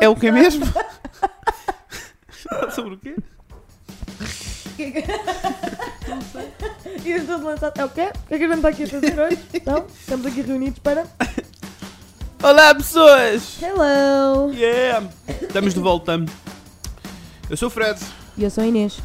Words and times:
É 0.00 0.08
o 0.08 0.16
que 0.16 0.30
mesmo? 0.30 0.64
Sobre 2.74 2.94
o 2.94 2.98
quê? 2.98 3.16
E 7.04 7.10
estou 7.12 7.38
de 7.38 7.44
lançar. 7.44 7.72
É 7.76 7.84
o 7.84 7.88
quê? 7.88 8.10
O 8.24 8.28
que 8.28 8.34
é 8.34 8.38
que 8.38 8.44
a 8.44 8.48
gente 8.48 8.56
está 8.56 8.68
aqui 8.68 8.82
a 8.84 8.88
fazer 8.88 9.20
hoje? 9.20 9.38
Então, 9.54 9.86
estamos 9.98 10.26
aqui 10.26 10.40
reunidos 10.42 10.78
para. 10.78 11.06
Olá, 12.42 12.74
pessoas! 12.74 13.58
Hello! 13.62 14.52
Yeah! 14.52 15.08
Estamos 15.42 15.74
de 15.74 15.80
volta. 15.80 16.24
Eu 17.48 17.56
sou 17.56 17.68
o 17.68 17.70
Fred 17.70 17.98
E 18.38 18.44
eu 18.44 18.50
sou 18.50 18.62
a 18.64 18.66
Inês. 18.66 18.98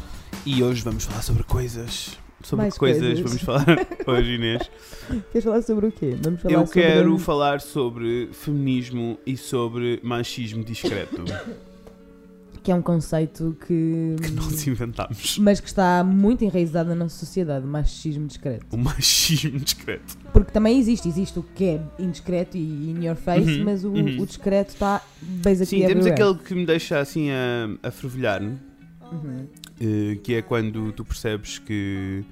e 0.44 0.62
hoje 0.62 0.82
vamos 0.82 1.04
falar 1.04 1.22
sobre 1.22 1.42
coisas. 1.42 2.18
Sobre 2.46 2.62
Mais 2.64 2.74
que 2.74 2.80
coisas, 2.80 3.02
coisas. 3.02 3.20
vamos 3.20 3.42
falar 3.42 3.86
hoje, 4.06 4.34
Inês? 4.34 4.70
Queres 5.32 5.44
falar 5.44 5.62
sobre 5.62 5.86
o 5.86 5.92
quê? 5.92 6.16
Vamos 6.22 6.40
falar 6.40 6.54
Eu 6.54 6.66
sobre. 6.66 6.82
quero 6.82 7.18
falar 7.18 7.60
sobre 7.60 8.28
feminismo 8.32 9.18
e 9.26 9.36
sobre 9.36 9.98
machismo 10.02 10.62
discreto 10.64 11.24
Que 12.62 12.72
é 12.72 12.74
um 12.74 12.82
conceito 12.82 13.56
que. 13.64 14.16
que 14.20 14.30
nós 14.32 14.66
inventámos. 14.66 15.38
Mas 15.38 15.60
que 15.60 15.68
está 15.68 16.02
muito 16.02 16.42
enraizado 16.44 16.88
na 16.88 16.96
nossa 16.96 17.16
sociedade, 17.16 17.64
machismo 17.64 18.26
discreto. 18.26 18.66
O 18.72 18.76
machismo 18.76 19.60
discreto. 19.60 20.16
Porque 20.32 20.50
também 20.50 20.76
existe, 20.76 21.08
existe 21.08 21.38
o 21.38 21.44
que 21.44 21.64
é 21.64 21.80
indiscreto 21.96 22.56
e 22.56 22.90
in 22.90 23.04
your 23.04 23.14
face, 23.14 23.58
Uhum, 23.58 23.64
mas 23.64 23.84
o, 23.84 23.90
uhum. 23.90 24.20
o 24.20 24.26
discreto 24.26 24.70
está 24.72 25.00
basically 25.22 25.82
Sim, 25.82 25.86
temos 25.86 26.06
everywhere. 26.06 26.22
aquele 26.32 26.44
que 26.48 26.54
me 26.56 26.66
deixa 26.66 26.98
assim 26.98 27.30
a, 27.30 27.88
a 27.88 27.90
fervilhar, 27.92 28.42
Uhum. 28.42 29.46
Eh, 29.80 30.16
que 30.22 30.34
é 30.34 30.42
quando 30.42 30.92
tu 30.92 31.04
percebes 31.04 31.58
que 31.58 32.24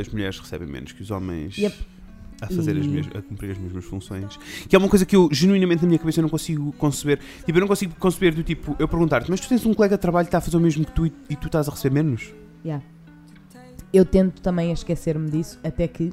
as 0.00 0.08
mulheres 0.08 0.38
recebem 0.38 0.68
menos 0.68 0.92
que 0.92 1.02
os 1.02 1.10
homens 1.10 1.56
Yep. 1.56 1.74
a 2.42 2.46
fazer 2.48 2.76
as 2.76 2.84
E- 2.84 2.88
mes- 2.88 3.08
a 3.14 3.22
cumprir 3.22 3.50
as 3.52 3.58
mesmas 3.58 3.84
funções. 3.84 4.36
Que 4.68 4.76
é 4.76 4.78
uma 4.78 4.88
coisa 4.88 5.06
que 5.06 5.16
eu 5.16 5.28
genuinamente 5.32 5.82
na 5.82 5.88
minha 5.88 5.98
cabeça 5.98 6.20
não 6.20 6.28
consigo 6.28 6.70
conceber. 6.72 7.18
Tipo, 7.46 7.58
eu 7.58 7.60
não 7.62 7.68
consigo 7.68 7.94
conceber 7.98 8.34
do 8.34 8.42
tipo, 8.42 8.76
eu 8.78 8.86
perguntar-te, 8.86 9.30
mas 9.30 9.40
tu 9.40 9.48
tens 9.48 9.64
um 9.64 9.72
colega 9.74 9.96
de 9.96 10.00
trabalho 10.02 10.26
que 10.26 10.28
está 10.28 10.38
a 10.38 10.40
fazer 10.40 10.56
o 10.56 10.60
mesmo 10.60 10.84
que 10.84 10.92
tu 10.92 11.06
e, 11.06 11.12
e 11.30 11.36
tu 11.36 11.46
estás 11.46 11.66
a 11.68 11.70
receber 11.70 11.94
menos? 12.02 12.32
Yeah. 12.64 12.84
Eu 13.92 14.04
tento 14.04 14.40
também 14.42 14.70
a 14.70 14.74
esquecer-me 14.74 15.30
disso, 15.30 15.58
até 15.64 15.88
que. 15.88 16.12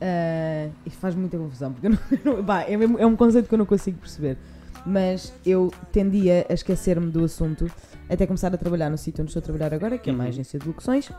ah, 0.00 0.70
isto 0.86 0.98
faz 1.00 1.14
muita 1.14 1.36
confusão, 1.36 1.72
porque 1.72 1.86
eu 1.88 1.90
não, 1.90 1.98
eu 2.32 2.36
não- 2.38 2.44
pá, 2.44 2.62
é, 2.62 2.76
mesmo- 2.76 2.98
é 2.98 3.04
um 3.06 3.16
conceito 3.16 3.48
que 3.48 3.54
eu 3.54 3.58
não 3.58 3.66
consigo 3.66 3.98
perceber. 3.98 4.38
Mas 4.86 5.32
eu 5.44 5.72
tendia 5.92 6.46
a 6.48 6.52
esquecer-me 6.54 7.10
do 7.10 7.24
assunto 7.24 7.70
até 8.08 8.26
começar 8.26 8.52
a 8.54 8.56
trabalhar 8.56 8.90
no 8.90 8.98
sítio 8.98 9.22
onde 9.22 9.30
estou 9.30 9.40
a 9.40 9.44
trabalhar 9.44 9.74
agora, 9.74 9.98
que 9.98 10.10
é 10.10 10.12
uma 10.12 10.24
Uhum. 10.24 10.28
agência 10.30 10.58
de 10.58 10.66
locuções. 10.66 11.10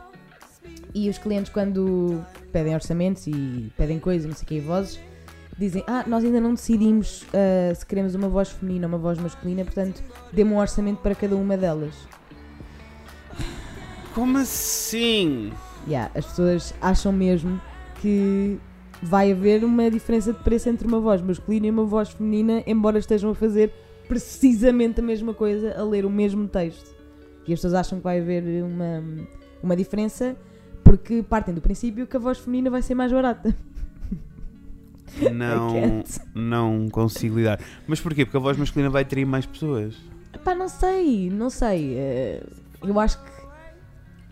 E 0.94 1.08
os 1.08 1.18
clientes, 1.18 1.50
quando 1.52 2.22
pedem 2.52 2.74
orçamentos 2.74 3.26
e 3.26 3.72
pedem 3.76 3.98
coisas, 3.98 4.26
não 4.28 4.34
sei 4.34 4.44
o 4.44 4.46
que, 4.48 4.60
vozes, 4.60 5.00
dizem: 5.58 5.82
Ah, 5.86 6.04
nós 6.06 6.22
ainda 6.24 6.40
não 6.40 6.54
decidimos 6.54 7.24
ah, 7.32 7.74
se 7.74 7.84
queremos 7.86 8.14
uma 8.14 8.28
voz 8.28 8.50
feminina 8.50 8.86
ou 8.86 8.92
uma 8.92 8.98
voz 8.98 9.18
masculina, 9.18 9.64
portanto, 9.64 10.02
dê-me 10.32 10.52
um 10.52 10.58
orçamento 10.58 11.00
para 11.00 11.14
cada 11.14 11.34
uma 11.36 11.56
delas. 11.56 11.94
Como 14.14 14.38
assim? 14.38 15.52
Yeah, 15.88 16.10
as 16.14 16.26
pessoas 16.26 16.74
acham 16.80 17.12
mesmo 17.12 17.60
que 18.00 18.58
vai 19.02 19.32
haver 19.32 19.64
uma 19.64 19.90
diferença 19.90 20.32
de 20.32 20.38
preço 20.40 20.68
entre 20.68 20.86
uma 20.86 21.00
voz 21.00 21.20
masculina 21.20 21.66
e 21.66 21.70
uma 21.70 21.84
voz 21.84 22.10
feminina, 22.10 22.62
embora 22.66 22.98
estejam 22.98 23.30
a 23.30 23.34
fazer 23.34 23.72
precisamente 24.08 25.00
a 25.00 25.02
mesma 25.02 25.34
coisa, 25.34 25.74
a 25.78 25.82
ler 25.82 26.04
o 26.04 26.10
mesmo 26.10 26.46
texto. 26.46 26.94
E 27.46 27.52
as 27.52 27.58
pessoas 27.58 27.74
acham 27.74 27.98
que 27.98 28.04
vai 28.04 28.20
haver 28.20 28.62
uma, 28.62 29.02
uma 29.62 29.74
diferença 29.76 30.36
porque 30.84 31.22
partem 31.22 31.54
do 31.54 31.60
princípio 31.60 32.06
que 32.06 32.16
a 32.16 32.20
voz 32.20 32.38
feminina 32.38 32.70
vai 32.70 32.82
ser 32.82 32.94
mais 32.94 33.10
barata. 33.10 33.54
Não, 35.32 36.02
não 36.34 36.88
consigo 36.88 37.36
lidar. 37.36 37.60
Mas 37.86 38.00
porquê? 38.00 38.24
Porque 38.24 38.36
a 38.36 38.40
voz 38.40 38.56
masculina 38.56 38.90
vai 38.90 39.02
atrair 39.02 39.24
mais 39.26 39.44
pessoas. 39.46 39.94
Pá, 40.44 40.54
não 40.54 40.68
sei, 40.68 41.28
não 41.30 41.50
sei. 41.50 41.94
eh, 41.96 42.42
Eu 42.82 42.98
acho 42.98 43.22
que 43.22 43.31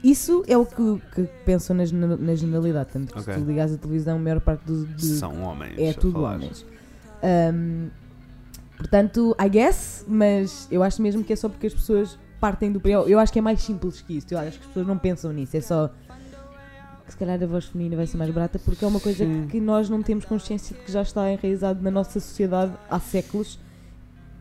isso 0.03 0.43
é 0.47 0.56
o 0.56 0.65
que, 0.65 1.03
que 1.15 1.23
pensam 1.45 1.77
na, 1.77 1.85
na 2.17 2.35
generalidade. 2.35 2.91
Tanto 2.92 3.13
que 3.13 3.20
Ok. 3.20 3.35
se 3.35 3.41
tu 3.41 3.47
ligas 3.47 3.73
a 3.73 3.77
televisão, 3.79 4.17
a 4.17 4.20
maior 4.20 4.41
parte 4.41 4.64
do, 4.64 4.86
São 5.01 5.42
homens. 5.42 5.79
é 5.79 5.92
tudo 5.92 6.23
homens. 6.23 6.64
Ahm, 7.23 7.89
portanto, 8.79 9.36
I 9.41 9.48
guess, 9.48 10.05
mas 10.08 10.67
eu 10.70 10.83
acho 10.83 11.02
mesmo 11.02 11.23
que 11.23 11.33
é 11.33 11.36
só 11.36 11.48
porque 11.48 11.67
as 11.67 11.74
pessoas 11.74 12.19
partem 12.41 12.73
do. 12.73 12.80
Eu, 12.89 13.08
eu 13.08 13.19
acho 13.19 13.33
que 13.33 13.39
é 13.39 13.42
mais 13.42 13.61
simples 13.61 14.01
que 14.01 14.17
isso. 14.17 14.27
Eu 14.30 14.39
acho 14.39 14.52
que 14.52 14.61
as 14.61 14.67
pessoas 14.67 14.86
não 14.86 14.97
pensam 14.97 15.33
nisso. 15.33 15.57
É 15.57 15.61
só 15.61 15.89
que 17.07 17.13
se 17.13 17.17
calhar 17.19 17.42
a 17.42 17.47
voz 17.47 17.67
feminina 17.67 17.97
vai 17.97 18.07
ser 18.07 18.17
mais 18.17 18.30
barata 18.30 18.58
porque 18.58 18.85
é 18.85 18.89
uma 18.89 19.01
coisa 19.01 19.24
Sim. 19.24 19.47
que 19.48 19.61
nós 19.61 19.91
não 19.91 20.01
temos 20.03 20.24
consciência 20.24 20.77
de 20.77 20.83
que 20.85 20.92
já 20.92 21.03
está 21.03 21.30
enraizado 21.30 21.83
na 21.83 21.91
nossa 21.91 22.20
sociedade 22.20 22.73
há 22.89 22.98
séculos. 23.01 23.58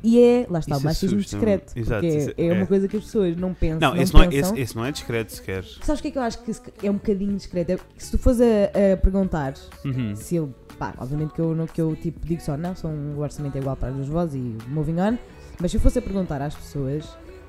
E 0.02 0.20
é, 0.22 0.48
lá 0.50 0.60
está, 0.60 0.76
Isso 0.76 0.82
o 0.82 0.84
machismo 0.86 1.18
assusta-me. 1.20 1.42
discreto. 1.46 1.74
Exato, 1.78 2.02
porque 2.08 2.42
é, 2.42 2.46
é 2.46 2.48
é- 2.48 2.54
uma 2.54 2.66
coisa 2.66 2.88
que 2.88 2.98
as 2.98 3.04
pessoas 3.04 3.36
não 3.36 3.54
pensam. 3.54 3.80
Não, 3.80 3.96
não 3.96 4.02
esse 4.02 4.14
não, 4.14 4.22
é, 4.24 4.28
pensam. 4.30 4.54
esse, 4.54 4.62
esse 4.62 4.76
não 4.76 4.86
é 4.86 4.92
discreto 4.92 5.34
sequer. 5.34 5.64
Sabes 5.82 6.00
o 6.00 6.02
que 6.02 6.08
é 6.08 6.12
que 6.12 6.18
eu 6.18 6.22
acho 6.22 6.40
que 6.40 6.52
é 6.88 6.90
um 6.90 6.94
bocadinho 6.94 7.36
discreto? 7.36 7.72
É 7.74 7.78
que 7.78 7.84
se 8.04 8.12
tu 8.12 8.18
fores 8.18 8.40
a, 8.40 8.94
a 8.94 8.98
perguntar 8.98 9.54
Uhum. 9.84 10.16
se 10.16 10.36
eu, 10.38 10.54
pá, 10.78 10.94
obviamente 10.98 11.34
que 11.34 11.42
eu, 11.42 11.54
não- 11.54 11.68
que 11.68 11.82
eu 11.82 11.96
tipo, 11.96 12.26
digo 12.26 12.42
só, 12.42 12.56
não, 12.56 12.76
são, 12.76 12.92
o 13.16 13.20
orçamento 13.20 13.56
é 13.58 13.60
igual 13.60 13.76
para 13.76 13.90
as 13.90 13.96
duas 13.96 14.08
vozes 14.08 14.36
e 14.36 14.70
moving 14.70 15.00
on, 15.02 15.18
mas 15.60 15.72
se 15.72 15.78
eu 15.78 15.82
fosse 15.82 16.00
a 16.00 16.02
perguntar 16.02 16.42
às 16.42 16.56
pessoas, 16.56 17.06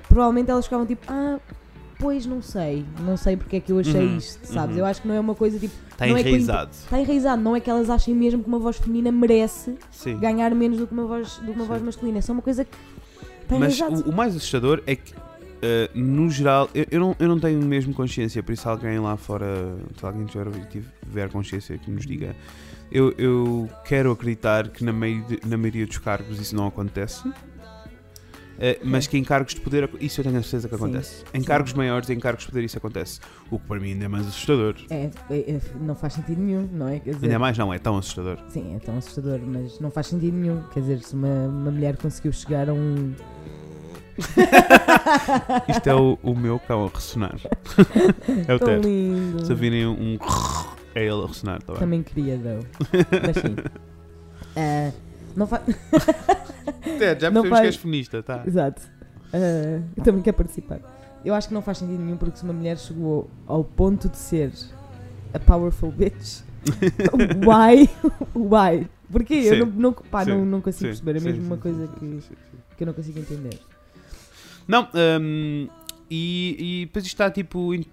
provavelmente 0.09 0.51
elas 0.51 0.65
ficavam 0.65 0.85
tipo, 0.85 1.05
ah, 1.07 1.39
pois 2.01 2.25
não 2.25 2.41
sei, 2.41 2.83
não 3.01 3.15
sei 3.15 3.37
porque 3.37 3.57
é 3.57 3.59
que 3.59 3.71
eu 3.71 3.79
achei 3.79 4.05
Uhum, 4.05 4.17
isto, 4.17 4.45
sabes? 4.47 4.75
uhum. 4.75 4.81
Eu 4.81 4.85
acho 4.85 5.01
que 5.01 5.07
não 5.07 5.15
é 5.15 5.19
uma 5.19 5.35
coisa 5.35 5.59
tipo, 5.59 5.73
Está 5.91 6.07
é 6.07 6.09
enraizado. 6.09 6.71
está 6.71 6.99
enraizado, 6.99 7.41
não 7.41 7.55
é 7.55 7.59
que 7.59 7.69
elas 7.69 7.89
achem 7.89 8.15
mesmo 8.15 8.41
que 8.41 8.47
uma 8.49 8.59
voz 8.59 8.77
feminina 8.77 9.11
merece 9.11 9.77
Sim. 9.91 10.17
ganhar 10.17 10.53
menos 10.55 10.79
do 10.79 10.87
que 10.87 10.93
uma 10.93 11.05
voz, 11.05 11.37
do 11.37 11.45
que 11.45 11.51
uma 11.51 11.61
Sim. 11.61 11.67
voz 11.67 11.81
masculina, 11.81 12.17
é 12.17 12.21
só 12.21 12.33
uma 12.33 12.41
coisa 12.41 12.65
que 12.65 12.75
está 13.43 13.59
Mas 13.59 13.79
o, 13.79 14.09
o 14.09 14.13
mais 14.15 14.35
assustador 14.35 14.81
é 14.87 14.95
que, 14.95 15.13
eh, 15.61 15.89
no 15.93 16.29
geral, 16.29 16.69
eu, 16.73 16.85
eu 16.89 16.99
não, 16.99 17.15
eu 17.19 17.27
não 17.27 17.39
tenho 17.39 17.61
mesmo 17.61 17.93
consciência, 17.93 18.41
por 18.41 18.51
isso, 18.51 18.67
alguém 18.67 18.97
lá 18.99 19.15
fora, 19.15 19.75
se 19.99 20.03
alguém 20.05 20.25
tiver, 20.25 20.47
tiver 21.03 21.29
consciência, 21.29 21.77
que 21.77 21.91
nos 21.91 22.05
diga. 22.05 22.35
Eu, 22.91 23.13
eu 23.17 23.69
quero 23.85 24.11
acreditar 24.11 24.67
que 24.69 24.83
na, 24.83 24.91
mei- 24.91 25.23
na 25.47 25.55
maioria 25.55 25.85
dos 25.85 25.97
cargos 25.97 26.39
isso 26.41 26.53
não 26.55 26.67
acontece. 26.67 27.31
Eh, 28.63 28.79
mas 28.83 29.07
que 29.07 29.17
em 29.17 29.23
cargos 29.23 29.55
de 29.55 29.59
poder, 29.61 29.89
isso 29.99 30.21
eu 30.21 30.25
tenho 30.25 30.37
a 30.37 30.43
certeza 30.43 30.69
que 30.69 30.75
Sim, 30.77 30.83
acontece. 30.83 31.23
Em 31.33 31.39
sim. 31.39 31.45
cargos 31.47 31.73
maiores, 31.73 32.07
em 32.11 32.19
cargos 32.19 32.43
de 32.45 32.51
poder, 32.51 32.63
isso 32.63 32.77
acontece. 32.77 33.19
O 33.49 33.57
que 33.57 33.65
para 33.65 33.79
mim 33.79 33.93
ainda 33.93 34.05
é 34.05 34.07
mais 34.07 34.27
assustador. 34.27 34.75
É, 34.91 35.09
é- 35.31 35.51
é- 35.53 35.61
não 35.81 35.95
faz 35.95 36.13
sentido 36.13 36.39
nenhum, 36.39 36.69
não 36.71 36.87
é? 36.87 36.99
Dizer, 36.99 37.25
Ainda 37.25 37.39
mais 37.39 37.57
não, 37.57 37.73
é 37.73 37.79
tão 37.79 37.97
assustador. 37.97 38.37
Sim, 38.49 38.75
é 38.75 38.79
tão 38.79 38.97
assustador, 38.99 39.39
mas 39.43 39.79
não 39.79 39.89
faz 39.89 40.05
sentido 40.07 40.37
nenhum. 40.37 40.61
Quer 40.73 40.81
dizer, 40.81 40.99
se 41.01 41.15
uma, 41.15 41.27
uma 41.47 41.71
mulher 41.71 41.97
conseguiu 41.97 42.31
chegar 42.31 42.69
a 42.69 42.73
um. 42.73 43.13
Isto 45.67 45.87
é 45.89 45.95
o, 45.95 46.19
o 46.21 46.35
meu 46.35 46.59
cão 46.59 46.85
a 46.85 46.89
ressonar. 46.95 47.39
é 48.47 48.53
o 48.53 48.59
tão 48.59 48.67
Ted. 48.67 48.87
lindo. 48.87 49.45
Se 49.45 49.55
virem 49.55 49.87
um. 49.87 50.17
É 50.93 51.03
ele 51.05 51.23
a 51.23 51.27
ressonar, 51.27 51.61
tá 51.63 51.73
bem? 51.73 51.79
Também 51.79 52.03
queria. 52.03 52.37
Mas 53.25 53.37
sim. 53.37 53.55
Ah, 54.55 54.91
não 55.35 55.47
faz. 55.47 55.63
Ted, 56.83 56.99
já 57.21 57.31
percebemos 57.31 57.49
faz- 57.49 57.61
que 57.61 57.67
és 57.67 57.75
feminista, 57.75 58.23
tá? 58.23 58.43
Exato. 58.45 58.81
Ah, 59.33 59.81
eu 59.95 60.03
também 60.03 60.21
quero 60.21 60.37
participar. 60.37 60.79
Eu 61.23 61.33
acho 61.33 61.47
que 61.47 61.53
não 61.53 61.61
faz 61.61 61.77
sentido 61.77 62.01
nenhum 62.01 62.17
porque 62.17 62.37
se 62.37 62.43
uma 62.43 62.53
mulher 62.53 62.77
chegou 62.77 63.29
ao 63.47 63.63
ponto 63.63 64.09
de 64.09 64.17
ser 64.17 64.51
a 65.33 65.39
powerful 65.39 65.91
bitch, 65.91 66.39
why? 67.45 67.89
Why? 68.35 68.87
Porquê? 69.11 69.33
Eu 69.45 69.65
não, 69.65 69.65
não, 69.67 69.93
pá, 69.93 70.23
sim, 70.23 70.31
não, 70.31 70.45
não 70.45 70.61
consigo 70.61 70.93
Sim, 70.93 71.03
perceber. 71.03 71.11
É 71.17 71.19
mesmo 71.21 71.41
sim, 71.41 71.47
uma 71.47 71.57
coisa 71.57 71.87
que, 71.99 72.19
que 72.77 72.83
eu 72.83 72.87
não 72.87 72.93
consigo 72.93 73.19
entender. 73.19 73.59
Não, 74.67 74.87
hum, 75.21 75.67
e, 76.09 76.55
e 76.81 76.85
depois 76.85 77.05
isto 77.05 77.13
está 77.15 77.29
tipo. 77.29 77.73
in- 77.73 77.85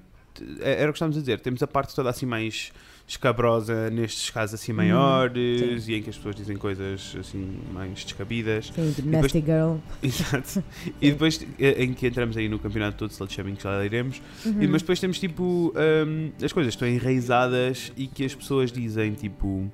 Era 0.60 0.90
o 0.90 0.92
que 0.92 0.96
estávamos 0.98 1.16
a 1.16 1.20
dizer. 1.20 1.40
Temos 1.40 1.62
a 1.62 1.66
parte 1.66 1.94
toda 1.94 2.08
assim 2.10 2.26
mais 2.26 2.72
escabrosa 3.08 3.88
nestes 3.90 4.28
casos 4.30 4.60
assim 4.60 4.72
maiores 4.72 5.62
Uhum, 5.62 5.80
sim. 5.80 5.92
e 5.92 5.94
em 5.96 6.02
que 6.02 6.10
as 6.10 6.16
pessoas 6.16 6.36
dizem 6.36 6.56
coisas 6.56 7.16
assim 7.18 7.58
mais 7.72 8.04
descabidas. 8.04 8.66
Sim, 8.66 8.92
tipo, 8.94 9.08
depois- 9.08 9.32
Girl. 9.32 9.76
Exato. 10.02 10.62
E 11.00 11.10
depois 11.10 11.44
eh, 11.58 11.82
em 11.84 11.94
que 11.94 12.06
entramos 12.06 12.36
aí 12.36 12.48
no 12.48 12.58
campeonato 12.58 12.98
todo 12.98 13.10
slut 13.10 13.32
shaming 13.32 13.54
que 13.54 13.62
já 13.62 13.70
lá 13.70 13.84
iremos. 13.84 14.20
Uhum. 14.44 14.62
E, 14.62 14.68
mas 14.68 14.82
depois 14.82 15.00
temos 15.00 15.18
tipo 15.18 15.72
hum, 16.06 16.30
as 16.42 16.52
coisas 16.52 16.74
estão 16.74 16.86
enraizadas 16.86 17.92
e 17.96 18.06
que 18.06 18.24
as 18.24 18.34
pessoas 18.34 18.70
dizem 18.70 19.12
tipo 19.12 19.70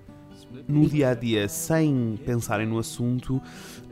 no 0.68 0.88
dia 0.88 1.10
a 1.10 1.14
dia 1.14 1.48
sem 1.48 2.18
pensarem 2.24 2.66
no 2.66 2.78
assunto 2.78 3.40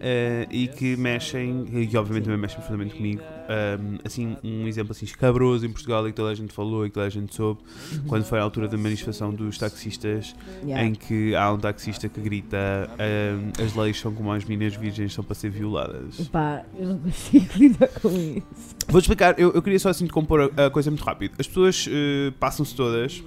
eh, 0.00 0.46
e 0.50 0.68
que 0.68 0.96
mexem, 0.96 1.66
e 1.72 1.96
obviamente 1.96 2.24
também 2.24 2.38
mexem 2.40 2.58
profundamente 2.58 2.94
comigo. 2.96 3.22
hum, 3.22 3.98
assim, 4.04 4.36
um 4.42 4.66
exemplo 4.66 4.92
assim 4.92 5.04
escabroso 5.04 5.66
em 5.66 5.70
Portugal 5.70 6.06
e 6.08 6.10
que 6.10 6.16
toda 6.16 6.30
a 6.30 6.34
gente 6.34 6.52
falou 6.52 6.86
e 6.86 6.88
que 6.88 6.94
toda 6.94 7.06
a 7.06 7.10
gente 7.10 7.34
soube 7.34 7.60
Uhum. 7.92 8.02
quando 8.06 8.24
foi 8.24 8.38
a 8.38 8.42
altura 8.42 8.68
da 8.68 8.76
manifestação 8.78 9.32
dos 9.34 9.58
taxistas 9.58 10.34
Yeah. 10.64 10.86
em 10.86 10.94
que 10.94 11.34
há 11.34 11.52
um 11.52 11.58
taxista 11.58 12.08
que 12.08 12.20
grita 12.20 12.56
hum, 12.92 13.50
as 13.64 13.74
leis 13.74 13.98
são 14.00 14.12
como 14.12 14.32
as 14.32 14.44
meninas 14.44 14.74
virgens 14.74 15.12
são 15.12 15.22
para 15.24 15.34
ser 15.34 15.50
violadas. 15.50 16.28
Pá, 16.28 16.64
eu 16.78 16.88
não 16.88 16.98
consigo 16.98 17.46
lidar 17.58 17.88
com 18.00 18.08
isso. 18.08 18.74
Vou 18.88 19.00
explicar, 19.00 19.38
eu, 19.38 19.52
eu 19.52 19.62
queria 19.62 19.78
só 19.78 19.88
assim 19.90 20.04
decompor 20.06 20.50
a, 20.56 20.66
a 20.66 20.70
coisa 20.70 20.90
muito 20.90 21.02
rápido. 21.04 21.34
As 21.38 21.46
pessoas 21.46 21.86
eh, 21.90 22.32
passam-se 22.40 22.74
todas 22.74 23.22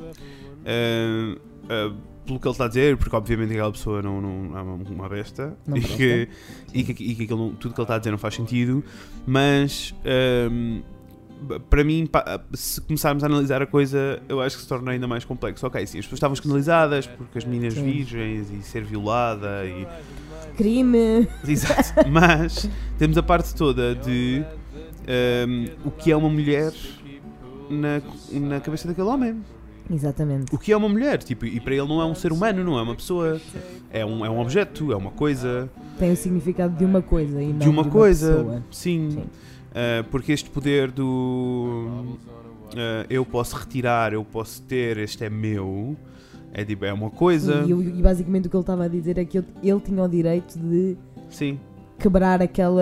a 1.70 1.92
pelo 2.26 2.40
que 2.40 2.48
ele 2.48 2.54
está 2.54 2.66
a 2.66 2.68
dizer, 2.68 2.98
porque 2.98 3.16
obviamente 3.16 3.52
aquela 3.52 3.72
pessoa 3.72 4.02
não, 4.02 4.22
não 4.22 4.58
é 4.58 4.62
uma, 4.62 5.10
besta 5.10 5.56
Não 5.66 5.78
e, 5.78 5.82
presta. 5.82 5.98
que, 5.98 6.30
e 6.74 6.84
que, 6.84 7.04
e 7.04 7.16
que 7.16 7.24
aquilo 7.24 7.52
tudo 7.52 7.74
que 7.74 7.80
ele 7.80 7.84
está 7.84 7.96
a 7.96 7.98
dizer 8.00 8.12
não 8.12 8.18
faz 8.18 8.36
sentido, 8.36 8.84
mas 9.26 9.94
hum, 10.52 10.82
para 11.70 11.84
mim, 11.84 12.10
se 12.54 12.82
começarmos 12.82 13.24
a 13.24 13.28
analisar 13.28 13.62
a 13.62 13.66
coisa, 13.66 14.22
eu 14.28 14.42
acho 14.42 14.56
que 14.56 14.64
se 14.64 14.68
torna 14.68 14.92
ainda 14.92 15.08
mais 15.08 15.26
complexo. 15.26 15.68
Ok, 15.68 15.86
sim, 15.86 16.00
as 16.00 16.06
pessoas 16.06 16.18
estavam 16.18 16.34
escandalizadas 16.34 17.06
porque 17.08 17.38
as 17.38 17.46
meninas 17.46 17.74
Sim. 17.74 17.84
virgens 17.84 18.50
e 18.52 18.62
ser 18.64 18.84
violada 18.84 19.66
e 19.66 19.86
Crime. 20.56 21.28
Exato. 21.48 21.94
Mas 22.10 22.70
temos 22.98 23.18
a 23.18 23.24
parte 23.24 23.54
toda 23.54 23.94
de 23.96 24.44
hum, 25.48 25.68
o 25.86 25.92
que 25.92 26.12
é 26.12 26.16
uma 26.16 26.30
mulher 26.30 26.74
na, 27.70 28.02
na 28.32 28.60
cabeça 28.60 28.88
daquele 28.88 29.08
homem. 29.08 29.42
Exatamente. 29.90 30.54
O 30.54 30.58
que 30.58 30.72
é 30.72 30.78
uma 30.78 30.90
mulher? 30.90 31.22
Tipo, 31.22 31.46
e 31.46 31.60
para 31.60 31.76
ele 31.76 31.88
não 31.88 32.02
é 32.02 32.06
um 32.06 32.16
ser 32.16 32.32
humano, 32.32 32.64
não 32.64 32.78
é 32.80 32.82
uma 32.82 32.96
pessoa. 32.96 33.40
É 33.92 34.06
um, 34.06 34.26
é 34.26 34.30
um 34.30 34.40
objeto, 34.40 34.92
é 34.92 34.96
uma 34.96 35.12
coisa. 35.12 35.70
Tem 36.00 36.12
o 36.12 36.16
significado 36.16 36.76
de 36.76 36.84
uma 36.84 37.02
coisa 37.02 37.42
e 37.42 37.48
não 37.54 37.60
de 37.60 37.70
uma 37.70 37.86
coisa. 37.86 38.34
pessoa. 38.36 38.64
Sim. 38.72 39.12
Sim. 39.12 39.20
Uh, 39.20 40.04
porque 40.10 40.32
este 40.32 40.50
poder 40.50 40.90
do. 40.92 42.18
uh, 42.72 43.06
eu 43.10 43.26
posso 43.26 43.56
retirar, 43.56 44.14
eu 44.14 44.24
posso 44.24 44.62
ter, 44.64 44.98
este 44.98 45.24
é 45.26 45.30
meu. 45.30 45.96
É, 46.54 46.64
tipo, 46.64 46.86
é 46.86 46.94
uma 46.94 47.10
coisa. 47.10 47.64
E, 47.68 47.72
e 47.72 48.02
basicamente 48.02 48.48
o 48.48 48.50
que 48.50 48.56
ele 48.56 48.62
estava 48.64 48.86
a 48.86 48.88
dizer 48.88 49.18
é 49.18 49.26
que 49.26 49.38
ele, 49.40 49.48
ele 49.62 49.80
tinha 49.82 50.02
o 50.02 50.08
direito 50.08 50.58
de 50.58 50.96
Sim, 51.30 51.60
quebrar 52.00 52.42
aquela. 52.42 52.82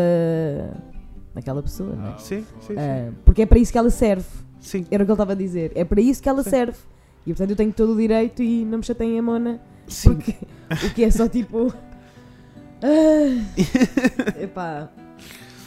aquela 1.35 1.61
pessoa, 1.63 1.95
não 1.95 2.13
é? 2.13 2.17
sim, 2.19 2.45
sim. 2.61 2.67
sim. 2.67 2.75
Ah, 2.77 3.11
porque 3.25 3.41
é 3.41 3.45
para 3.47 3.57
isso 3.59 3.71
que 3.71 3.77
ela 3.77 3.89
serve. 3.89 4.25
sim. 4.59 4.85
Era 4.91 5.03
o 5.03 5.05
que 5.05 5.11
ele 5.11 5.13
estava 5.15 5.31
a 5.31 5.35
dizer. 5.35 5.71
É 5.75 5.83
para 5.83 5.99
isso 5.99 6.21
que 6.21 6.29
ela 6.29 6.43
Sim. 6.43 6.49
serve. 6.51 6.77
E 7.25 7.29
portanto 7.29 7.51
eu 7.51 7.55
tenho 7.55 7.71
todo 7.73 7.93
o 7.93 7.97
direito 7.97 8.43
e 8.43 8.65
não 8.65 8.79
me 8.79 8.83
chateiem 8.83 9.19
a 9.19 9.21
Mona. 9.21 9.59
sim. 9.87 10.15
Porque 10.15 10.35
o 10.85 10.93
que 10.93 11.03
é 11.03 11.11
só 11.11 11.27
tipo. 11.27 11.73
Ah, 12.85 14.41
epá. 14.41 14.89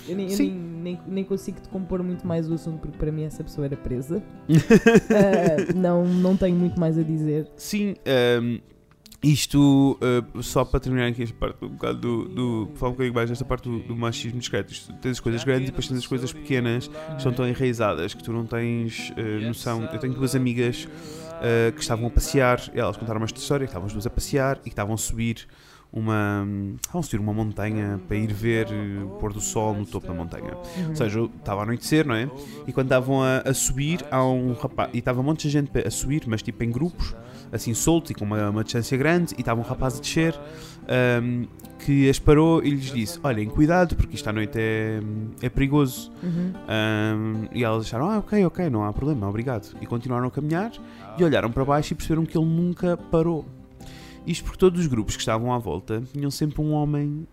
Eu, 0.07 0.17
nem, 0.17 0.31
eu 0.31 0.37
nem, 0.37 0.51
nem, 0.53 1.01
nem 1.07 1.25
consigo 1.25 1.59
te 1.59 1.69
compor 1.71 2.03
muito 2.03 2.27
mais 2.27 2.47
o 2.47 2.53
assunto 2.53 2.79
porque 2.79 2.99
para 2.99 3.11
mim 3.11 3.25
essa 3.25 3.43
pessoa 3.43 3.65
era 3.65 3.75
presa. 3.75 4.23
Ah, 5.09 5.73
não, 5.75 6.05
não 6.05 6.37
tenho 6.37 6.55
muito 6.55 6.79
mais 6.79 6.99
a 6.99 7.03
dizer. 7.03 7.49
Sim, 7.57 7.95
ehm, 8.05 8.59
isto, 9.23 9.99
eh, 10.01 10.43
só 10.43 10.65
para 10.65 10.79
terminar 10.79 11.09
aqui 11.09 11.23
esta 11.23 11.35
parte 11.35 11.65
um 11.65 11.71
bocado 11.71 11.99
do. 11.99 12.29
do 12.29 12.71
falar 12.75 12.91
um 12.91 12.93
bocadinho 12.93 13.15
mais 13.15 13.29
desta 13.29 13.45
parte 13.45 13.69
do, 13.69 13.81
do 13.81 13.97
machismo 13.97 14.39
discreto. 14.39 14.73
Isto, 14.73 14.93
tens 14.95 15.13
as 15.13 15.21
coisas 15.21 15.43
grandes 15.43 15.69
e 15.69 15.71
depois 15.71 15.89
tens 15.89 15.99
as 15.99 16.07
coisas 16.07 16.33
pequenas 16.33 16.87
que 16.87 17.17
estão 17.17 17.33
tão 17.33 17.49
enraizadas 17.49 18.15
que 18.15 18.23
tu 18.23 18.33
não 18.33 18.47
tens 18.47 19.13
eh, 19.17 19.47
noção. 19.47 19.83
Eu 19.93 19.99
tenho 19.99 20.15
duas 20.15 20.37
amigas 20.37 20.87
eh, 21.43 21.73
que 21.73 21.81
estavam 21.81 22.07
a 22.07 22.11
passear, 22.11 22.61
elas 22.75 22.97
contaram 22.97 23.23
esta 23.25 23.39
história, 23.39 23.67
que 23.67 23.71
estavam 23.71 23.87
as 23.87 23.93
duas 23.93 24.07
a 24.07 24.11
passear 24.11 24.59
e 24.59 24.65
que 24.65 24.69
estavam 24.71 24.95
a 24.95 24.99
subir 24.99 25.47
uma. 25.93 26.47
estavam 26.77 27.01
a 27.01 27.03
subir 27.03 27.21
uma 27.21 27.33
montanha 27.33 28.01
para 28.07 28.17
ir 28.17 28.33
ver 28.33 28.69
eh, 28.71 29.05
o 29.05 29.09
pôr 29.19 29.33
do 29.33 29.41
sol 29.41 29.75
no 29.75 29.87
topo 29.87 30.07
da 30.07 30.15
montanha. 30.15 30.55
Uhum. 30.55 30.89
Ou 30.91 30.97
seja, 30.97 31.21
estava 31.39 31.61
a 31.61 31.65
anoitecer, 31.65 32.07
não 32.07 32.15
é? 32.15 32.29
E 32.67 32.73
quando 32.73 32.87
estavam 32.87 33.23
a, 33.23 33.39
a 33.39 33.55
subir, 33.55 34.05
há 34.11 34.23
um 34.25 34.53
rapaz. 34.53 34.91
E 34.93 34.99
estava 34.99 35.21
um 35.21 35.25
monte 35.25 35.43
de 35.43 35.51
gente 35.51 35.71
a 35.79 35.91
subir, 35.91 36.25
mas 36.27 36.43
tipo 36.43 36.63
em 36.63 36.71
grupos, 36.71 37.15
assim 37.51 37.73
soltos 37.73 38.11
e 38.11 38.15
com 38.15 38.25
uma, 38.25 38.51
uma 38.51 38.65
distância 38.65 38.97
grande. 38.97 39.35
E 39.37 39.41
estava 39.41 39.61
um 39.61 39.65
rapaz 39.65 39.97
a 39.97 40.01
descer 40.01 40.39
ahm, 40.89 41.45
que 41.79 42.09
as 42.09 42.19
parou 42.19 42.63
e 42.65 42.71
lhes 42.71 42.93
disse: 42.93 43.19
Olhem, 43.23 43.49
cuidado, 43.49 43.95
porque 43.97 44.17
isto 44.17 44.29
à 44.29 44.33
noite 44.33 44.59
é, 44.59 45.01
é 45.43 45.49
perigoso. 45.49 46.11
Uhum. 46.23 46.53
Ahm, 46.69 47.49
e 47.53 47.63
elas 47.65 47.85
acharam: 47.87 48.11
Ah, 48.11 48.19
ok, 48.19 48.45
ok, 48.47 48.71
não 48.71 48.85
há 48.85 48.93
problema, 48.93 49.29
obrigado. 49.29 49.77
E 49.81 49.87
continuaram 49.87 50.27
a 50.27 50.31
caminhar 50.31 50.73
e 51.19 51.25
olharam 51.25 51.51
para 51.51 51.65
baixo 51.65 51.93
e 51.93 51.97
perceberam 51.97 52.25
que 52.25 52.37
ele 52.37 52.47
nunca 52.47 52.97
parou. 52.97 53.45
Isto 54.27 54.45
porque 54.45 54.59
todos 54.59 54.81
os 54.81 54.87
grupos 54.87 55.15
que 55.15 55.23
estavam 55.23 55.53
à 55.53 55.59
volta 55.59 56.03
tinham 56.13 56.31
sempre 56.31 56.61
um 56.61 56.73
homem. 56.73 57.27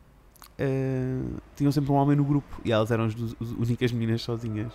ah, 0.60 1.40
tinham 1.56 1.72
sempre 1.72 1.92
um 1.92 1.96
homem 1.96 2.16
no 2.16 2.24
grupo 2.24 2.62
e 2.64 2.72
elas 2.72 2.92
eram 2.92 3.06
as, 3.06 3.14
as 3.14 3.50
únicas 3.52 3.92
meninas 3.92 4.22
sozinhas. 4.22 4.72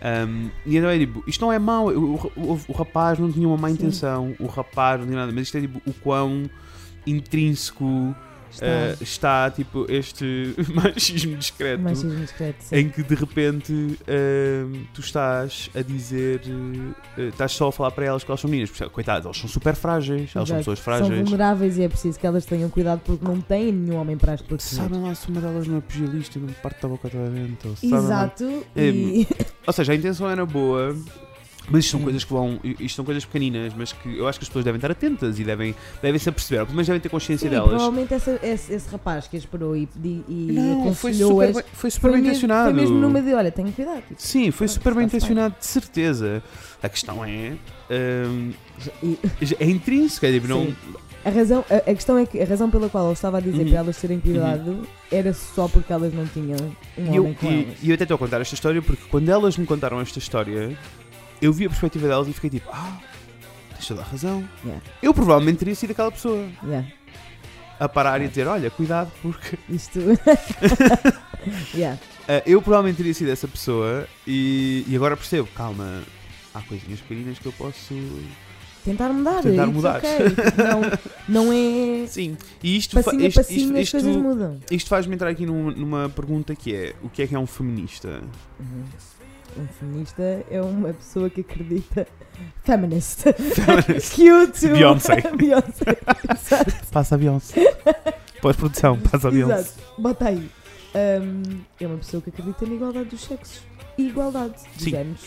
Ahm, 0.00 0.48
e 0.64 0.76
então 0.76 0.88
é 0.90 0.98
tipo, 0.98 1.22
isto 1.26 1.40
não 1.44 1.52
é 1.52 1.58
mau, 1.58 1.88
o, 1.88 2.14
o- 2.36 2.60
o 2.68 2.72
rapaz 2.72 3.18
não 3.18 3.30
tinha 3.32 3.48
uma 3.48 3.56
má 3.56 3.68
Sim. 3.68 3.74
intenção, 3.74 4.34
o 4.38 4.46
rapaz 4.46 5.00
não 5.00 5.06
tinha 5.06 5.18
nada, 5.18 5.32
mas 5.32 5.42
isto 5.42 5.58
é 5.58 5.60
tipo 5.60 5.80
o 5.88 5.92
quão 5.92 6.48
intrínseco 7.10 8.14
Está. 8.50 8.64
ah, 8.66 8.96
está 9.02 9.50
tipo 9.50 9.84
este 9.90 10.54
machismo 10.74 11.36
discreto 11.36 11.82
Machismo 11.82 12.16
discreto, 12.16 12.64
em 12.72 12.88
que 12.88 13.02
de 13.02 13.14
repente 13.14 13.72
hum, 13.74 14.84
tu 14.94 15.02
estás 15.02 15.68
a 15.76 15.82
dizer, 15.82 16.40
eh, 17.18 17.28
estás 17.28 17.52
só 17.52 17.68
a 17.68 17.72
falar 17.72 17.90
para 17.90 18.06
elas 18.06 18.24
que 18.24 18.30
elas 18.30 18.40
são 18.40 18.48
meninas, 18.48 18.70
porque, 18.70 18.88
coitadas, 18.88 19.26
elas 19.26 19.36
são 19.36 19.50
super 19.50 19.74
frágeis, 19.74 20.30
elas 20.34 20.48
são 20.48 20.56
Exato. 20.56 20.58
pessoas 20.60 20.78
São 20.78 20.84
frágeis. 20.84 21.20
vulneráveis 21.28 21.76
e 21.76 21.82
é 21.82 21.88
preciso 21.90 22.18
que 22.18 22.26
elas 22.26 22.46
tenham 22.46 22.70
cuidado 22.70 23.00
porque 23.04 23.22
não 23.22 23.38
têm 23.38 23.70
nenhum 23.70 23.98
homem 24.00 24.16
para 24.16 24.32
as 24.32 24.40
proteger. 24.40 24.78
Sabem 24.82 25.02
lá 25.02 25.14
se 25.14 25.28
uma 25.28 25.42
delas 25.42 25.66
não 25.66 25.76
é 25.76 25.80
pugilista 25.82 26.38
e 26.38 26.42
não 26.42 26.48
parte 26.54 26.80
da 26.80 26.88
boca 26.88 27.10
toda 27.10 27.28
dentro. 27.28 27.76
sabem 27.76 27.90
lá. 27.90 27.98
Exato. 27.98 28.66
É, 28.74 28.86
E... 28.88 29.26
Ou 29.66 29.72
seja, 29.74 29.92
a 29.92 29.94
intenção 29.94 30.26
era 30.28 30.46
boa, 30.46 30.96
mas 31.70 31.84
isto 31.84 31.90
são 31.92 32.00
coisas 32.00 32.24
que 32.24 32.32
vão. 32.32 32.60
Isto 32.64 32.96
são 32.96 33.04
coisas 33.04 33.24
pequeninas, 33.24 33.72
mas 33.76 33.92
que 33.92 34.16
eu 34.18 34.26
acho 34.28 34.38
que 34.38 34.44
as 34.44 34.48
pessoas 34.48 34.64
devem 34.64 34.78
estar 34.78 34.90
atentas 34.90 35.38
e 35.38 35.44
devem, 35.44 35.74
devem 36.02 36.18
se 36.18 36.28
aperceber, 36.28 36.66
menos 36.70 36.86
devem 36.86 37.00
ter 37.00 37.08
consciência 37.08 37.48
Sim, 37.48 37.54
delas. 37.54 37.68
provavelmente 37.70 38.14
essa- 38.14 38.38
esse, 38.42 38.72
esse 38.72 38.88
rapaz 38.90 39.26
que 39.28 39.36
as 39.36 39.44
parou 39.46 39.76
e, 39.76 39.88
e, 40.04 40.24
Não, 40.52 40.94
foi 40.94 41.12
super, 41.14 41.52
bem- 41.52 41.64
foi 41.72 41.90
super 41.90 42.00
foi 42.00 42.10
bem 42.12 42.20
mesmo, 42.20 42.28
intencionado. 42.30 42.70
foi 42.72 42.80
mesmo 42.80 42.98
numa 42.98 43.20
de 43.22 43.34
olha, 43.34 43.50
tenho 43.52 43.72
cuidado. 43.72 44.02
tipo, 44.08 44.14
Sim, 44.22 44.50
foi 44.50 44.68
super 44.68 44.94
bem 44.94 45.04
intencionado, 45.04 45.54
de 45.58 45.66
certeza. 45.66 46.42
A 46.82 46.88
questão 46.88 47.24
é. 47.24 47.52
hum, 47.90 48.52
é 49.58 49.64
intrínseco, 49.66 50.26
é 50.26 50.32
tipo, 50.32 50.46
não. 50.46 50.68
A, 51.24 51.30
razão, 51.30 51.64
a, 51.68 51.76
a 51.90 51.94
questão 51.94 52.16
é 52.16 52.24
que 52.24 52.40
a 52.40 52.44
razão 52.44 52.70
pela 52.70 52.88
qual 52.88 53.04
ele 53.06 53.12
estava 53.12 53.38
a 53.38 53.40
dizer 53.40 53.62
Uhum. 53.64 53.68
para 53.70 53.78
elas 53.80 53.96
terem 53.98 54.20
cuidado 54.20 54.86
era 55.10 55.34
só 55.34 55.66
porque 55.68 55.92
elas 55.92 56.14
não 56.14 56.24
tinham 56.26 56.56
um 56.96 57.12
E 57.12 57.16
eu, 57.16 57.36
e 57.82 57.88
eu 57.90 57.94
até 57.94 58.04
estou 58.04 58.14
a 58.14 58.18
contar 58.18 58.40
esta 58.40 58.54
história 58.54 58.80
porque 58.80 59.02
quando 59.10 59.28
elas 59.28 59.56
me 59.58 59.66
contaram 59.66 60.00
esta 60.00 60.18
história, 60.18 60.78
eu 61.40 61.52
vi 61.52 61.66
a 61.66 61.68
perspectiva 61.68 62.08
delas 62.08 62.28
e 62.28 62.32
fiquei 62.32 62.50
tipo, 62.50 62.68
ah, 62.72 62.98
tens 63.74 63.86
toda 63.86 64.00
a 64.00 64.04
razão. 64.04 64.48
Yeah. 64.64 64.82
Eu 65.02 65.14
provavelmente 65.14 65.58
teria 65.58 65.74
sido 65.74 65.90
aquela 65.92 66.10
pessoa 66.10 66.48
Yeah, 66.64 66.86
a 67.80 67.88
parar 67.88 68.20
e 68.20 68.28
dizer, 68.28 68.46
olha, 68.46 68.70
cuidado, 68.70 69.10
porque. 69.22 69.58
isto. 69.68 70.00
yeah. 71.74 71.98
Ah, 72.28 72.42
eu 72.46 72.60
provavelmente 72.60 72.96
teria 72.98 73.14
sido 73.14 73.30
essa 73.30 73.48
pessoa 73.48 74.06
e, 74.26 74.84
e 74.86 74.94
agora 74.96 75.16
percebo, 75.16 75.48
calma, 75.54 76.02
há 76.54 76.60
coisinhas 76.62 77.00
pequeninas 77.00 77.38
que 77.38 77.46
eu 77.46 77.52
posso. 77.52 77.94
Tentar 78.84 79.08
mudar. 79.10 79.42
Tentar 79.42 79.64
it's 79.64 79.74
mudar. 79.74 79.96
ok. 79.98 80.08
Não, 81.28 81.44
não 81.46 81.52
é. 81.52 82.06
Sim, 82.06 82.36
e 82.62 82.76
isto, 82.76 82.94
Passinho 82.94 83.26
isto, 83.26 83.36
passinho 83.36 83.78
isto, 83.78 83.96
isto, 83.98 84.60
isto 84.70 84.88
faz-me 84.88 85.14
entrar 85.14 85.28
aqui 85.28 85.44
num- 85.44 85.70
numa 85.72 86.08
pergunta 86.08 86.54
que 86.54 86.74
é: 86.74 86.94
o 87.02 87.08
que 87.08 87.22
é 87.22 87.26
que 87.26 87.34
é 87.34 87.38
um 87.38 87.46
feminista? 87.46 88.22
Uhum. 88.58 88.84
Um 89.58 89.66
feminista 89.66 90.22
é 90.48 90.62
uma 90.62 90.92
pessoa 90.92 91.28
que 91.28 91.40
acredita. 91.40 92.06
Feminist. 92.62 93.24
Feminist. 93.32 94.14
Cute. 94.14 94.68
Beyoncé. 94.68 95.20
Beyoncé. 95.36 95.98
Passa 96.92 97.16
a 97.16 97.18
Beyoncé. 97.18 97.76
Pós-produção, 98.40 98.96
passa 99.00 99.26
a 99.26 99.30
Beyoncé. 99.32 99.58
Exato. 99.58 99.82
Bota 99.98 100.28
aí. 100.28 100.48
Um, 100.94 101.60
é 101.80 101.86
uma 101.86 101.98
pessoa 101.98 102.22
que 102.22 102.30
acredita 102.30 102.64
na 102.66 102.74
igualdade 102.74 103.08
dos 103.08 103.20
sexos. 103.20 103.62
E 103.98 104.06
igualdade, 104.08 104.60
Sim. 104.60 104.84
digamos. 104.84 105.20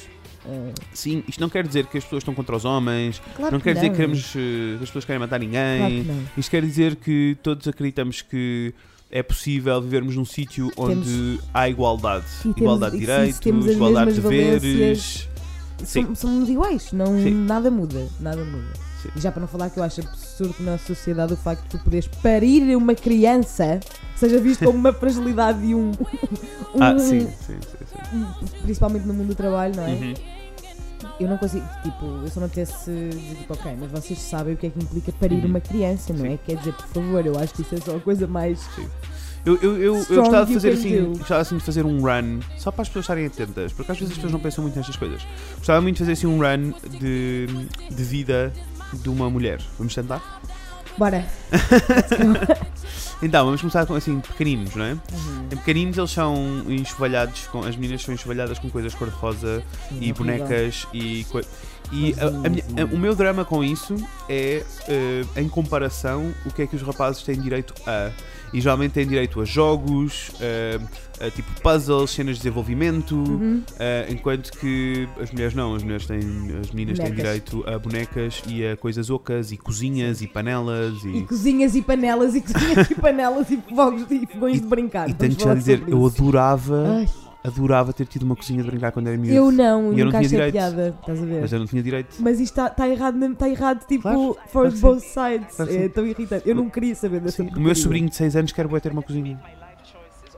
Uh, 0.45 0.73
Sim, 0.93 1.23
isto 1.27 1.39
não 1.41 1.49
quer 1.49 1.67
dizer 1.67 1.85
que 1.87 1.97
as 1.97 2.03
pessoas 2.03 2.21
estão 2.21 2.33
contra 2.33 2.55
os 2.55 2.65
homens, 2.65 3.21
claro 3.35 3.51
não 3.51 3.59
que 3.59 3.65
quer 3.65 3.73
dizer 3.75 3.87
não. 3.87 3.91
que, 3.93 3.97
queremos, 3.97 4.31
que 4.31 4.73
as 4.75 4.89
pessoas 4.89 5.05
querem 5.05 5.19
matar 5.19 5.39
ninguém. 5.39 6.03
Claro 6.05 6.19
que. 6.33 6.39
Isto 6.39 6.49
quer 6.49 6.61
dizer 6.63 6.95
que 6.95 7.37
todos 7.43 7.67
acreditamos 7.67 8.21
que 8.21 8.73
é 9.11 9.21
possível 9.21 9.81
vivermos 9.81 10.15
num 10.15 10.25
sítio 10.25 10.71
onde 10.77 11.39
há 11.53 11.67
igualdade. 11.67 12.25
E 12.39 12.43
temos- 12.43 12.57
igualdade 12.57 12.93
de 12.95 12.99
direitos, 13.05 13.39
temos 13.39 13.65
igualdade 13.67 14.13
de 14.13 14.21
deveres. 14.21 15.27
Sim. 15.83 16.05
Som- 16.07 16.15
Somos 16.15 16.49
iguais, 16.49 16.91
não, 16.93 17.07
Sim. 17.17 17.31
nada 17.33 17.69
muda. 17.71 18.07
Nada 18.19 18.43
muda. 18.45 18.67
Sim. 19.01 19.09
E 19.15 19.19
já 19.19 19.31
para 19.31 19.41
não 19.41 19.47
falar 19.47 19.69
que 19.71 19.79
eu 19.79 19.83
acho 19.83 20.01
absurdo 20.01 20.55
na 20.59 20.77
sociedade 20.77 21.33
o 21.33 21.37
facto 21.37 21.63
de 21.63 21.69
tu 21.69 21.79
poderes 21.79 22.07
parir 22.07 22.75
uma 22.75 22.93
criança 22.93 23.79
seja 24.15 24.39
visto 24.39 24.63
como 24.63 24.77
uma 24.77 24.93
fragilidade 24.93 25.65
e 25.65 25.73
um. 25.73 25.89
um- 25.89 26.83
Ah, 26.83 26.97
sim, 26.99 27.21
sim, 27.21 27.27
sim. 27.47 27.57
sim. 28.11 28.57
Principalmente 28.61 29.07
no 29.07 29.13
mundo 29.15 29.29
do 29.29 29.35
trabalho, 29.35 29.75
não 29.75 29.83
é? 29.87 29.89
Uhum. 29.91 30.13
Eu 31.21 31.29
não 31.29 31.37
consigo, 31.37 31.65
tipo, 31.83 32.05
eu 32.05 32.27
só 32.29 32.39
não 32.39 32.47
apetece 32.47 32.89
dizer, 33.11 33.35
tipo, 33.35 33.53
ok, 33.53 33.77
mas 33.79 33.91
vocês 33.91 34.17
sabem 34.19 34.55
o 34.55 34.57
que 34.57 34.67
é 34.67 34.69
que 34.71 34.79
implica 34.79 35.11
parir 35.11 35.35
Uhum. 35.35 35.45
uma 35.51 35.61
criança, 35.61 36.11
não 36.13 36.25
Sim. 36.25 36.33
é? 36.33 36.37
Quer 36.37 36.55
dizer, 36.57 36.73
por 36.73 36.87
favor, 36.87 37.25
eu 37.25 37.37
acho 37.37 37.53
que 37.53 37.61
isso 37.61 37.75
é 37.75 37.77
só 37.79 37.95
a 37.95 37.99
coisa 37.99 38.25
mais. 38.25 38.59
Eu, 39.45 39.55
eu, 39.61 39.77
eu, 39.77 39.95
eu 39.95 39.99
Strong 40.01 40.19
gostava 40.21 40.45
de 40.47 40.53
fazer 40.53 40.71
assim, 40.71 41.05
gostava 41.17 41.41
assim 41.41 41.57
de 41.57 41.63
fazer 41.63 41.85
um 41.85 41.99
run, 42.01 42.39
só 42.57 42.71
para 42.71 42.81
as 42.83 42.89
pessoas 42.89 43.03
estarem 43.05 43.25
atentas, 43.27 43.71
porque 43.73 43.91
às 43.91 43.97
vezes 43.97 44.11
as 44.11 44.17
pessoas 44.17 44.33
não 44.33 44.39
pensam 44.39 44.63
muito 44.63 44.75
nestas 44.77 44.95
coisas. 44.95 45.25
Gostava 45.57 45.79
muito 45.81 45.95
de 45.95 45.99
fazer 45.99 46.11
assim 46.13 46.27
um 46.27 46.39
run 46.39 46.73
de, 46.99 47.47
de 47.89 48.03
vida 48.03 48.51
de 48.93 49.09
uma 49.09 49.29
mulher. 49.29 49.59
Vamos 49.77 49.93
tentar? 49.95 50.41
Bora! 50.97 51.25
Então, 53.21 53.45
vamos 53.45 53.61
começar 53.61 53.85
com 53.85 53.93
assim, 53.93 54.19
pequeninos, 54.19 54.75
não 54.75 54.83
é? 54.85 54.91
Uhum. 54.93 55.45
Em 55.51 55.55
pequeninos 55.57 55.97
eles 55.97 56.09
são 56.11 56.35
enxovalhados, 56.67 57.47
com, 57.47 57.59
as 57.59 57.75
meninas 57.75 58.01
são 58.01 58.13
enxovalhadas 58.13 58.57
com 58.57 58.69
coisas 58.69 58.95
cor-de-rosa 58.95 59.63
e 59.99 60.11
bonecas 60.13 60.87
e, 60.93 61.25
E 61.91 62.15
a- 62.19 62.27
a 62.27 62.49
minha- 62.49 62.63
a- 62.81 62.85
o 62.95 62.97
meu 62.97 63.13
drama 63.13 63.43
com 63.45 63.63
isso 63.63 63.95
é, 64.29 64.63
eh, 64.87 65.25
em 65.35 65.47
comparação, 65.49 66.33
o 66.45 66.51
que 66.51 66.61
é 66.61 66.67
que 66.67 66.75
os 66.75 66.81
rapazes 66.81 67.21
têm 67.21 67.39
direito 67.39 67.73
a. 67.85 68.11
E 68.53 68.59
geralmente 68.61 68.93
têm 68.93 69.05
direito 69.07 69.39
a 69.41 69.45
jogos, 69.45 70.31
eh, 70.39 70.79
a 71.25 71.29
tipo 71.31 71.49
puzzles, 71.61 72.09
cenas 72.11 72.35
de 72.37 72.41
desenvolvimento, 72.43 73.15
Uhum. 73.15 73.61
eh, 73.79 74.07
enquanto 74.09 74.51
que 74.57 75.07
as 75.21 75.31
mulheres 75.31 75.53
não, 75.53 75.75
as 75.75 75.83
mulheres 75.83 76.05
têm, 76.05 76.19
as 76.61 76.71
meninas 76.71 76.97
têm 76.97 77.07
Bonecas. 77.09 77.15
direito 77.15 77.63
a 77.67 77.77
bonecas 77.79 78.41
e 78.47 78.65
a 78.65 78.75
coisas 78.77 79.09
ocas 79.09 79.51
e 79.51 79.57
cozinhas 79.57 80.21
e 80.21 80.27
panelas 80.27 81.03
E 81.03 81.17
e. 81.17 81.21
cozinhas 81.23 81.75
e 81.75 81.81
panelas 81.81 82.35
e 82.35 82.41
cozinhas 82.41 82.89
e 82.89 82.95
panelas 82.95 83.49
e 83.51 83.57
fogos 83.73 84.05
e 84.09 84.25
fogões 84.25 84.61
de 84.61 84.67
brincar. 84.67 85.09
E 85.09 85.13
tenho-te 85.13 85.39
já 85.39 85.43
falar 85.49 85.55
dizer, 85.55 85.83
eu 85.87 86.05
adorava, 86.05 86.85
Ai, 86.97 87.09
adorava 87.43 87.91
ter 87.93 88.05
tido 88.07 88.23
uma 88.23 88.35
cozinha 88.35 88.61
de 88.63 88.69
brincar 88.69 88.91
quando 88.91 89.07
era 89.07 89.17
miúdo. 89.17 89.33
eu 89.35 89.51
não, 89.51 89.93
E 89.93 89.99
eu 89.99 90.05
não 90.05 90.11
nunca 90.11 90.17
tinha 90.19 90.19
achei 90.19 90.29
direito. 90.29 90.53
piada. 90.53 90.95
Estás 91.01 91.21
a 91.21 91.25
ver? 91.25 91.41
Mas 91.41 91.51
eu 91.53 91.59
não 91.59 91.65
tinha 91.67 91.83
direito. 91.83 92.15
Mas 92.19 92.39
isto 92.39 92.61
está 92.61 92.87
errado, 92.89 93.15
mesmo, 93.17 93.33
está 93.33 93.49
errado, 93.49 93.85
tipo, 93.87 94.03
Claro, 94.03 94.37
for 94.47 94.71
both 94.71 94.99
sides. 95.01 95.55
Claro 95.55 95.71
é 95.73 95.89
tão 95.89 96.05
irritante. 96.05 96.47
Eu 96.47 96.55
não 96.55 96.69
queria 96.69 96.95
saber 96.95 97.19
dessa 97.19 97.41
o 97.43 97.59
meu 97.59 97.75
sobrinho 97.75 98.09
de 98.09 98.15
6 98.15 98.35
anos 98.35 98.51
quer 98.51 98.67
ter 98.79 98.91
uma 98.91 99.01
cozinha. 99.01 99.39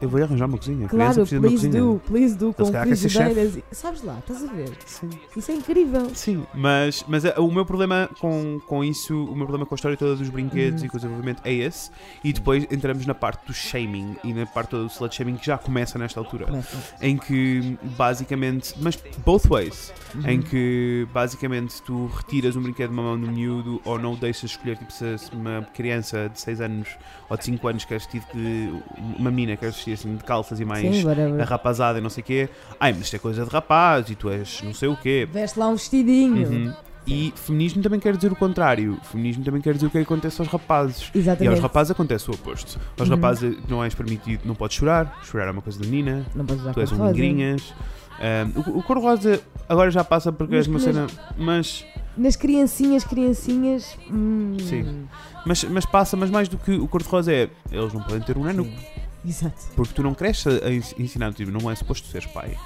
Eu 0.03 0.10
vou-lhe 0.10 0.24
arranjar 0.25 0.45
uma 0.48 0.57
cozinha. 0.57 0.88
Claro, 0.88 1.24
de 1.25 1.36
uma 1.38 1.48
please 1.48 1.55
cozinha. 1.67 1.81
do, 1.83 2.01
please 2.05 2.36
do, 2.38 2.53
com 2.53 2.65
frigideiras. 2.65 3.55
e- 3.57 3.63
Sabes 3.72 4.03
lá, 4.03 4.19
estás 4.19 4.43
a 4.43 4.48
ver? 4.53 4.69
Sim. 4.86 5.10
Isso 5.36 5.51
é 5.51 5.55
incrível. 5.55 6.12
Sim, 6.13 6.45
mas, 6.53 7.05
mas 7.07 7.24
eh, 7.25 7.33
o 7.38 7.50
meu 7.50 7.65
problema 7.65 8.10
com, 8.19 8.60
com 8.67 8.83
isso, 8.83 9.15
o 9.25 9.36
meu 9.36 9.45
problema 9.45 9.65
com 9.65 9.74
a 9.74 9.77
história 9.77 9.95
toda 9.98 10.15
dos 10.15 10.29
brinquedos 10.29 10.81
Uhum. 10.81 10.86
e 10.88 10.89
com 10.89 10.98
o 10.98 11.00
desenvolvimento 11.00 11.41
é 11.45 11.53
esse. 11.53 11.89
E 12.24 12.33
depois 12.33 12.67
entramos 12.69 13.05
na 13.05 13.13
parte 13.15 13.48
do 13.48 13.53
shaming 13.53 14.17
e 14.24 14.33
na 14.33 14.45
parte 14.45 14.72
do 14.72 14.88
slut 14.88 15.15
shaming 15.15 15.36
que 15.38 15.45
já 15.45 15.57
começa 15.57 15.98
nesta 15.98 16.19
altura. 16.19 16.45
Começa. 16.48 16.77
Em 17.01 17.17
que 17.17 17.77
basicamente, 17.98 18.74
mas 18.81 18.98
both 19.25 19.48
ways, 19.48 19.93
Uhum. 20.15 20.29
em 20.29 20.41
que 20.41 21.07
basicamente 21.13 21.81
tu 21.81 22.07
retiras 22.07 22.55
um 22.55 22.62
brinquedo 22.62 22.89
de 22.89 22.93
uma 22.93 23.03
mão 23.03 23.19
do 23.19 23.31
miúdo 23.31 23.81
ou 23.86 23.98
não 23.98 24.13
o 24.13 24.17
deixas 24.17 24.51
escolher, 24.51 24.77
tipo 24.77 24.91
se 24.91 25.05
uma 25.33 25.65
criança 25.74 26.29
de 26.29 26.39
6 26.39 26.62
anos 26.62 26.89
ou 27.29 27.38
de 27.38 27.45
5 27.45 27.67
anos 27.67 27.86
quer 27.86 28.00
de. 28.00 28.74
uma 29.17 29.31
menina 29.31 29.55
quer 29.57 29.72
assim 29.93 30.15
de 30.15 30.23
calças 30.23 30.59
e 30.59 30.65
mais 30.65 30.81
Sim, 30.81 31.03
rapazada 31.45 32.00
e 32.00 32.01
não 32.01 32.09
sei 32.09 32.21
o 32.21 32.25
quê. 32.25 32.50
Ai, 32.79 32.91
mas 32.93 33.03
isto 33.03 33.15
é 33.15 33.19
coisa 33.19 33.43
de 33.45 33.50
rapaz 33.50 34.09
e 34.09 34.15
tu 34.15 34.29
és 34.29 34.62
não 34.63 34.73
sei 34.73 34.89
o 34.89 34.95
quê. 34.97 35.27
Veste 35.31 35.57
lá 35.59 35.67
um 35.67 35.73
vestidinho. 35.75 36.47
Uhum. 36.47 36.73
E 37.05 37.33
feminismo 37.35 37.81
também 37.83 38.00
quer 38.00 38.15
dizer 38.15 38.31
o 38.31 38.35
contrário. 38.35 38.97
Feminismo 39.03 39.43
também 39.43 39.62
quer 39.62 39.73
dizer 39.73 39.88
o 39.88 39.89
que 39.89 39.97
acontece 39.97 40.39
aos 40.41 40.50
rapazes. 40.50 41.12
E 41.13 41.17
Exatamente. 41.19 41.50
aos 41.51 41.59
rapazes 41.59 41.91
acontece 41.91 42.29
o 42.31 42.33
oposto. 42.33 42.79
Aos 42.97 43.09
Uhum. 43.09 43.15
rapazes 43.15 43.57
não 43.67 43.83
és 43.83 43.93
permitido, 43.93 44.41
não 44.45 44.55
podes 44.55 44.77
chorar. 44.77 45.19
Chorar 45.23 45.47
é 45.47 45.51
uma 45.51 45.62
coisa 45.62 45.79
de 45.79 45.88
menina. 45.88 46.25
Não 46.33 46.45
podes 46.45 46.62
usar 46.63 46.73
Tu 46.73 46.79
és 46.79 46.91
um. 46.91 46.97
Um, 47.03 48.59
o, 48.75 48.77
o 48.79 48.83
cor-de-rosa 48.83 49.41
agora 49.67 49.91
já 49.91 50.03
passa 50.03 50.31
porque 50.31 50.55
és 50.55 50.67
uma 50.67 50.79
cena. 50.79 51.07
Mas, 51.38 51.83
Nas 52.15 52.35
criancinhas, 52.38 53.03
criancinhas. 53.03 53.97
hum, 54.09 54.55
Sim. 54.59 55.07
mas, 55.45 55.63
mas 55.65 55.85
passa, 55.85 56.15
mas 56.15 56.29
mais 56.29 56.47
do 56.47 56.57
que 56.57 56.71
o 56.71 56.88
cor-de-rosa 56.88 57.33
é. 57.33 57.50
Eles 57.71 57.91
não 57.91 58.01
podem 58.01 58.21
ter 58.21 58.38
um 58.38 58.43
nano. 58.43 58.63
sim. 58.63 58.75
Exato. 59.30 59.56
Porque 59.75 59.94
tu 59.94 60.03
não 60.03 60.13
cresces 60.13 60.62
a 60.62 60.70
ens- 60.72 60.96
ensinar, 61.00 61.34
tipo, 61.34 61.51
não 61.51 61.70
é 61.72 61.75
suposto 61.75 62.08
seres 62.08 62.27
pai. 62.27 62.58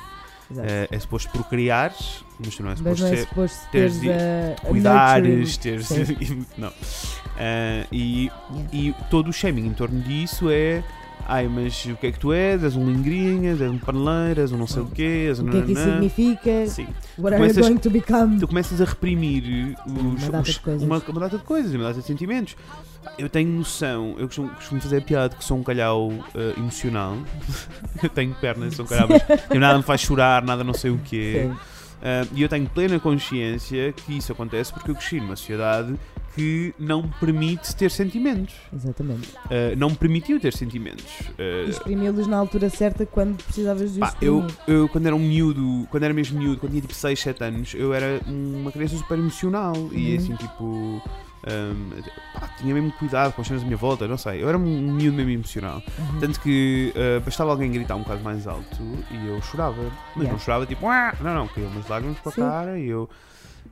É, 0.60 0.88
é 0.90 1.00
suposto 1.00 1.30
procriares, 1.32 2.24
mas 2.40 2.56
tu 2.56 2.64
não 2.64 2.72
é 2.72 2.76
suposto 2.78 3.04
não 3.04 3.12
é 3.12 3.16
ser. 3.18 3.28
suposto 3.28 3.58
teres 3.70 4.00
teres 4.00 4.02
de- 4.02 4.10
a, 4.10 4.54
a 4.54 4.66
cuidares, 4.68 5.58
teres. 5.58 5.90
Não. 6.58 6.72
Ah, 7.38 7.86
e, 7.92 8.32
Yeah. 8.50 8.70
e 8.72 8.96
todo 9.10 9.28
o 9.30 9.34
shaming 9.34 9.68
em 9.68 9.74
torno 9.74 10.00
disso 10.02 10.50
é. 10.50 10.84
Ai, 11.30 11.46
mas 11.50 11.84
o 11.86 11.96
que 11.98 12.08
é 12.08 12.12
que 12.14 12.20
tu 12.20 12.32
és? 12.32 12.64
És 12.64 12.76
um 12.78 12.86
lingrinhas, 12.86 13.60
és 13.60 13.70
um 13.70 13.78
paneleiro, 13.78 14.40
és 14.40 14.52
um 14.54 14.58
não 14.58 14.66
sei 14.66 14.82
o 14.82 14.86
quê, 14.86 15.26
és 15.28 15.40
um 15.42 15.48
O 15.48 15.52
que 15.52 15.58
é 15.58 15.62
que 15.62 15.72
isso 15.74 15.84
significa? 15.84 16.68
Sim. 16.68 16.88
What 17.18 17.36
are 17.36 17.44
you 17.44 17.50
Começas- 17.54 17.68
going 17.68 17.78
to 17.80 17.90
become? 17.90 18.40
Tu 18.40 18.48
começas 18.48 18.80
a 18.80 18.86
reprimir 18.86 19.76
os, 19.86 19.92
Uma 19.92 20.16
data 20.32 20.40
os- 20.44 20.54
de 20.54 20.60
coisas. 20.62 20.84
uma, 20.84 21.04
uma 21.06 21.20
data 21.20 21.38
de 21.38 21.44
coisas, 21.44 21.74
uma 21.76 21.84
data 21.84 22.00
de 22.00 22.06
sentimentos. 22.06 22.56
Eu 23.18 23.28
tenho 23.30 23.50
noção, 23.50 24.16
eu 24.18 24.28
costumo, 24.28 24.50
costumo 24.50 24.80
fazer 24.80 24.98
a 24.98 25.02
piada 25.02 25.36
que 25.36 25.44
sou 25.44 25.58
um 25.58 25.64
calhau 25.64 26.14
ah, 26.34 26.54
emocional. 26.58 27.18
eu 28.02 28.08
tenho 28.10 28.34
pernas, 28.36 28.76
sou 28.76 28.86
um 28.86 28.88
calhau, 28.88 29.10
mas 29.10 29.22
nada 29.60 29.78
me 29.78 29.84
faz 29.84 30.00
chorar, 30.00 30.42
nada 30.44 30.64
não 30.64 30.74
sei 30.74 30.92
o 30.92 30.98
quê. 31.04 31.48
Sim. 31.50 31.58
Ah, 32.02 32.26
e 32.34 32.42
eu 32.42 32.48
tenho 32.48 32.70
plena 32.70 33.00
consciência 33.02 33.92
que 33.92 34.18
isso 34.18 34.32
acontece 34.32 34.72
porque 34.72 34.92
eu 34.92 34.96
cresci 34.96 35.20
numa 35.20 35.36
sociedade 35.36 35.94
que 36.38 36.74
não 36.78 37.02
me 37.04 37.10
permite 37.20 37.76
ter 37.76 37.90
sentimentos. 37.92 38.54
Exatamente. 38.74 39.30
Ah, 39.50 39.76
não 39.76 39.90
me 39.90 39.96
permitiu 39.96 40.40
ter 40.40 40.54
sentimentos. 40.54 41.06
E 41.38 41.70
Exprimi-los 41.70 42.28
na 42.28 42.38
altura 42.38 42.70
certa 42.70 43.06
quando 43.06 43.44
precisavas 43.44 43.94
de 43.94 44.00
pá, 44.00 44.14
eu, 44.22 44.46
eu, 44.68 44.88
quando 44.88 45.08
era 45.08 45.16
um 45.16 45.20
miúdo, 45.20 45.88
quando 45.90 46.04
era 46.04 46.14
mesmo 46.14 46.40
miúdo, 46.40 46.60
quando 46.60 46.72
tinha 46.72 46.82
tipo 46.82 46.94
6, 46.94 47.20
7 47.20 47.44
anos, 47.44 47.74
eu 47.74 47.94
era 47.94 48.22
uma 48.28 48.72
criança 48.72 48.96
super 48.96 49.18
emocional 49.18 49.74
e 49.92 50.12
Uhum. 50.12 50.18
assim, 50.18 50.36
tipo. 50.36 51.02
ahm, 51.48 52.02
pá, 52.34 52.48
tinha 52.60 52.74
mesmo 52.74 52.92
cuidado 52.94 53.34
com 53.34 53.42
as 53.42 53.48
cenas 53.48 53.62
da 53.64 53.68
minha 53.68 53.78
volta, 53.78 54.08
não 54.08 54.18
sei. 54.18 54.44
Eu 54.44 54.50
era 54.50 54.58
um 54.58 54.62
miúdo 54.94 55.16
mesmo 55.18 55.32
emocional. 55.32 55.82
Uhum. 55.98 56.20
Tanto 56.20 56.40
que 56.42 56.94
ah, 56.96 57.20
bastava 57.24 57.52
alguém 57.52 57.72
gritar 57.72 57.96
um 57.96 58.04
bocado 58.04 58.24
mais 58.24 58.46
alto 58.48 58.78
e 59.12 59.28
eu 59.28 59.42
chorava. 59.42 59.82
Mas 60.16 60.24
Yeah. 60.24 60.32
não 60.32 60.40
chorava 60.40 60.66
tipo, 60.66 60.86
não, 61.22 61.34
não, 61.34 61.48
caiu 61.48 61.68
umas 61.68 61.88
lágrimas 61.88 62.18
para 62.20 62.32
a 62.32 62.36
cara 62.36 62.80
e 62.80 62.88
eu. 62.88 63.10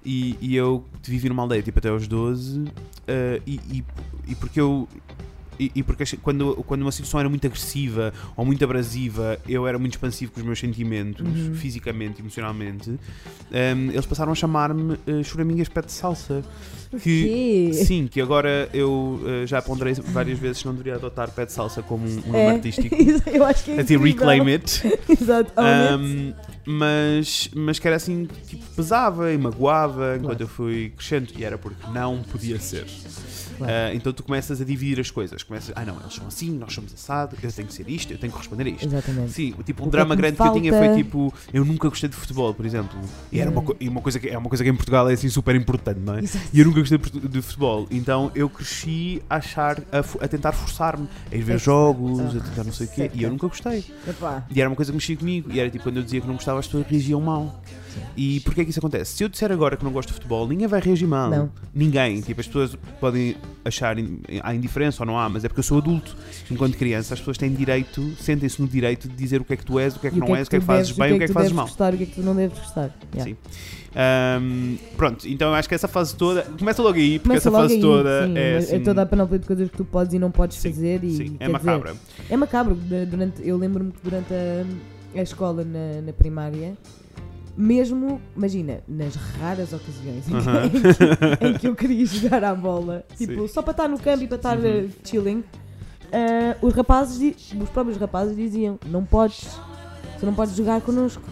E, 0.06 0.38
e 0.40 0.56
eu 0.56 0.86
vivi 1.04 1.30
numa 1.30 1.42
aldeia 1.42 1.64
tipo 1.64 1.80
até 1.80 1.90
aos 1.90 2.08
12 2.08 2.66
ah, 3.08 3.42
e, 3.46 3.60
e, 3.72 3.84
e 4.28 4.36
porque 4.36 4.60
eu. 4.60 4.88
E, 5.60 5.72
e 5.76 5.84
porque 5.84 6.04
quando, 6.22 6.56
quando 6.68 6.82
uma 6.84 6.92
situação 6.92 7.20
era 7.20 7.30
muito 7.30 7.46
agressiva 7.48 8.14
ou 8.36 8.46
muito 8.46 8.64
abrasiva, 8.64 9.40
eu 9.48 9.66
era 9.68 9.78
muito 9.80 9.94
expansivo 9.94 10.32
com 10.32 10.40
os 10.40 10.46
meus 10.46 10.60
sentimentos, 10.60 11.26
Uhum. 11.26 11.56
fisicamente, 11.56 12.22
emocionalmente, 12.22 12.92
ah, 13.52 13.92
eles 13.94 14.06
passaram 14.06 14.32
a 14.32 14.36
chamar-me 14.36 14.94
uh, 14.94 15.24
Choramingas 15.24 15.70
Pé 15.70 15.82
de 15.82 15.92
Salsa. 15.92 16.44
Que, 17.02 17.72
sim, 17.74 18.08
que 18.08 18.22
agora 18.22 18.70
eu 18.74 19.20
ah, 19.26 19.46
já 19.46 19.62
ponderei 19.62 19.94
várias 19.96 20.40
vezes 20.40 20.60
se 20.60 20.66
não 20.66 20.72
deveria 20.74 20.96
adotar 20.96 21.30
Pé 21.32 21.46
de 21.46 21.52
Salsa 21.52 21.82
como 21.82 22.06
um, 22.08 22.12
um 22.20 22.32
nome 22.32 22.38
É. 22.38 22.50
artístico. 22.52 22.96
eu 23.30 23.44
acho 23.46 23.64
que 23.66 23.72
é 23.72 23.80
A 23.80 23.82
dizer 23.82 23.96
incrível. 23.96 24.28
reclaim 24.28 24.52
it. 24.54 24.82
Exato. 25.10 25.52
Um, 25.60 26.34
mas, 26.66 27.50
mas 27.54 27.80
que 27.80 27.88
era 27.88 27.96
assim, 27.98 28.28
tipo, 28.48 28.64
pesava 28.76 29.32
e 29.32 29.38
magoava 29.38 30.16
enquanto 30.18 30.38
Claro. 30.38 30.44
eu 30.44 30.48
fui 30.48 30.94
crescendo. 30.96 31.30
E 31.38 31.44
era 31.44 31.58
porque 31.58 31.86
não 31.92 32.24
podia 32.24 32.60
ser. 32.60 32.86
Claro. 33.58 33.72
Uh, 33.74 33.96
então 33.96 34.12
tu 34.14 34.24
começas 34.24 34.60
a 34.62 34.66
dividir 34.66 35.00
as 35.00 35.10
coisas. 35.12 35.44
Começas, 35.44 35.72
ah 35.76 35.86
não, 35.86 36.00
eles 36.00 36.14
são 36.14 36.28
assim, 36.28 36.52
nós 36.58 36.74
somos 36.74 36.94
assado, 36.94 37.36
eu 37.42 37.52
tenho 37.52 37.68
que 37.68 37.74
ser 37.74 37.90
isto, 37.90 38.12
eu 38.14 38.18
tenho 38.18 38.32
que 38.32 38.38
responder 38.40 38.66
a 38.66 38.70
isto. 38.70 38.86
Exatamente. 38.86 39.32
Sim, 39.32 39.54
tipo, 39.66 39.84
um 39.84 39.86
O 39.86 39.90
é 39.90 39.92
drama 39.92 40.16
que 40.16 40.22
grande 40.22 40.38
que 40.38 40.44
eu 40.48 40.54
tinha 40.54 40.72
falta? 40.72 40.88
foi 40.88 40.98
tipo, 40.98 41.34
eu 41.54 41.66
nunca 41.66 41.90
gostei 41.90 42.10
de 42.10 42.16
futebol, 42.16 42.54
por 42.54 42.66
exemplo. 42.66 43.00
E 43.32 43.40
era 43.40 43.50
uma, 43.50 43.62
Hum. 43.62 43.74
e 43.80 43.88
uma 43.90 44.02
coisa 44.02 44.20
que 44.20 44.28
é 44.30 44.38
uma 44.38 44.50
coisa 44.50 44.64
que 44.64 44.70
em 44.70 44.76
Portugal 44.76 45.10
é 45.10 45.14
assim 45.14 45.30
super 45.30 45.56
importante, 45.56 46.00
não 46.00 46.16
é? 46.16 46.20
Exato. 46.24 46.46
E 46.54 46.60
eu 46.60 46.66
nunca 46.66 46.80
gostei 46.80 46.98
de 46.98 47.42
futebol, 47.42 47.88
então 47.90 48.32
eu 48.36 48.50
cresci 48.50 49.22
a 49.30 49.36
achar, 49.38 49.80
a, 49.92 50.00
a 50.24 50.28
tentar 50.28 50.52
forçar-me 50.52 51.08
a 51.32 51.36
ir 51.36 51.42
ver 51.42 51.54
É. 51.56 51.58
jogos, 51.58 52.20
Ah, 52.20 52.38
a 52.38 52.42
tentar 52.42 52.64
não 52.64 52.74
sei 52.74 52.88
o 52.88 52.90
quê, 52.90 53.12
e 53.14 53.24
eu 53.24 53.30
nunca 53.30 53.48
gostei. 53.48 53.84
Epá. 54.08 54.46
E 54.50 54.60
era 54.62 54.70
uma 54.70 54.76
coisa 54.76 54.92
que 54.92 54.96
mexia 54.98 55.16
comigo. 55.18 55.52
E 55.52 55.60
era 55.60 55.70
tipo 55.70 55.84
quando 55.84 55.98
eu 55.98 56.04
dizia 56.04 56.22
que 56.22 56.28
não 56.28 56.36
gostava, 56.36 56.60
as 56.60 56.66
pessoas 56.66 56.86
reagiam 56.88 57.22
mal. 57.22 57.62
E 58.18 58.40
porquê 58.42 58.62
é 58.62 58.64
que 58.64 58.70
isso 58.70 58.80
acontece? 58.80 59.14
Se 59.18 59.24
eu 59.24 59.30
disser 59.30 59.52
agora 59.52 59.76
que 59.78 59.84
não 59.84 59.92
gosto 59.92 60.10
de 60.10 60.14
futebol, 60.16 60.48
ninguém 60.48 60.68
vai 60.68 60.80
reagir 60.82 61.08
mal. 61.08 61.30
Não. 61.30 61.52
Ninguém. 61.74 62.22
Tipo, 62.22 62.42
as 62.42 62.48
pessoas 62.48 62.78
podem 63.00 63.36
achar 63.64 63.96
há 64.44 64.54
indiferença 64.56 65.04
ou 65.04 65.08
não 65.08 65.20
há, 65.20 65.28
mas 65.30 65.44
é 65.44 65.48
porque 65.48 65.60
eu 65.60 65.64
sou 65.64 65.78
adulto. 65.80 66.16
Enquanto 66.50 66.78
criança, 66.78 67.14
as 67.14 67.20
pessoas 67.20 67.38
têm 67.38 67.52
direito, 67.54 68.14
sentem-se 68.20 68.62
no 68.62 68.68
direito 68.68 69.08
de 69.08 69.16
dizer 69.16 69.42
o 69.42 69.44
que 69.46 69.54
é 69.54 69.58
que 69.58 69.66
tu 69.66 69.80
és, 69.80 69.96
o 69.96 70.00
que 70.00 70.08
é 70.08 70.10
que 70.12 70.18
E 70.18 70.20
não 70.20 70.36
és, 70.36 70.48
o 70.48 70.50
que 70.50 70.56
é 70.56 70.60
que 70.60 70.66
fazes 70.66 70.92
bem, 70.92 71.14
o 71.14 71.18
que 71.18 71.24
é 71.24 71.28
que 71.28 71.32
tu 71.32 71.34
fazes 71.34 71.50
deves 71.50 71.56
mal. 71.56 71.66
gostar, 71.68 71.94
o 71.94 71.98
que 71.98 72.04
é 72.04 72.06
que 72.06 72.16
tu 72.16 72.22
não 72.22 72.36
deves 72.36 72.58
gostar. 72.60 72.96
Yeah. 73.14 73.32
Sim. 73.32 73.38
Ahm, 73.98 74.76
pronto, 74.98 75.28
então 75.28 75.50
eu 75.50 75.56
acho 75.56 75.70
que 75.70 75.76
essa 75.76 75.88
fase 75.88 76.16
toda. 76.16 76.44
Começa 76.60 76.82
logo 76.82 76.98
aí, 76.98 77.18
porque 77.18 77.30
Começa 77.30 77.48
essa 77.50 77.58
fase 77.58 77.76
aí, 77.76 77.82
toda 77.82 78.28
sim, 78.28 78.38
é 78.38 78.52
é, 78.54 78.58
assim. 78.58 78.80
toda 78.82 79.02
a 79.02 79.06
panóplia 79.06 79.40
de 79.40 79.48
coisas 79.48 79.70
que 79.70 79.78
tu 79.78 79.86
podes 79.86 80.14
e 80.14 80.20
não 80.20 80.32
podes 80.32 80.58
Sim, 80.58 80.70
fazer. 80.74 81.04
E, 81.04 81.12
Sim, 81.16 81.24
é 81.24 81.26
quer 81.26 81.46
dizer, 81.46 81.52
macabra. 81.54 81.96
É 82.30 82.38
macabro. 82.38 82.76
du- 82.76 83.06
Durante, 83.06 83.48
eu 83.48 83.58
lembro-me 83.58 83.92
que 83.92 84.00
durante 84.04 84.34
a, 84.34 85.20
a 85.20 85.22
escola 85.24 85.64
na, 85.64 86.02
na 86.08 86.12
primária, 86.14 86.76
mesmo, 87.58 88.22
imagina, 88.36 88.82
nas 88.88 89.16
raras 89.16 89.72
ocasiões 89.74 90.26
em 90.28 90.32
que, 90.32 90.78
em 90.78 90.82
que- 91.38 91.46
em 91.46 91.54
que 91.54 91.68
eu 91.68 91.76
queria 91.76 92.06
jogar 92.06 92.44
à 92.44 92.54
bola, 92.54 93.04
tipo, 93.18 93.42
Sim. 93.42 93.48
só 93.48 93.62
para 93.62 93.72
estar 93.72 93.88
no 93.88 93.98
campo 94.00 94.24
e 94.24 94.28
para 94.28 94.38
estar 94.38 94.66
eh, 94.66 94.88
chilling, 95.04 95.44
eh, 96.12 96.56
os 96.62 96.74
rapazes, 96.74 97.54
os 97.62 97.70
próprios 97.70 97.98
rapazes 97.98 98.36
diziam: 98.36 98.78
não 98.88 99.04
podes, 99.06 99.48
tu 100.20 100.26
não 100.26 100.34
podes 100.34 100.56
jogar 100.56 100.82
connosco. 100.82 101.24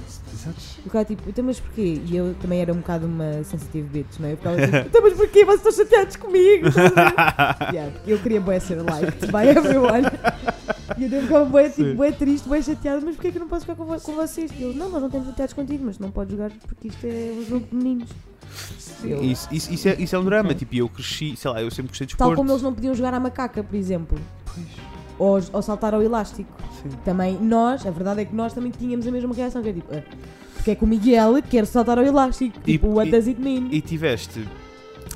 Exato. 0.43 0.61
E 0.83 0.87
o 0.87 0.91
cara 0.91 1.05
tipo, 1.05 1.23
então 1.29 1.43
mas 1.43 1.59
porquê? 1.59 2.01
E 2.05 2.15
eu 2.15 2.33
também 2.41 2.59
era 2.61 2.71
um 2.73 2.77
bocado 2.77 3.05
uma 3.05 3.43
sensitive 3.43 3.87
bitch, 3.87 4.19
não 4.19 4.27
é? 4.29 4.33
Eu 4.33 4.37
ficava 4.37 4.55
tipo, 4.65 4.77
então 4.77 5.01
mas 5.01 5.13
porquê? 5.13 5.45
Vocês 5.45 5.59
estão 5.67 5.71
chateados 5.85 6.15
comigo? 6.17 6.67
yeah, 7.71 7.91
porque 7.91 8.11
eu 8.13 8.19
queria 8.19 8.41
bué 8.41 8.59
ser 8.59 8.81
liked 8.81 9.27
by 9.31 9.47
everyone. 9.49 10.07
E 10.97 11.03
eu 11.05 11.21
ficava 11.21 11.45
bué, 11.45 11.69
tipo, 11.69 11.95
bué 11.95 12.11
triste, 12.11 12.47
bué 12.47 12.61
chateada, 12.61 13.01
mas 13.03 13.15
porquê 13.15 13.31
que 13.31 13.37
eu 13.37 13.41
não 13.41 13.47
posso 13.47 13.61
ficar 13.61 13.75
com, 13.75 13.85
vo- 13.85 13.99
com 14.01 14.13
vocês? 14.15 14.51
E 14.57 14.63
eu, 14.63 14.73
não, 14.73 14.89
nós 14.89 15.01
não 15.01 15.09
temos 15.09 15.27
chateados 15.27 15.53
contigo, 15.53 15.83
mas 15.85 15.97
não 15.97 16.11
podes 16.11 16.33
jogar 16.35 16.51
porque 16.67 16.87
isto 16.89 17.05
é 17.05 17.33
um 17.37 17.45
jogo 17.45 17.67
de 17.69 17.75
meninos. 17.75 18.09
Eu- 19.03 19.23
Isso, 19.23 19.47
isso, 19.51 19.73
isso, 19.73 19.87
é, 19.89 19.95
isso 19.95 20.15
é 20.15 20.19
um 20.19 20.23
drama. 20.25 20.53
Tipo, 20.53 20.75
eu 20.75 20.87
cresci, 20.87 21.35
sei 21.35 21.49
lá, 21.51 21.61
eu 21.61 21.71
sempre 21.71 21.89
gostei 21.89 22.05
de 22.07 22.15
Tal 22.15 22.27
desporto. 22.29 22.35
como 22.37 22.51
eles 22.51 22.61
não 22.61 22.73
podiam 22.73 22.93
jogar 22.93 23.13
à 23.13 23.19
macaca, 23.19 23.63
por 23.63 23.75
exemplo. 23.75 24.19
Pois, 24.45 24.67
Ou, 25.23 25.39
ou 25.53 25.61
saltar 25.61 25.93
ao 25.93 26.01
elástico. 26.01 26.51
sim. 26.81 26.89
Também 27.05 27.37
nós, 27.39 27.85
a 27.85 27.91
verdade 27.91 28.21
é 28.21 28.25
que 28.25 28.35
nós 28.35 28.51
também 28.53 28.71
tínhamos 28.71 29.07
a 29.07 29.11
mesma 29.11 29.33
reação, 29.33 29.61
que 29.61 29.69
é 29.69 29.73
tipo, 29.73 29.87
"Ah, 29.95 30.01
Porque 30.55 30.71
é 30.71 30.75
que 30.75 30.83
o 30.83 30.87
Miguel 30.87 31.41
quer 31.49 31.65
saltar 31.65 31.97
ao 31.97 32.03
elástico. 32.05 32.57
E- 32.65 32.73
Tipo, 32.73 32.87
what 32.87 33.07
e- 33.07 33.11
does 33.11 33.27
it 33.27 33.39
mean? 33.41 33.67
E 33.71 33.79
tiveste 33.81 34.45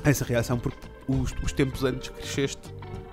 essa 0.04 0.24
reação 0.24 0.58
porque 0.58 0.78
os, 1.06 1.34
os 1.42 1.52
tempos 1.52 1.84
antes 1.84 2.08
cresceste 2.10 2.60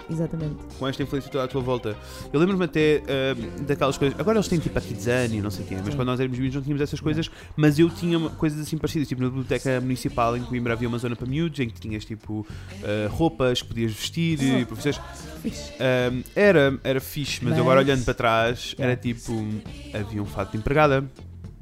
Exatamente. 0.09 0.55
com 0.77 0.87
esta 0.87 1.01
influência 1.03 1.31
toda 1.31 1.43
à 1.43 1.47
tua 1.47 1.61
volta. 1.61 1.95
Eu 2.31 2.39
lembro-me 2.39 2.65
até 2.65 3.01
ahm, 3.07 3.65
daquelas 3.65 3.97
coisas. 3.97 4.19
Agora 4.19 4.37
eles 4.37 4.47
têm 4.47 4.59
tipo 4.59 4.77
a 4.77 4.81
Kidzane 4.81 5.37
e 5.37 5.41
não 5.41 5.49
sei 5.51 5.65
o 5.65 5.67
quê, 5.67 5.75
mas 5.77 5.85
Sim. 5.87 5.95
quando 5.95 6.07
nós 6.07 6.19
éramos 6.19 6.37
miúdos 6.37 6.55
não 6.55 6.61
tínhamos 6.63 6.81
essas 6.81 6.99
coisas. 6.99 7.29
Mas 7.55 7.79
eu 7.79 7.89
tinha 7.89 8.19
coisas 8.31 8.59
assim 8.59 8.77
parecidas. 8.77 9.07
Tipo 9.07 9.21
na 9.23 9.27
biblioteca 9.29 9.81
municipal 9.81 10.35
em 10.37 10.43
Coimbra 10.43 10.73
havia 10.73 10.87
uma 10.87 10.97
zona 10.97 11.15
para 11.15 11.25
miúdos 11.27 11.59
em 11.59 11.69
que 11.69 11.79
tinhas 11.79 12.05
tipo 12.05 12.45
ah, 12.83 13.07
roupas 13.09 13.61
que 13.61 13.67
podias 13.67 13.91
vestir 13.93 14.41
e 14.41 14.65
professores. 14.65 14.99
Ahm, 15.79 16.21
era, 16.35 16.79
era 16.83 16.99
fixe, 17.01 17.39
mas, 17.43 17.51
Mas- 17.53 17.59
agora 17.61 17.79
olhando 17.81 18.03
para 18.03 18.13
trás 18.13 18.73
era 18.77 18.91
Yeah. 18.91 19.01
tipo. 19.01 19.45
Havia 19.93 20.21
um 20.21 20.25
fato 20.25 20.51
de 20.51 20.57
empregada. 20.57 21.03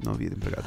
Não 0.04 0.12
havia 0.12 0.28
de 0.28 0.36
empregado. 0.36 0.66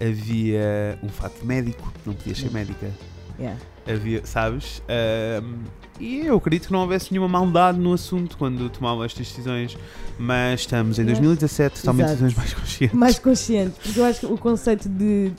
Havia 0.00 0.98
um 1.02 1.08
fato 1.08 1.40
de 1.40 1.46
médico. 1.46 1.92
Não 2.06 2.14
podias 2.14 2.38
ser 2.38 2.46
Yeah. 2.46 2.58
médica 2.58 2.90
Yeah. 3.38 3.58
Havia, 3.86 4.24
sabes? 4.24 4.82
Ahm, 4.88 5.58
e 6.00 6.26
eu 6.26 6.36
acredito 6.36 6.66
que 6.66 6.72
não 6.72 6.80
houvesse 6.80 7.12
nenhuma 7.12 7.28
maldade 7.28 7.78
no 7.78 7.92
assunto 7.92 8.36
quando 8.36 8.68
tomavam 8.70 9.04
estas 9.04 9.28
decisões, 9.28 9.76
mas 10.18 10.60
estamos 10.60 10.98
em 10.98 11.02
Mas- 11.04 11.12
2017, 11.18 11.82
tomem 11.82 12.04
Exato. 12.04 12.22
decisões 12.22 12.34
mais 12.36 12.54
conscientes. 12.54 12.98
Mais 12.98 13.18
consciente. 13.18 13.74
Porque 13.82 14.00
eu 14.00 14.04
acho 14.04 14.20
que 14.20 14.26
o 14.26 14.38
conceito 14.38 14.88
de, 14.88 15.32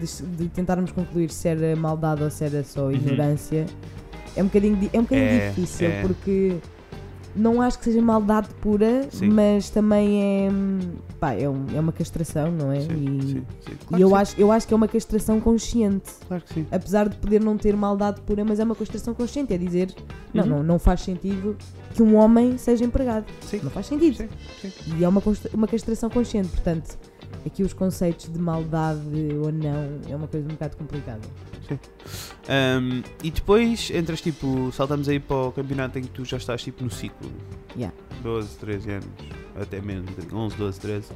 de, 0.00 0.22
de 0.36 0.48
tentarmos 0.48 0.92
concluir 0.92 1.30
se 1.30 1.48
era 1.48 1.74
maldade 1.76 2.22
ou 2.22 2.30
se 2.30 2.44
era 2.44 2.62
só 2.64 2.90
ignorância 2.90 3.66
é 4.36 4.42
um 4.42 4.46
bocadinho, 4.46 4.76
di- 4.76 4.90
é 4.92 4.98
um 4.98 5.02
bocadinho 5.02 5.28
Uhum. 5.28 5.36
É, 5.36 5.48
difícil. 5.50 5.88
é. 5.88 6.02
Porque 6.02 6.56
não 7.36 7.60
acho 7.60 7.78
que 7.78 7.84
seja 7.84 8.00
maldade 8.02 8.48
pura, 8.60 9.06
Sim. 9.10 9.28
mas 9.28 9.68
também 9.70 10.22
é. 10.22 10.48
Pá, 11.20 11.32
é, 11.34 11.48
um- 11.48 11.66
é 11.74 11.78
uma 11.80 11.92
castração, 11.92 12.50
não 12.50 12.72
é? 12.72 12.80
Sim, 12.80 12.88
e 13.18 13.22
sim, 13.22 13.28
sim. 13.28 13.72
e 13.72 13.86
Claro 13.86 14.02
eu, 14.02 14.14
acho, 14.16 14.40
eu 14.40 14.52
acho 14.52 14.66
que 14.66 14.74
é 14.74 14.76
uma 14.76 14.88
castração 14.88 15.40
consciente. 15.40 16.10
Claro 16.26 16.42
que 16.44 16.54
sim. 16.54 16.66
Apesar 16.70 17.08
de 17.08 17.16
poder 17.16 17.40
não 17.42 17.56
ter 17.56 17.76
maldade 17.76 18.20
pura, 18.22 18.44
mas 18.44 18.58
é 18.60 18.64
uma 18.64 18.74
castração 18.74 19.14
consciente. 19.14 19.52
É 19.54 19.58
dizer, 19.58 19.94
não, 20.34 20.44
Uhum. 20.44 20.50
não, 20.50 20.62
não 20.62 20.78
faz 20.78 21.00
sentido 21.02 21.56
que 21.94 22.02
um 22.02 22.16
homem 22.16 22.58
seja 22.58 22.84
empregado. 22.84 23.24
Sim. 23.42 23.60
Não 23.62 23.70
faz 23.70 23.86
sentido. 23.86 24.16
Sim, 24.16 24.28
sim. 24.60 24.72
E 24.98 25.04
é 25.04 25.08
uma, 25.08 25.22
uma 25.54 25.66
castração 25.68 26.10
consciente. 26.10 26.48
Portanto, 26.48 26.98
aqui 27.46 27.62
os 27.62 27.72
conceitos 27.72 28.30
de 28.30 28.38
maldade 28.38 29.00
ou 29.40 29.52
não 29.52 30.00
é 30.10 30.16
uma 30.16 30.26
coisa 30.26 30.46
um 30.46 30.50
bocado 30.52 30.76
complicada. 30.76 31.20
Ahm, 32.48 33.02
e 33.22 33.30
depois 33.30 33.90
entras 33.90 34.20
tipo, 34.20 34.70
saltamos 34.72 35.08
aí 35.08 35.18
para 35.18 35.36
o 35.36 35.52
campeonato 35.52 35.98
em 35.98 36.02
que 36.02 36.10
tu 36.10 36.24
já 36.24 36.36
estás 36.36 36.62
tipo 36.62 36.84
no 36.84 36.90
ciclo. 36.90 37.30
Yeah. 37.76 37.94
12, 38.22 38.56
13 38.58 38.90
anos, 38.90 39.06
até 39.60 39.80
menos, 39.80 40.10
11, 40.32 40.56
12, 40.56 40.80
13. 40.80 41.08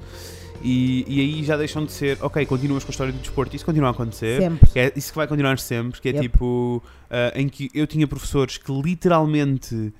E, 0.62 1.04
e 1.08 1.20
aí 1.20 1.44
já 1.44 1.56
deixam 1.56 1.84
de 1.84 1.92
ser, 1.92 2.18
ok, 2.20 2.44
continuas 2.46 2.84
com 2.84 2.90
a 2.90 2.92
história 2.92 3.12
do 3.12 3.18
desporto, 3.18 3.56
isso 3.56 3.64
continua 3.64 3.88
a 3.88 3.90
acontecer. 3.92 4.40
Sempre. 4.40 4.68
Que 4.70 4.78
é 4.78 4.92
isso 4.94 5.10
que 5.10 5.16
vai 5.16 5.26
continuar 5.26 5.58
sempre, 5.58 6.00
que 6.00 6.08
é 6.08 6.12
Yep. 6.12 6.28
tipo 6.28 6.82
ah, 7.08 7.32
em 7.34 7.48
que 7.48 7.70
eu 7.74 7.86
tinha 7.86 8.06
professores 8.06 8.58
que 8.58 8.70
literalmente 8.72 9.92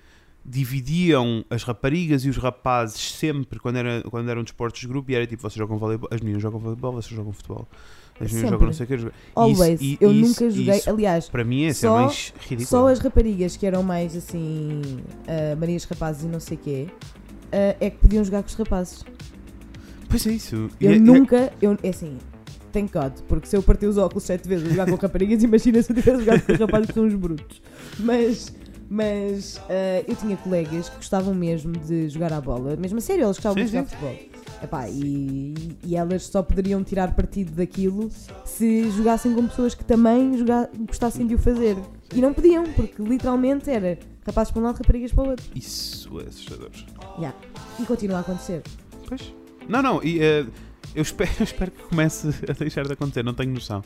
dividiam 0.44 1.44
as 1.50 1.62
raparigas 1.62 2.24
e 2.24 2.28
os 2.28 2.36
rapazes 2.36 3.12
sempre 3.12 3.58
quando, 3.58 3.76
era, 3.76 4.02
quando 4.10 4.28
eram 4.30 4.42
desportos 4.42 4.80
de 4.80 4.86
grupo 4.88 5.10
e 5.10 5.14
era 5.14 5.26
tipo, 5.26 5.42
vocês 5.42 5.54
jogam 5.54 5.76
voleibol, 5.78 6.08
as 6.12 6.20
meninas 6.20 6.42
jogam 6.42 6.58
voleibol, 6.58 6.92
vocês 6.92 7.14
jogam 7.14 7.32
futebol. 7.32 7.68
As 8.18 8.30
meninas 8.32 8.50
jogam 8.50 8.66
não 8.66 8.72
sei 8.74 8.84
o 8.84 8.86
que. 8.88 9.12
Always. 9.34 9.80
e- 9.80 9.96
eu 10.00 10.12
isso- 10.12 10.28
nunca 10.42 10.50
joguei. 10.54 10.76
isso- 10.76 10.90
Aliás, 10.90 11.28
Para 11.28 11.44
mim 11.44 11.64
é 11.64 11.72
Só- 11.72 12.00
mais 12.02 12.34
ridículo. 12.40 12.66
só 12.66 12.88
as 12.88 12.98
raparigas 12.98 13.56
que 13.56 13.66
eram 13.66 13.82
mais 13.82 14.14
assim. 14.16 14.82
ah, 15.26 15.56
Marias 15.56 15.84
Rapazes 15.84 16.24
e 16.24 16.26
não 16.26 16.40
sei 16.40 16.56
o 16.56 16.60
quê. 16.60 16.86
ah, 17.52 17.76
é 17.80 17.90
que 17.90 17.96
podiam 17.98 18.22
jogar 18.24 18.42
com 18.42 18.48
os 18.48 18.54
rapazes. 18.54 19.04
Pois 20.08 20.26
é 20.26 20.32
isso. 20.32 20.68
Eu 20.80 20.90
é- 20.90 20.94
é- 20.96 20.98
nunca. 20.98 21.52
Eu, 21.62 21.78
é 21.82 21.88
assim. 21.88 22.18
Thank 22.72 22.92
God, 22.92 23.12
porque 23.26 23.46
se 23.48 23.56
eu 23.56 23.62
parti 23.62 23.84
os 23.86 23.96
óculos 23.96 24.22
sete 24.24 24.46
vezes 24.48 24.66
a 24.66 24.70
jogar 24.70 24.86
com 24.86 24.94
raparigas, 24.96 25.42
imagina 25.42 25.82
se 25.82 25.90
eu 25.90 25.96
tivesse 25.96 26.20
jogado 26.20 26.42
com 26.46 26.52
os 26.52 26.58
rapazes 26.58 26.86
que 26.88 26.94
são 26.94 27.04
uns 27.04 27.14
brutos. 27.14 27.60
Mas, 27.98 28.54
mas 28.90 29.60
ah, 29.70 30.04
eu 30.06 30.16
tinha 30.16 30.36
colegas 30.36 30.88
que 30.88 30.96
gostavam 30.96 31.32
mesmo 31.32 31.72
de 31.72 32.08
jogar 32.08 32.32
à 32.32 32.40
bola, 32.40 32.74
mesmo 32.76 32.98
a 32.98 33.00
sério, 33.00 33.24
eles 33.24 33.36
gostavam 33.36 33.56
Sim, 33.58 33.64
de 33.64 33.70
jogar 33.70 33.88
sim. 33.88 33.96
futebol. 33.96 34.30
Epá, 34.62 34.88
e, 34.90 35.54
e 35.86 35.96
elas 35.96 36.24
só 36.26 36.42
poderiam 36.42 36.82
tirar 36.84 37.14
partido 37.14 37.52
daquilo 37.52 38.10
se 38.44 38.90
jogassem 38.90 39.32
com 39.34 39.46
pessoas 39.46 39.74
que 39.74 39.84
também 39.84 40.36
joga- 40.36 40.68
gostassem 40.86 41.26
de 41.26 41.34
o 41.34 41.38
fazer. 41.38 41.76
E 42.14 42.20
não 42.20 42.34
podiam, 42.34 42.64
porque 42.72 43.00
literalmente 43.02 43.70
era 43.70 43.98
rapazes 44.26 44.50
para 44.52 44.60
um 44.60 44.64
lado, 44.64 44.76
raparigas 44.76 45.12
para 45.12 45.24
o 45.24 45.28
outro. 45.30 45.46
Isso 45.54 46.20
é 46.20 46.24
assustador. 46.24 46.70
Yeah. 47.16 47.34
E 47.78 47.84
continua 47.86 48.18
a 48.18 48.20
acontecer. 48.20 48.62
Pois. 49.08 49.32
Não, 49.66 49.80
não, 49.82 50.02
e, 50.02 50.20
eh, 50.20 50.44
eu, 50.94 51.02
espero, 51.02 51.30
eu 51.38 51.44
espero 51.44 51.70
que 51.70 51.82
comece 51.84 52.28
a 52.48 52.52
deixar 52.52 52.86
de 52.86 52.92
acontecer, 52.92 53.24
não 53.24 53.34
tenho 53.34 53.52
noção. 53.52 53.82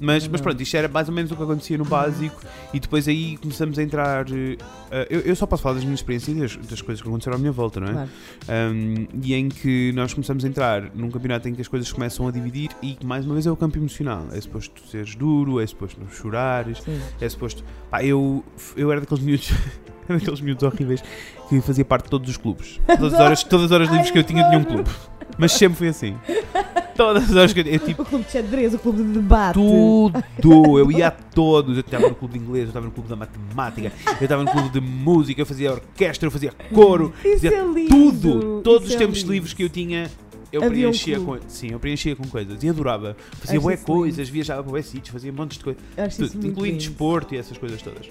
Mas, 0.00 0.26
mas 0.28 0.40
pronto, 0.40 0.60
isto 0.62 0.76
era 0.76 0.88
mais 0.88 1.08
ou 1.08 1.14
menos 1.14 1.30
o 1.30 1.36
que 1.36 1.42
acontecia 1.42 1.76
no 1.76 1.84
básico 1.84 2.40
e 2.72 2.80
depois 2.80 3.08
aí 3.08 3.36
começamos 3.38 3.78
a 3.78 3.82
entrar. 3.82 4.26
eh, 4.30 5.06
eu, 5.10 5.20
eu 5.20 5.36
só 5.36 5.46
posso 5.46 5.62
falar 5.62 5.74
das 5.74 5.84
minhas 5.84 6.00
experiências 6.00 6.36
e 6.36 6.40
das, 6.40 6.56
das 6.68 6.82
coisas 6.82 7.02
que 7.02 7.08
aconteceram 7.08 7.36
à 7.36 7.38
minha 7.38 7.52
volta, 7.52 7.80
não 7.80 7.88
é? 7.88 7.92
Claro. 7.92 8.10
Um, 8.48 9.06
e 9.22 9.34
em 9.34 9.48
que 9.48 9.92
nós 9.94 10.14
começamos 10.14 10.44
a 10.44 10.48
entrar 10.48 10.90
num 10.94 11.10
campeonato 11.10 11.48
em 11.48 11.54
que 11.54 11.60
as 11.60 11.68
coisas 11.68 11.90
começam 11.92 12.26
a 12.28 12.30
dividir 12.30 12.70
e 12.82 12.94
que 12.94 13.06
mais 13.06 13.24
uma 13.24 13.34
vez 13.34 13.46
é 13.46 13.50
o 13.50 13.56
campo 13.56 13.78
emocional. 13.78 14.26
É 14.32 14.40
suposto 14.40 14.80
seres 14.88 15.14
duro, 15.14 15.60
é 15.60 15.66
suposto 15.66 16.00
não 16.00 16.08
chorares, 16.10 16.78
Sim. 16.82 17.00
é 17.20 17.28
suposto. 17.28 17.64
Pá, 17.90 18.02
eu, 18.04 18.44
eu 18.76 18.90
era 18.90 19.00
daqueles 19.00 19.22
miúdos. 19.22 19.52
daqueles 20.08 20.40
miúdos 20.40 20.62
horríveis 20.62 21.02
que 21.48 21.60
fazia 21.60 21.84
parte 21.84 22.04
de 22.04 22.10
todos 22.10 22.30
os 22.30 22.36
clubes. 22.36 22.80
Todas 22.86 23.14
as 23.14 23.20
horas, 23.20 23.44
todas 23.44 23.66
as 23.66 23.72
horas 23.72 23.88
livres 23.90 24.10
que 24.10 24.18
eu 24.18 24.24
tinha, 24.24 24.44
tinha 24.48 24.58
um 24.58 24.64
clube. 24.64 24.90
Mas 25.38 25.52
sempre 25.52 25.78
foi 25.78 25.88
assim. 25.88 26.16
Todas 26.98 27.34
as 27.36 27.56
eu, 27.56 27.64
eu 27.64 27.78
tipo. 27.78 28.02
O 28.02 28.04
clube 28.04 28.24
de 28.24 28.32
xadrez, 28.32 28.74
o 28.74 28.78
clube 28.78 29.04
de 29.04 29.10
debate. 29.10 29.54
Tudo! 29.54 30.78
Eu 30.80 30.90
ia 30.90 31.06
a 31.06 31.10
todos. 31.12 31.76
Eu 31.76 31.80
estava 31.82 32.08
no 32.08 32.14
clube 32.16 32.36
de 32.36 32.44
inglês, 32.44 32.64
eu 32.64 32.68
estava 32.70 32.86
no 32.86 32.90
clube 32.92 33.08
da 33.08 33.14
matemática, 33.14 33.92
eu 34.20 34.24
estava 34.24 34.42
no 34.42 34.50
clube 34.50 34.68
de 34.70 34.80
música, 34.80 35.40
eu 35.40 35.46
fazia 35.46 35.70
orquestra, 35.70 36.26
eu 36.26 36.30
fazia 36.32 36.52
coro, 36.74 37.14
Isso 37.24 37.42
fazia 37.42 37.58
é 37.58 37.64
lindo. 37.64 37.88
tudo! 37.88 38.60
Todos 38.62 38.88
os 38.88 38.94
é 38.96 38.98
tempos 38.98 39.20
lindo. 39.20 39.32
livres 39.32 39.52
que 39.52 39.62
eu 39.62 39.68
tinha, 39.68 40.10
eu 40.52 40.64
Havia 40.64 40.88
um 40.88 40.90
preenchia 40.90 41.18
com. 41.20 41.24
clube. 41.26 41.40
Sim, 41.46 41.68
eu 41.70 41.78
preenchia 41.78 42.16
com 42.16 42.26
coisas 42.26 42.60
e 42.64 42.68
adorava. 42.68 43.16
Fazia 43.32 43.60
bué 43.60 43.74
isso 43.74 43.84
coisas, 43.84 44.28
viajava 44.28 44.62
para 44.64 44.72
bué 44.72 44.82
sítios, 44.82 45.10
fazia 45.10 45.32
montes 45.32 45.56
de 45.58 45.62
coisas, 45.64 45.82
tudo, 46.16 46.46
incluindo 46.48 46.64
lindo. 46.64 46.78
desporto 46.78 47.32
e 47.32 47.38
essas 47.38 47.56
coisas 47.56 47.80
todas. 47.80 48.06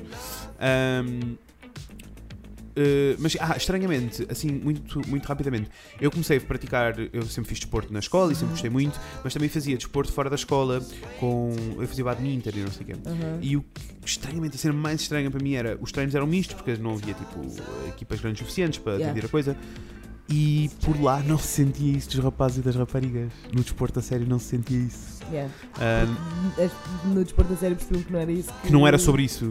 Ahm, 0.61 1.35
eh, 2.77 3.15
mas, 3.19 3.35
ah, 3.39 3.55
estranhamente, 3.57 4.25
assim, 4.29 4.49
muito, 4.51 5.01
muito 5.09 5.25
rapidamente, 5.25 5.69
eu 5.99 6.11
comecei 6.11 6.37
a 6.37 6.41
praticar, 6.41 6.95
eu 7.11 7.23
sempre 7.25 7.49
fiz 7.49 7.59
desporto 7.59 7.91
na 7.91 7.99
escola 7.99 8.31
e 8.31 8.35
sempre 8.35 8.51
gostei 8.51 8.69
muito, 8.69 8.99
mas 9.23 9.33
também 9.33 9.49
fazia 9.49 9.75
desporto 9.75 10.11
fora 10.13 10.29
da 10.29 10.35
escola, 10.35 10.79
com, 11.19 11.53
eu 11.79 11.87
fazia 11.87 12.03
badminton 12.05 12.51
e 12.53 12.59
não 12.59 12.71
sei 12.71 12.83
o 12.83 12.85
quê. 12.85 12.95
Aham. 13.05 13.39
E 13.41 13.57
o 13.57 13.61
que, 13.61 13.81
estranhamente, 14.05 14.55
a 14.55 14.59
cena 14.59 14.73
mais 14.73 15.01
estranha 15.01 15.29
para 15.31 15.43
mim 15.43 15.53
era, 15.55 15.77
os 15.81 15.91
treinos 15.91 16.13
eram 16.15 16.27
mistos, 16.27 16.55
porque 16.55 16.75
não 16.77 16.93
havia, 16.93 17.13
tipo, 17.15 17.41
equipas 17.89 18.21
grandes 18.21 18.39
suficientes 18.39 18.79
para 18.79 18.93
Yeah. 18.93 19.07
dividir 19.13 19.27
a 19.27 19.31
coisa. 19.31 19.57
E 20.29 20.69
por 20.83 21.01
lá 21.01 21.21
não 21.23 21.37
se 21.37 21.47
sentia 21.47 21.97
isso 21.97 22.09
dos 22.09 22.19
rapazes 22.19 22.57
e 22.57 22.61
das 22.61 22.75
raparigas. 22.75 23.31
No 23.53 23.63
desporto 23.63 23.99
a 23.99 24.01
sério 24.01 24.27
não 24.27 24.37
se 24.39 24.45
sentia 24.47 24.77
isso. 24.77 25.23
Yeah. 25.31 25.49
Ah, 25.79 26.03
As- 26.61 27.05
No 27.13 27.23
desporto 27.23 27.53
da 27.53 27.57
série 27.57 27.75
percebiam 27.75 28.03
que 28.03 28.11
não 28.11 28.19
era 28.19 28.31
isso. 28.31 28.49
que 28.61 28.71
não 28.73 28.85
era 28.85 28.97
sobre 28.97 29.23
isso. 29.23 29.49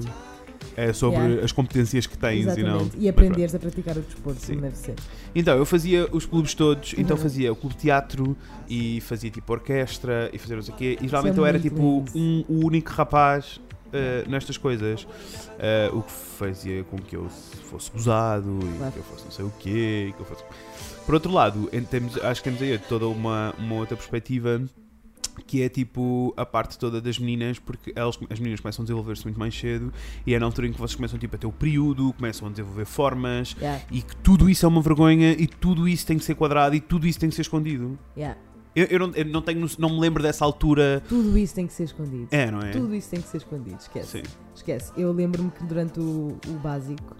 É 0.76 0.92
sobre 0.92 1.18
Yeah. 1.20 1.44
as 1.44 1.52
competências 1.52 2.06
que 2.06 2.18
tens 2.18 2.42
e 2.56 2.62
não. 2.62 2.80
Exatamente. 2.82 2.96
E 2.98 3.08
aprenderes 3.08 3.54
a 3.54 3.58
praticar 3.58 3.96
o 3.96 4.00
desporto, 4.02 4.40
Sim. 4.40 4.48
como 4.54 4.60
deve 4.62 4.76
ser. 4.76 4.94
Então, 5.34 5.56
eu 5.56 5.64
fazia 5.64 6.06
os 6.12 6.26
clubes 6.26 6.52
todos, 6.54 6.94
então 6.98 7.16
Uhum. 7.16 7.22
fazia 7.22 7.50
o 7.52 7.56
clube 7.56 7.74
de 7.76 7.80
teatro 7.82 8.36
e 8.68 9.00
fazia 9.00 9.30
tipo 9.30 9.50
orquestra 9.52 10.28
e 10.32 10.38
fazia 10.38 10.56
não 10.56 10.62
sei 10.62 10.74
o 10.74 10.76
quê. 10.76 10.98
E 11.00 11.08
geralmente 11.08 11.36
é 11.36 11.40
eu 11.40 11.46
era 11.46 11.58
tipo 11.58 12.04
um, 12.14 12.44
o 12.48 12.66
único 12.66 12.90
rapaz 12.92 13.56
uh, 13.86 14.28
nestas 14.30 14.58
coisas. 14.58 15.04
Uh, 15.04 15.96
o 15.98 16.02
que 16.02 16.12
fazia 16.12 16.84
com 16.84 16.98
que 16.98 17.16
eu 17.16 17.26
fosse 17.70 17.90
gozado 17.90 18.58
e 18.62 18.76
Claro. 18.76 18.92
que 18.92 18.98
eu 18.98 19.04
fosse 19.04 19.24
não 19.24 19.30
sei 19.30 19.44
o 19.46 19.52
quê. 19.58 20.06
e 20.10 20.12
que 20.12 20.20
eu 20.20 20.26
fosse... 20.26 20.44
Por 21.06 21.14
outro 21.14 21.32
lado, 21.32 21.70
em 21.72 21.82
termos- 21.82 22.18
acho 22.22 22.42
que 22.42 22.50
temos 22.50 22.60
aí 22.60 22.76
toda 22.78 23.06
uma, 23.06 23.54
uma 23.58 23.76
outra 23.76 23.96
perspectiva 23.96 24.60
que 25.42 25.62
é 25.62 25.68
tipo 25.68 26.32
a 26.36 26.44
parte 26.46 26.78
toda 26.78 27.00
das 27.00 27.18
meninas, 27.18 27.58
porque 27.58 27.92
elas, 27.94 28.18
as 28.30 28.38
meninas 28.38 28.60
começam 28.60 28.82
a 28.82 28.84
desenvolver-se 28.84 29.24
muito 29.24 29.38
mais 29.38 29.58
cedo 29.58 29.92
e 30.26 30.34
é 30.34 30.38
na 30.38 30.46
altura 30.46 30.66
em 30.68 30.72
que 30.72 30.78
vocês 30.78 30.94
começam 30.94 31.18
tipo, 31.18 31.36
a 31.36 31.38
ter 31.38 31.46
o 31.46 31.52
período, 31.52 32.12
começam 32.12 32.48
a 32.48 32.50
desenvolver 32.50 32.84
formas 32.84 33.56
Yeah. 33.56 33.82
e 33.90 34.02
que 34.02 34.16
tudo 34.16 34.50
isso 34.50 34.66
é 34.66 34.68
uma 34.68 34.82
vergonha 34.82 35.32
e 35.32 35.46
tudo 35.46 35.88
isso 35.88 36.06
tem 36.06 36.18
que 36.18 36.24
ser 36.24 36.34
quadrado 36.34 36.74
e 36.74 36.80
tudo 36.80 37.06
isso 37.06 37.18
tem 37.18 37.28
que 37.28 37.34
ser 37.34 37.42
escondido. 37.42 37.98
Yeah. 38.16 38.38
Eu, 38.74 38.84
eu 38.90 38.98
não, 38.98 39.14
eu 39.14 39.24
não 39.24 39.40
tenho, 39.40 39.66
não 39.78 39.88
me 39.88 40.00
lembro 40.00 40.22
dessa 40.22 40.44
altura. 40.44 41.02
Tudo 41.08 41.38
isso 41.38 41.54
tem 41.54 41.66
que 41.66 41.72
ser 41.72 41.84
escondido. 41.84 42.28
É, 42.30 42.50
não 42.50 42.60
é? 42.60 42.70
Tudo 42.70 42.94
isso 42.94 43.08
tem 43.08 43.20
que 43.20 43.28
ser 43.28 43.38
escondido, 43.38 43.78
esquece. 43.80 44.18
Sim. 44.18 44.22
Esquece. 44.54 44.92
Eu 44.96 45.12
lembro-me 45.12 45.50
que 45.50 45.64
durante 45.64 45.98
o, 45.98 46.36
o 46.46 46.52
básico 46.62 47.16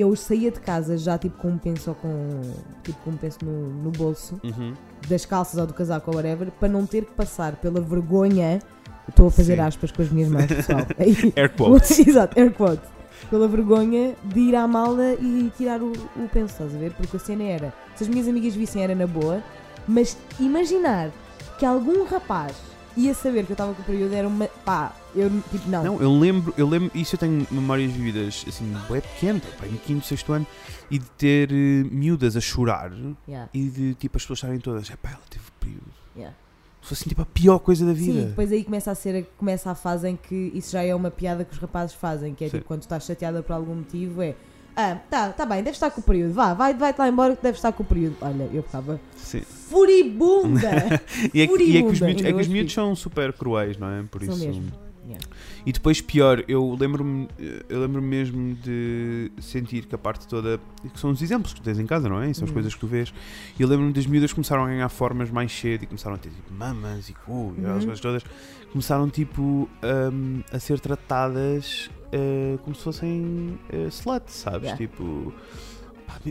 eu 0.00 0.14
saía 0.16 0.50
de 0.50 0.58
casa 0.60 0.96
já 0.96 1.18
tipo 1.18 1.36
com 1.38 1.48
um 1.48 1.58
penso 1.58 1.90
ou 1.90 1.96
com. 1.96 2.40
tipo 2.82 2.98
com 3.04 3.10
um 3.10 3.16
penso 3.16 3.38
no, 3.44 3.68
no 3.84 3.90
bolso, 3.90 4.40
Uhum. 4.42 4.74
das 5.08 5.24
calças 5.26 5.58
ou 5.60 5.66
do 5.66 5.74
casaco 5.74 6.10
ou 6.10 6.16
whatever, 6.16 6.50
para 6.52 6.68
não 6.68 6.86
ter 6.86 7.04
que 7.04 7.12
passar 7.12 7.56
pela 7.56 7.80
vergonha. 7.80 8.60
Estou 9.08 9.26
a 9.26 9.30
fazer 9.30 9.56
Sim. 9.56 9.60
aspas 9.62 9.90
com 9.90 10.00
as 10.02 10.10
minhas 10.10 10.30
mãos, 10.30 10.46
pessoal. 10.46 10.86
Aí- 10.98 11.32
Air 11.36 11.50
quotes. 11.56 11.98
Exato, 12.06 12.38
air 12.38 12.52
quotes. 12.52 12.88
Pela 13.28 13.46
vergonha 13.48 14.14
de 14.24 14.40
ir 14.40 14.54
à 14.56 14.66
mala 14.66 15.14
e 15.14 15.50
tirar 15.56 15.80
o, 15.82 15.92
o 15.92 16.28
penso, 16.32 16.52
estás 16.54 16.74
a 16.74 16.78
ver? 16.78 16.92
Porque 16.92 17.16
a 17.16 17.20
cena 17.20 17.42
era, 17.44 17.74
se 17.96 18.04
as 18.04 18.08
minhas 18.08 18.28
amigas 18.28 18.54
vissem 18.54 18.82
era 18.82 18.94
na 18.94 19.06
boa, 19.06 19.42
mas 19.88 20.16
imaginar 20.40 21.10
que 21.58 21.64
algum 21.66 22.04
rapaz 22.04 22.52
ia 22.96 23.14
saber 23.14 23.44
que 23.44 23.52
eu 23.52 23.54
estava 23.54 23.74
com 23.74 23.82
o 23.82 23.84
período 23.84 24.14
era 24.14 24.26
uma. 24.26 24.46
pá, 24.64 24.94
eu 25.14 25.30
tipo, 25.50 25.68
não. 25.68 25.84
Não, 25.84 26.00
eu 26.02 26.12
lembro, 26.18 26.54
eu 26.56 26.68
lembro, 26.68 26.90
isso 26.94 27.14
eu 27.14 27.18
tenho 27.18 27.46
memórias 27.50 27.92
vividas 27.92 28.44
assim, 28.46 28.72
bem 28.88 29.00
pequeno, 29.00 29.40
pá, 29.58 29.66
em 29.66 29.76
quinto, 29.76 30.06
sexto 30.06 30.32
ano, 30.32 30.46
e 30.90 30.98
de 30.98 31.06
ter 31.10 31.50
eh, 31.52 31.84
miúdas 31.90 32.36
a 32.36 32.40
chorar 32.40 32.92
Yeah, 33.28 33.48
e 33.52 33.68
de 33.68 33.94
tipo 33.94 34.16
as 34.16 34.22
pessoas 34.22 34.38
estarem 34.38 34.58
todas, 34.60 34.90
é 34.90 34.96
pá, 34.96 35.10
ela 35.10 35.20
teve 35.28 35.44
período. 35.60 35.82
yeah. 36.16 36.34
Se 36.82 36.88
fosse 36.88 37.02
assim, 37.02 37.08
tipo 37.10 37.22
a 37.22 37.26
pior 37.26 37.58
coisa 37.60 37.86
da 37.86 37.94
Sim, 37.94 38.12
vida. 38.12 38.26
depois 38.26 38.50
aí 38.50 38.64
começa 38.64 38.90
a 38.90 38.94
ser 38.94 39.26
começa 39.38 39.70
a 39.70 39.74
fase 39.74 40.08
em 40.08 40.16
que 40.16 40.50
isso 40.54 40.72
já 40.72 40.82
é 40.82 40.94
uma 40.94 41.10
piada 41.10 41.44
que 41.44 41.52
os 41.52 41.58
rapazes 41.58 41.94
fazem, 41.94 42.34
que 42.34 42.44
é 42.44 42.48
Sim. 42.48 42.56
tipo 42.56 42.66
quando 42.66 42.82
estás 42.82 43.04
chateada 43.04 43.42
por 43.42 43.52
algum 43.52 43.76
motivo 43.76 44.20
é 44.20 44.34
ah, 44.76 44.96
tá, 45.10 45.30
tá 45.32 45.44
bem, 45.46 45.58
deve 45.62 45.70
estar 45.76 45.90
com 45.90 46.00
o 46.00 46.04
período, 46.04 46.32
vá, 46.34 46.54
vai, 46.54 46.74
vai-te 46.74 46.98
lá 46.98 47.08
embora 47.08 47.36
que 47.36 47.42
deve 47.42 47.56
estar 47.56 47.72
com 47.72 47.82
o 47.82 47.86
período. 47.86 48.16
Olha, 48.20 48.48
eu 48.52 48.62
ficava 48.62 49.00
Sim. 49.16 49.40
furibunda! 49.42 51.00
E 51.34 51.40
é, 51.42 51.46
que, 51.46 51.62
e 51.62 51.76
é 51.76 51.82
que 51.82 51.88
os 51.88 52.00
miúdos, 52.00 52.24
é 52.24 52.32
que 52.32 52.40
os 52.40 52.48
miúdos 52.48 52.72
são 52.72 52.94
super 52.94 53.32
cruéis, 53.32 53.76
não 53.78 53.88
é? 53.88 54.02
Por 54.10 54.22
São 54.24 54.34
isso. 54.34 54.44
mesmo. 54.46 54.72
Yeah. 55.04 55.26
E 55.66 55.72
depois 55.72 56.00
pior, 56.00 56.44
eu 56.46 56.76
lembro-me 56.78 57.26
eu 57.68 57.80
lembro 57.80 58.00
mesmo 58.00 58.54
de 58.54 59.32
sentir 59.40 59.84
que 59.86 59.94
a 59.96 59.98
parte 59.98 60.28
toda, 60.28 60.60
que 60.94 60.98
são 61.00 61.10
os 61.10 61.20
exemplos 61.20 61.52
que 61.52 61.60
tu 61.60 61.64
tens 61.64 61.78
em 61.80 61.86
casa, 61.86 62.08
não 62.08 62.22
é? 62.22 62.30
E 62.30 62.34
são 62.34 62.44
as 62.44 62.50
Uhum. 62.50 62.54
coisas 62.54 62.72
que 62.74 62.78
tu 62.80 62.86
vês. 62.86 63.12
E 63.58 63.62
eu 63.62 63.68
lembro-me 63.68 63.92
das 63.92 64.06
miúdas 64.06 64.30
que 64.30 64.36
começaram 64.36 64.62
a 64.62 64.68
ganhar 64.68 64.88
formas 64.88 65.28
mais 65.28 65.50
cedo 65.50 65.82
e 65.82 65.86
começaram 65.88 66.14
a 66.14 66.18
ter 66.18 66.28
tipo 66.30 66.54
mamas 66.54 67.08
e 67.08 67.14
cu 67.14 67.52
e 67.56 67.60
aquelas 67.60 67.78
Uhum. 67.78 67.86
coisas 67.86 68.00
todas. 68.00 68.24
Começaram 68.70 69.10
tipo 69.10 69.68
hum, 70.12 70.40
a 70.52 70.58
ser 70.60 70.78
tratadas 70.78 71.90
eh, 72.12 72.58
como 72.62 72.76
se 72.76 72.82
fossem 72.82 73.58
uh, 73.72 73.88
sluts, 73.88 74.34
sabes? 74.34 74.62
Yeah. 74.70 74.76
Tipo. 74.76 75.32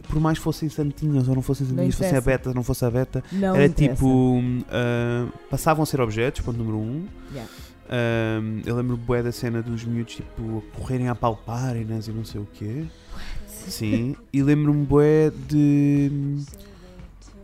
Por 0.08 0.20
mais 0.22 0.38
fossem 0.38 0.70
santinhas 0.70 1.28
ou 1.28 1.34
não 1.36 1.42
fossem 1.42 1.66
santinhas, 1.66 1.96
fossem 1.96 2.16
a 2.16 2.22
beta, 2.22 2.54
não 2.54 2.62
fosse 2.64 2.86
a 2.86 2.90
beta, 2.92 3.24
Não 3.32 3.56
era 3.56 3.66
interessa. 3.66 3.96
tipo. 3.96 4.40
ah, 4.70 5.28
passavam 5.50 5.82
a 5.82 5.86
ser 5.88 6.00
objetos, 6.00 6.42
ponto 6.42 6.56
número 6.58 6.78
um. 6.78 7.08
Yeah. 7.34 7.52
Um, 8.42 8.62
eu 8.66 8.76
lembro 8.76 8.96
bué 8.96 9.22
da 9.24 9.32
cena 9.34 9.62
dos 9.62 9.84
miúdos 9.84 10.16
tipo 10.16 10.64
a 10.74 10.78
correrem 10.78 11.10
a 11.10 11.16
palparem-nas 11.16 12.08
e 12.08 12.12
não 12.12 12.24
sei 12.24 12.40
o 12.42 12.48
quê. 12.54 12.86
Sim. 13.48 14.16
E 14.32 14.42
lembro-me 14.44 14.86
bué 14.86 15.32
de. 15.50 16.38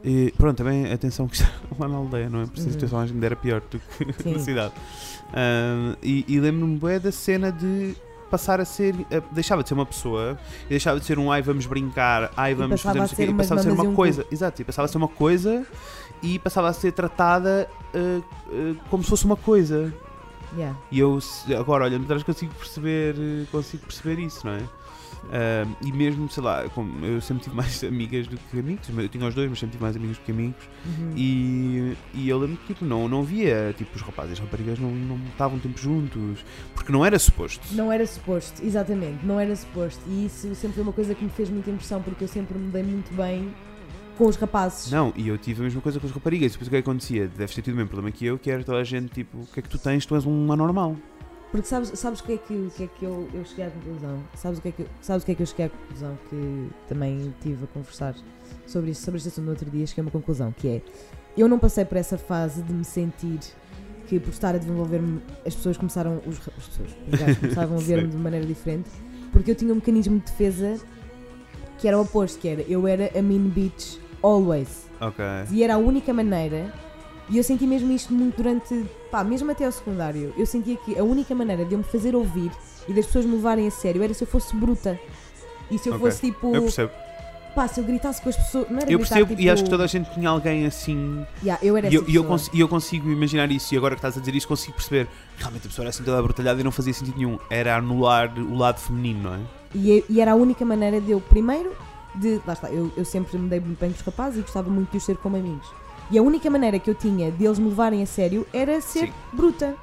eh, 0.05 0.31
pronto, 0.37 0.57
também 0.57 0.91
atenção 0.93 1.27
que 1.27 1.35
está 1.41 1.49
lá 1.77 1.87
na 1.87 1.97
aldeia, 1.97 2.29
não 2.29 2.41
é? 2.43 2.45
Por 2.45 2.53
isso 2.53 2.61
a 2.63 2.65
Uhum. 2.67 2.71
situação 2.73 2.99
ainda 2.99 3.25
era 3.25 3.35
pior 3.35 3.61
do 3.61 3.79
que 3.79 4.13
Sim. 4.23 4.33
na 4.33 4.39
cidade. 4.39 4.73
E 6.03 6.23
e 6.27 6.39
lembro-me 6.39 6.77
bué 6.77 6.99
da 6.99 7.11
cena 7.11 7.51
de 7.51 7.95
passar 8.27 8.59
a 8.59 8.65
ser. 8.65 8.95
eh, 9.09 9.21
deixava 9.31 9.63
de 9.63 9.69
ser 9.69 9.75
uma 9.75 9.85
pessoa 9.85 10.37
e 10.65 10.69
deixava 10.69 10.99
de 10.99 11.05
ser 11.05 11.17
um 11.17 11.31
ai 11.31 11.41
vamos 11.41 11.65
brincar, 11.65 12.31
ai 12.35 12.53
vamos 12.53 12.81
fazer 12.81 12.97
não 12.99 13.05
a 13.05 13.07
sei 13.07 13.25
o 13.25 13.27
quê, 13.27 13.33
e 13.33 13.37
passava 13.37 13.61
a 13.61 13.63
ser 13.63 13.71
uma 13.71 13.83
um 13.83 13.95
coisa. 13.95 14.25
Exato, 14.31 14.61
e 14.61 14.65
passava 14.65 14.85
a 14.85 14.89
ser 14.89 14.97
uma 14.97 15.07
coisa 15.07 15.65
e 16.21 16.39
passava 16.39 16.69
a 16.69 16.73
ser 16.73 16.91
tratada 16.91 17.69
eh, 17.93 18.21
eh, 18.51 18.75
como 18.89 19.03
se 19.03 19.09
fosse 19.09 19.25
uma 19.25 19.35
coisa. 19.35 19.93
Yeah. 20.55 20.77
E 20.89 20.99
eu 20.99 21.19
agora 21.59 21.83
olhando 21.85 22.03
atrás 22.03 22.23
consigo 22.23 22.53
perceber, 22.53 23.15
consigo 23.51 23.83
perceber 23.83 24.19
isso, 24.19 24.47
não 24.47 24.53
é? 24.53 24.63
Ah, 25.31 25.65
e 25.81 25.91
mesmo, 25.91 26.29
sei 26.29 26.43
lá, 26.43 26.63
eu 26.63 27.21
sempre 27.21 27.43
tive 27.43 27.55
mais 27.55 27.81
amigas 27.83 28.27
do 28.27 28.37
que 28.37 28.59
amigos, 28.59 28.87
eu 28.89 29.09
tinha 29.09 29.27
os 29.27 29.35
dois, 29.35 29.49
mas 29.49 29.59
sempre 29.59 29.73
tive 29.73 29.83
mais 29.83 29.95
amigos 29.95 30.17
do 30.17 30.23
que 30.23 30.31
amigos. 30.31 30.69
Uhum. 30.85 31.13
E, 31.15 31.97
e 32.13 32.29
eu 32.29 32.37
lembro 32.37 32.57
que 32.57 32.73
tipo, 32.73 32.85
não, 32.85 33.07
não 33.07 33.23
via, 33.23 33.73
tipo, 33.77 33.95
os 33.95 34.01
rapazes 34.01 34.31
e 34.31 34.33
as 34.33 34.39
raparigas 34.39 34.79
não, 34.79 34.91
não 34.91 35.17
estavam 35.27 35.59
tempo 35.59 35.77
juntos, 35.77 36.43
porque 36.73 36.91
não 36.91 37.05
era 37.05 37.17
suposto. 37.19 37.65
Não 37.71 37.91
era 37.91 38.05
suposto, 38.05 38.63
exatamente, 38.63 39.25
não 39.25 39.39
era 39.39 39.55
suposto. 39.55 40.01
E 40.07 40.25
isso 40.25 40.53
sempre 40.55 40.75
foi 40.75 40.83
uma 40.83 40.93
coisa 40.93 41.13
que 41.13 41.23
me 41.23 41.29
fez 41.29 41.49
muita 41.49 41.69
impressão, 41.69 42.01
porque 42.01 42.23
eu 42.23 42.27
sempre 42.27 42.57
me 42.57 42.71
dei 42.71 42.83
muito 42.83 43.13
bem 43.13 43.53
com 44.17 44.25
os 44.25 44.35
rapazes. 44.35 44.91
Não, 44.91 45.13
e 45.15 45.27
eu 45.27 45.37
tive 45.37 45.61
a 45.61 45.63
mesma 45.63 45.79
coisa 45.79 45.99
com 45.99 46.07
as 46.07 46.11
raparigas, 46.11 46.51
depois 46.51 46.67
o 46.67 46.69
que 46.71 46.77
é 46.77 46.81
que 46.81 46.89
acontecia? 46.89 47.27
Deves 47.27 47.53
ter 47.53 47.61
tido 47.61 47.73
o 47.73 47.77
mesmo 47.77 47.89
problema 47.89 48.11
que 48.11 48.25
eu, 48.25 48.37
que 48.37 48.49
era 48.49 48.63
toda 48.63 48.79
a 48.79 48.83
gente, 48.83 49.11
tipo, 49.11 49.37
o 49.37 49.45
que 49.45 49.59
é 49.59 49.63
que 49.63 49.69
tu 49.69 49.77
tens? 49.77 50.05
Tu 50.05 50.15
és 50.15 50.25
um 50.25 50.51
anormal. 50.51 50.95
Porque 51.51 51.67
sabes, 51.67 51.97
sabes 51.97 52.19
o 52.19 52.23
que 52.23 52.33
é 52.33 52.37
que, 52.37 52.53
o 52.53 52.69
que, 52.75 52.83
é 52.83 52.87
que 52.87 53.05
eu, 53.05 53.27
eu 53.33 53.45
cheguei 53.45 53.65
à 53.65 53.69
conclusão? 53.69 54.19
Sabes 54.35 54.59
o, 54.59 54.61
que 54.61 54.67
é 54.67 54.71
que, 54.71 54.81
eu- 54.81 54.87
sabes 55.01 55.23
o 55.23 55.25
que 55.25 55.31
é 55.31 55.35
que 55.35 55.41
eu 55.43 55.47
cheguei 55.47 55.65
à 55.67 55.69
conclusão? 55.69 56.17
Que 56.29 56.69
também 56.89 57.33
tive 57.41 57.63
a 57.63 57.67
conversar 57.67 58.15
sobre 58.65 58.91
isso, 58.91 59.03
sobre 59.03 59.17
este 59.17 59.29
assunto 59.29 59.45
no 59.45 59.51
outro 59.51 59.69
dia, 59.69 59.87
cheguei 59.87 60.01
a 60.01 60.05
uma 60.05 60.11
conclusão, 60.11 60.51
que 60.51 60.67
é 60.67 60.81
eu 61.37 61.47
não 61.47 61.57
passei 61.59 61.85
por 61.85 61.97
essa 61.97 62.17
fase 62.17 62.61
de 62.63 62.73
me 62.73 62.83
sentir 62.83 63.39
que 64.07 64.19
por 64.19 64.29
estar 64.29 64.55
a 64.55 64.57
desenvolver-me 64.57 65.21
as 65.45 65.53
pessoas 65.55 65.77
começaram, 65.77 66.21
os, 66.25 66.37
as 66.57 66.67
pessoas, 66.67 66.89
os 67.11 67.19
gajos 67.19 67.37
começavam 67.37 67.77
a 67.77 67.81
ver-me 67.81 68.07
de 68.07 68.17
maneira 68.17 68.45
diferente, 68.45 68.89
porque 69.31 69.51
eu 69.51 69.55
tinha 69.55 69.71
um 69.71 69.75
mecanismo 69.75 70.17
de 70.19 70.25
defesa 70.25 70.77
que 71.77 71.87
era 71.87 71.97
o 71.97 72.01
oposto, 72.01 72.39
que 72.39 72.47
era 72.47 72.61
eu 72.63 72.87
era 72.87 73.11
a 73.17 73.21
mean 73.21 73.49
bitch 73.49 73.97
always. 74.23 74.87
Ok. 74.99 75.23
E 75.51 75.61
era 75.63 75.75
a 75.75 75.77
única 75.77 76.11
maneira, 76.13 76.73
e 77.29 77.37
eu 77.37 77.43
senti 77.43 77.65
mesmo 77.67 77.91
isto 77.91 78.13
muito 78.13 78.37
durante, 78.37 78.85
pá, 79.11 79.23
mesmo 79.23 79.51
até 79.51 79.65
ao 79.65 79.71
secundário, 79.71 80.33
eu 80.37 80.45
sentia 80.45 80.77
que 80.77 80.97
a 80.97 81.03
única 81.03 81.35
maneira 81.35 81.65
de 81.65 81.73
eu 81.73 81.77
me 81.79 81.83
fazer 81.83 82.15
ouvir 82.15 82.51
e 82.87 82.93
das 82.93 83.05
pessoas 83.05 83.25
me 83.25 83.33
levarem 83.35 83.67
a 83.67 83.71
sério 83.71 84.01
era 84.03 84.13
se 84.13 84.23
eu 84.23 84.27
fosse 84.27 84.55
bruta. 84.55 84.97
E 85.69 85.77
se 85.77 85.89
eu 85.89 85.95
Ok. 85.95 86.05
fosse 86.09 86.21
tipo, 86.27 86.55
Eu 86.55 86.61
percebo. 86.63 86.91
pá, 87.53 87.67
se 87.67 87.81
eu 87.81 87.83
gritasse 87.83 88.21
com 88.21 88.29
as 88.29 88.37
pessoas, 88.37 88.69
não 88.69 88.77
era 88.79 88.89
Eu 88.89 88.97
gritar, 88.99 89.15
percebo 89.15 89.29
tipo, 89.31 89.41
e 89.41 89.49
acho 89.49 89.63
que 89.65 89.69
toda 89.69 89.83
a 89.83 89.87
gente 89.87 90.09
tinha 90.11 90.29
alguém 90.29 90.65
assim 90.65 91.25
Yeah, 91.43 91.59
eu 91.65 91.75
era 91.75 91.89
E 91.89 91.95
eu, 91.95 92.05
e 92.07 92.15
eu, 92.15 92.23
cons- 92.23 92.49
eu 92.53 92.67
consigo 92.69 93.09
imaginar 93.11 93.51
isso, 93.51 93.73
e 93.73 93.77
agora 93.77 93.93
que 93.95 93.99
estás 93.99 94.15
a 94.15 94.21
dizer 94.21 94.33
isso, 94.33 94.47
consigo 94.47 94.73
perceber 94.77 95.07
realmente 95.37 95.65
a 95.65 95.69
pessoa 95.69 95.83
era 95.83 95.89
assim 95.89 96.03
toda 96.03 96.17
abrutalhada 96.17 96.61
e 96.61 96.63
não 96.63 96.71
fazia 96.71 96.93
sentido 96.93 97.17
nenhum. 97.17 97.37
Era 97.49 97.75
anular 97.75 98.31
o 98.39 98.55
lado 98.55 98.79
feminino, 98.79 99.23
não 99.23 99.33
é? 99.35 99.39
E, 99.75 100.05
e 100.09 100.21
era 100.21 100.31
a 100.31 100.35
única 100.35 100.63
maneira 100.63 101.01
de 101.01 101.11
eu, 101.11 101.19
primeiro, 101.19 101.73
de. 102.15 102.39
Lá 102.47 102.53
está, 102.53 102.71
eu, 102.71 102.89
eu 102.95 103.03
sempre 103.03 103.37
me 103.37 103.49
dei 103.49 103.59
muito 103.59 103.77
bem 103.77 103.89
com 103.91 103.97
os 103.97 104.01
rapazes 104.05 104.39
e 104.39 104.41
gostava 104.43 104.69
muito 104.69 104.89
de 104.91 104.97
os 104.97 105.05
ter 105.05 105.17
como 105.17 105.35
amigos. 105.35 105.67
E 106.09 106.17
a 106.17 106.21
única 106.21 106.49
maneira 106.49 106.79
que 106.79 106.89
eu 106.89 106.95
tinha 106.95 107.31
de 107.31 107.45
eles 107.45 107.59
me 107.59 107.69
levarem 107.69 108.01
a 108.01 108.05
sério 108.05 108.47
era 108.53 108.79
ser 108.81 109.07
Sim. 109.07 109.13
bruta. 109.33 109.75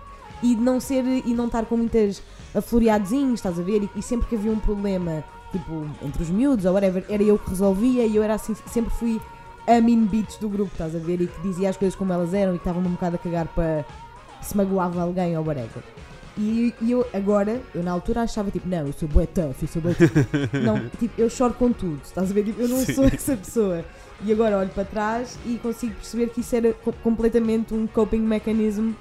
E 0.43 0.55
não 0.55 0.81
ser. 0.81 1.05
E 1.05 1.33
não 1.35 1.47
estar 1.47 1.65
com 1.67 1.77
muitas 1.77 2.23
afloreadozinhos, 2.55 3.35
estás 3.35 3.59
a 3.59 3.63
ver? 3.63 3.83
E, 3.83 3.91
e 3.97 4.03
sempre 4.03 4.29
que 4.29 4.37
havia 4.37 4.53
um 4.53 4.59
problema, 4.59 5.25
tipo, 5.51 5.87
entre 6.03 6.23
os 6.23 6.31
miúdos 6.31 6.65
ou 6.65 6.73
whatever, 6.73 7.05
era 7.09 7.23
eu 7.23 7.39
que 7.39 7.51
resolvia 7.51 8.07
e 8.07 8.17
eu 8.17 8.23
era 8.23 8.35
assim, 8.35 8.55
sempre 8.67 8.93
fui 8.95 9.21
a 9.67 9.81
mean 9.81 10.05
bitch 10.05 10.39
do 10.39 10.49
grupo, 10.49 10.71
estás 10.73 10.95
a 10.95 10.99
ver? 10.99 11.21
E 11.21 11.27
que 11.27 11.41
dizia 11.41 11.71
as 11.71 11.77
coisas 11.77 11.97
como 11.97 12.13
elas 12.13 12.33
eram 12.35 12.55
e 12.55 12.59
que 12.59 12.63
estava-me 12.63 12.87
um 12.87 12.93
bocado 12.93 13.17
a 13.17 13.19
cagar 13.19 13.49
para 13.49 13.85
se 14.41 14.57
magoava 14.57 15.03
alguém 15.03 15.37
ou 15.37 15.45
whatever. 15.45 15.83
E, 16.37 16.75
e 16.81 16.91
eu 16.91 17.07
agora, 17.15 17.61
eu 17.75 17.83
na 17.83 17.93
altura 17.93 18.23
achava 18.23 18.51
tipo, 18.51 18.69
não, 18.69 18.87
eu 18.87 18.93
sou 18.93 19.09
bué 19.09 19.27
tough, 19.27 19.55
eu 19.63 19.69
sou 19.69 19.81
bué 19.81 19.95
Não, 20.65 20.89
tipo, 20.99 21.21
eu 21.21 21.31
choro 21.31 21.55
com 21.55 21.73
tudo, 21.73 22.01
estás 22.05 22.31
a 22.31 22.35
ver? 22.35 22.45
Tipo, 22.45 22.61
eu 22.61 22.69
não 22.69 22.79
Sim. 22.79 22.95
sou 22.95 23.05
essa 23.05 23.37
pessoa. 23.37 23.85
E 24.23 24.33
agora 24.33 24.59
olho 24.59 24.71
para 24.71 24.85
trás 24.85 25.39
e 25.45 25.59
consigo 25.59 25.95
perceber 25.95 26.29
que 26.31 26.41
isso 26.41 26.55
era 26.57 26.73
co- 26.73 26.93
completamente 27.03 27.75
um 27.75 27.87
coping 27.87 28.21
mechanism 28.21 28.93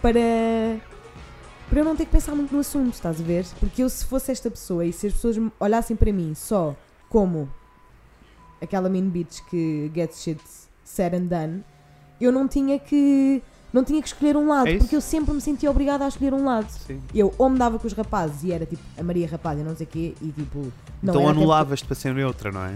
para, 0.00 0.20
para 1.68 1.78
eu 1.80 1.84
não 1.84 1.94
ter 1.94 2.06
que 2.06 2.10
pensar 2.12 2.34
muito 2.34 2.52
no 2.52 2.60
assunto, 2.60 2.94
estás 2.94 3.20
a 3.20 3.22
ver? 3.22 3.46
Porque 3.60 3.82
eu, 3.82 3.88
se 3.88 4.04
fosse 4.04 4.32
esta 4.32 4.50
pessoa 4.50 4.84
e 4.84 4.92
se 4.92 5.06
as 5.06 5.12
pessoas 5.12 5.36
olhassem 5.60 5.94
para 5.96 6.12
mim 6.12 6.34
só 6.34 6.74
como 7.08 7.48
aquela 8.60 8.88
mean 8.88 9.08
bitch 9.08 9.40
que 9.50 9.90
gets 9.94 10.22
shit 10.22 10.40
said 10.84 11.14
and 11.14 11.26
done, 11.26 11.64
eu 12.20 12.32
não 12.32 12.48
tinha 12.48 12.78
que. 12.78 13.42
Não 13.72 13.82
tinha 13.82 14.02
que 14.02 14.08
escolher 14.08 14.36
um 14.36 14.48
lado, 14.48 14.68
É 14.68 14.76
porque 14.76 14.94
eu 14.94 15.00
sempre 15.00 15.32
me 15.32 15.40
sentia 15.40 15.70
obrigada 15.70 16.04
a 16.04 16.08
escolher 16.08 16.34
um 16.34 16.44
lado. 16.44 16.68
Sim. 16.86 17.00
Eu 17.14 17.32
ou 17.38 17.48
me 17.48 17.56
dava 17.58 17.78
com 17.78 17.86
os 17.86 17.94
rapazes 17.94 18.44
e 18.44 18.52
era 18.52 18.66
tipo 18.66 18.82
a 18.98 19.02
Maria 19.02 19.26
Rapaz 19.26 19.58
e 19.58 19.62
não 19.62 19.74
sei 19.74 19.86
o 19.86 19.88
quê, 19.88 20.14
e 20.20 20.30
tipo. 20.30 20.70
Não 21.02 21.14
então 21.14 21.28
anulavas-te 21.28 21.86
para 21.86 21.94
ser 21.94 22.12
neutra, 22.14 22.52
não 22.52 22.62
é? 22.64 22.74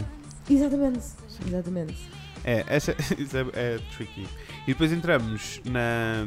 Exatamente, 0.48 1.00
exatamente. 1.46 1.96
É, 2.44 2.64
essa, 2.68 2.94
isso 3.18 3.36
é, 3.36 3.46
é 3.54 3.78
tricky. 3.96 4.26
E 4.66 4.72
depois 4.72 4.92
entramos 4.92 5.60
na, 5.64 6.24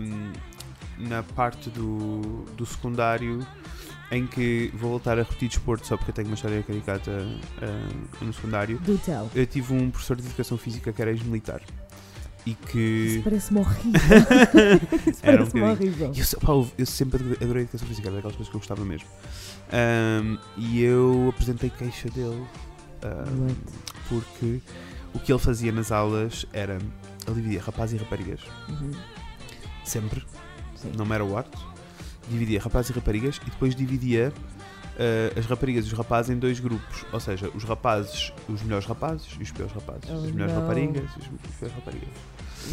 na 0.97 1.23
parte 1.23 1.69
do, 1.69 2.43
do 2.57 2.65
secundário 2.65 3.45
em 4.11 4.25
que 4.25 4.71
vou 4.73 4.89
voltar 4.91 5.19
a 5.19 5.21
repetir 5.23 5.49
desporto 5.49 5.85
só 5.85 5.95
porque 5.95 6.09
eu 6.11 6.15
tenho 6.15 6.27
uma 6.29 6.33
história 6.35 6.63
caricata 6.63 7.11
ah, 7.61 8.23
no 8.23 8.33
secundário. 8.33 8.79
Do 8.79 8.97
tell. 8.97 9.29
Eu 9.35 9.45
tive 9.45 9.73
um 9.73 9.91
professor 9.91 10.17
de 10.17 10.25
educação 10.25 10.57
física 10.57 10.91
que 10.91 11.01
era 11.01 11.11
ex-militar 11.11 11.61
e 12.45 12.51
Isso 12.51 12.59
que. 12.67 13.21
parece-me 13.23 13.59
horrível. 13.59 13.91
Isso 15.07 15.19
Era 15.21 15.43
um 15.43 15.47
parece-me 15.47 15.61
bocadinho. 15.61 15.71
horrível. 15.71 16.11
Eu, 16.15 16.39
pá, 16.39 16.71
eu- 16.77 16.85
sempre 16.85 17.21
adorei- 17.39 17.59
a 17.59 17.63
educação 17.63 17.87
física, 17.87 18.07
era 18.07 18.15
daquelas 18.15 18.35
coisas 18.35 18.49
que 18.49 18.55
eu 18.55 18.59
gostava 18.59 18.83
mesmo. 18.83 19.07
Ahm, 19.71 20.37
e 20.57 20.81
eu 20.81 21.27
apresentei 21.29 21.69
queixa 21.69 22.09
dele 22.09 22.43
What? 23.07 23.55
porque 24.09 24.59
o 25.13 25.19
que 25.19 25.31
ele 25.31 25.39
fazia 25.39 25.71
nas 25.71 25.91
aulas 25.91 26.45
era 26.53 26.73
ele 27.27 27.35
dividia 27.35 27.61
rapazes 27.61 27.99
e 27.99 28.03
raparigas, 28.03 28.41
Uhum. 28.67 28.91
sempre, 29.83 30.23
Sim. 30.75 30.91
no 30.97 31.05
matter 31.05 31.25
what, 31.27 31.49
dividia 32.29 32.59
rapazes 32.61 32.89
e 32.91 32.93
raparigas 32.93 33.39
e 33.41 33.49
depois 33.49 33.75
dividia 33.75 34.31
ah, 34.99 35.39
as 35.39 35.45
raparigas 35.45 35.85
e 35.85 35.87
os 35.87 35.93
rapazes 35.97 36.29
em 36.31 36.39
dois 36.39 36.59
grupos, 36.59 37.05
ou 37.13 37.19
seja, 37.19 37.49
os 37.55 37.63
rapazes, 37.63 38.33
os 38.47 38.61
melhores 38.63 38.85
rapazes 38.85 39.27
e 39.39 39.43
os 39.43 39.51
piores 39.51 39.73
rapazes, 39.73 40.09
Oh, 40.09 40.15
as 40.25 40.31
melhores 40.31 40.53
não. 40.53 40.61
raparigas 40.61 41.09
e 41.15 41.19
os 41.19 41.55
piores 41.55 41.75
raparigas. 41.75 42.09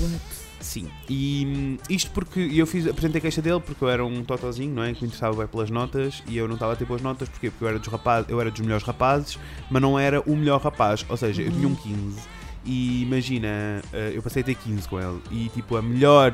What? 0.00 0.46
Sim, 0.60 0.88
e 1.08 1.44
hum, 1.46 1.78
isto 1.88 2.10
porque 2.10 2.40
eu 2.40 2.66
fiz, 2.66 2.86
apresentei 2.86 3.20
queixa 3.20 3.42
dele 3.42 3.60
porque 3.60 3.84
eu 3.84 3.88
era 3.88 4.04
um 4.04 4.24
totozinho, 4.24 4.74
não 4.74 4.82
é? 4.82 4.92
Que 4.92 5.02
me 5.02 5.06
interessava 5.06 5.36
bem 5.36 5.46
pelas 5.46 5.70
notas 5.70 6.22
e 6.26 6.36
eu 6.36 6.48
não 6.48 6.54
estava 6.54 6.72
a 6.72 6.76
ter 6.76 6.84
boas 6.86 7.02
notas, 7.02 7.28
porquê? 7.28 7.50
Porque 7.50 7.64
eu 7.64 7.68
era 7.68 7.78
dos 7.78 7.88
rapazes, 7.88 8.30
eu 8.30 8.40
era 8.40 8.50
dos 8.50 8.60
melhores 8.60 8.82
rapazes, 8.84 9.38
mas 9.70 9.82
não 9.82 9.98
era 9.98 10.20
o 10.22 10.34
melhor 10.34 10.60
rapaz, 10.60 11.04
ou 11.08 11.16
seja, 11.16 11.42
eu 11.42 11.52
tinha 11.52 11.68
um 11.68 11.74
15 11.74 12.16
e 12.64 13.02
imagina, 13.02 13.80
eh, 13.92 14.12
eu 14.14 14.22
passei 14.22 14.42
a 14.42 14.44
ter 14.44 14.54
15 14.56 14.88
com 14.88 14.98
ele 14.98 15.20
e 15.30 15.48
tipo 15.50 15.76
a 15.76 15.82
melhor 15.82 16.32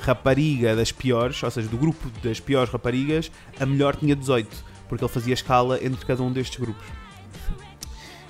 rapariga 0.00 0.74
das 0.74 0.90
piores, 0.90 1.40
ou 1.42 1.50
seja, 1.50 1.68
do 1.68 1.76
grupo 1.76 2.10
das 2.22 2.40
piores 2.40 2.70
raparigas, 2.70 3.30
a 3.60 3.66
melhor 3.66 3.94
tinha 3.94 4.16
18, 4.16 4.64
porque 4.88 5.04
ele 5.04 5.12
fazia 5.12 5.34
escala 5.34 5.78
entre 5.84 6.04
cada 6.04 6.22
um 6.22 6.32
destes 6.32 6.58
grupos. 6.58 6.84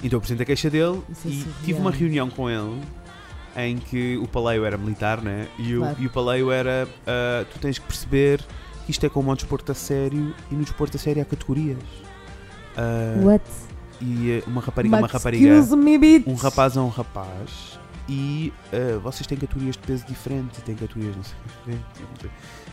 Então 0.03 0.11
eu 0.13 0.19
apresentei 0.19 0.43
a 0.45 0.47
queixa 0.47 0.71
dele 0.71 1.01
Isso 1.09 1.27
é 1.27 1.31
e 1.31 1.39
surreal. 1.39 1.55
tive 1.65 1.81
uma 1.81 1.91
reunião 1.91 2.29
com 2.31 2.49
ele 2.51 2.81
em 3.67 3.77
que 3.79 4.17
o 4.19 4.29
paleio 4.29 4.65
era 4.65 4.77
militar, 4.77 5.21
né? 5.23 5.49
E, 5.59 5.75
o, 5.77 5.81
Claro. 5.81 5.97
e 5.99 6.07
o 6.07 6.11
paleio 6.11 6.51
era 6.51 6.89
ah, 7.07 7.45
tu 7.53 7.59
tens 7.59 7.79
que 7.79 7.87
perceber 7.87 8.41
que 8.85 8.91
isto 8.91 9.05
é 9.05 9.09
como 9.09 9.31
um 9.31 9.35
desporto 9.35 9.73
a 9.73 9.75
sério 9.75 10.35
e 10.51 10.55
no 10.55 10.63
desporto 10.63 10.97
a 10.97 11.01
sério 11.01 11.23
há 11.23 11.25
categorias. 11.25 11.79
Ah, 12.77 13.21
What? 13.23 13.45
e 14.01 14.31
eh, 14.31 14.43
uma 14.47 14.61
rapariga 14.61 14.97
é 14.97 14.99
uma 14.99 15.09
rapariga, 15.09 15.77
me, 15.77 16.25
um 16.27 16.35
rapaz 16.35 16.77
é 16.77 16.81
um 16.81 16.89
rapaz 16.89 17.78
e 18.09 18.53
ah, 18.73 18.99
vocês 19.01 19.27
têm 19.27 19.37
categorias 19.39 19.77
de 19.77 19.83
peso 19.83 20.07
diferentes 20.07 20.59
e 20.59 20.63
têm 20.63 20.75
categorias 20.75 21.15
não 21.17 21.23
sei 21.25 21.35
diferentes. 21.47 22.31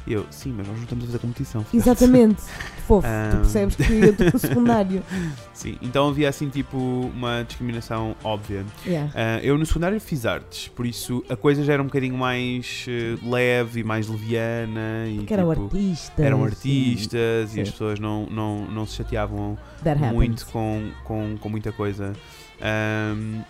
eu, 0.08 0.26
sim, 0.30 0.54
mas 0.56 0.68
nós 0.68 0.76
não 0.76 0.84
estamos 0.84 1.04
a 1.04 1.08
fazer 1.08 1.20
competição. 1.20 1.64
filhote." 1.66 1.90
Exatamente. 1.90 2.42
Fofo. 2.88 3.08
Ah. 3.08 3.30
Tu 3.32 3.38
percebes 3.38 3.76
que 3.76 3.84
eu 3.94 4.10
estou 4.12 4.32
no 4.32 4.40
secundário. 4.40 5.04
Sim, 5.56 5.78
então 5.82 6.10
havia 6.10 6.30
assim 6.30 6.50
tipo 6.50 6.78
uma 6.78 7.42
discriminação 7.44 8.16
óbvia. 8.24 8.64
Yeah. 8.86 9.12
Ah, 9.16 9.40
eu 9.42 9.58
no 9.58 9.66
secundário 9.66 10.00
fiz 10.00 10.26
artes, 10.26 10.68
por 10.68 10.86
isso 10.86 11.24
a 11.30 11.36
coisa 11.36 11.64
já 11.64 11.74
era 11.74 11.82
um 11.82 11.86
bocadinho 11.86 12.16
mais 12.16 12.86
eh, 12.88 13.18
leve 13.26 13.80
e 13.80 13.84
mais 13.84 14.08
leviana. 14.08 15.08
E, 15.08 15.16
Porque 15.18 15.34
eram 15.34 15.50
tipo, 15.50 15.64
artistas. 15.64 16.20
eram 16.26 16.44
artistas 16.44 17.50
e, 17.52 17.54
Sim. 17.54 17.62
as 17.62 17.72
pessoas 17.72 18.00
não, 18.00 18.28
não, 18.28 18.66
não 18.68 18.86
se 18.86 18.98
chateavam 18.98 19.58
That 19.84 19.98
happens. 19.98 20.14
muito 20.14 20.46
com, 20.48 20.92
com, 21.04 21.38
com 21.40 21.50
muita 21.50 21.72
coisa. 21.72 22.14
Ahm, 22.62 23.42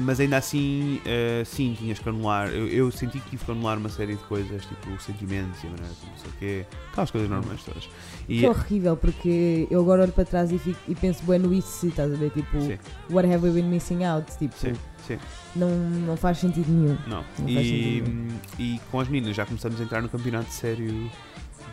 mas 0.00 0.18
ainda 0.20 0.38
assim, 0.38 1.00
eh, 1.04 1.42
sim, 1.44 1.76
tinhas 1.78 1.98
que 1.98 2.08
anular. 2.08 2.48
Eu, 2.48 2.66
eu 2.68 2.90
senti 2.90 3.20
que 3.20 3.30
tive 3.30 3.44
que 3.44 3.50
anular 3.50 3.76
uma 3.78 3.88
série 3.90 4.16
de 4.16 4.22
coisas, 4.24 4.64
tipo 4.64 5.00
sentimentos 5.00 5.62
e 5.62 5.66
a 5.66 5.70
maneira 5.70 5.94
como 6.00 6.12
não 6.12 6.18
sei 6.18 6.30
o 6.30 6.32
quê, 6.38 6.66
aquelas 6.90 7.10
coisas 7.10 7.28
normais 7.30 7.62
todas. 7.62 7.88
E, 8.28 8.40
Que 8.40 8.46
horrível, 8.48 8.96
porque 8.96 9.66
eu 9.70 9.80
agora 9.80 10.02
olho 10.02 10.12
para 10.12 10.24
trás 10.24 10.50
e, 10.50 10.58
fico, 10.58 10.78
e 10.88 10.94
penso, 10.94 11.22
bueno, 11.24 11.52
isso, 11.52 11.86
estás 11.86 12.12
a 12.12 12.16
ver? 12.16 12.30
Tipo, 12.30 12.60
sim, 12.60 12.78
what 13.10 13.28
have 13.30 13.46
we 13.46 13.52
been 13.52 13.68
missing 13.68 14.02
out? 14.04 14.26
Tipo, 14.38 14.54
sim, 14.56 14.72
sim. 15.06 15.18
não, 15.54 15.68
não 15.70 16.16
faz 16.16 16.38
sentido 16.38 16.70
nenhum. 16.70 16.96
Não. 17.06 17.24
Não 17.38 17.48
E, 17.48 17.54
sentido 18.02 18.40
e 18.58 18.80
com 18.90 19.00
as 19.00 19.08
meninas 19.08 19.36
já 19.36 19.44
começamos 19.44 19.80
a 19.80 19.84
entrar 19.84 20.00
no 20.00 20.08
campeonato 20.08 20.50
sério 20.50 21.10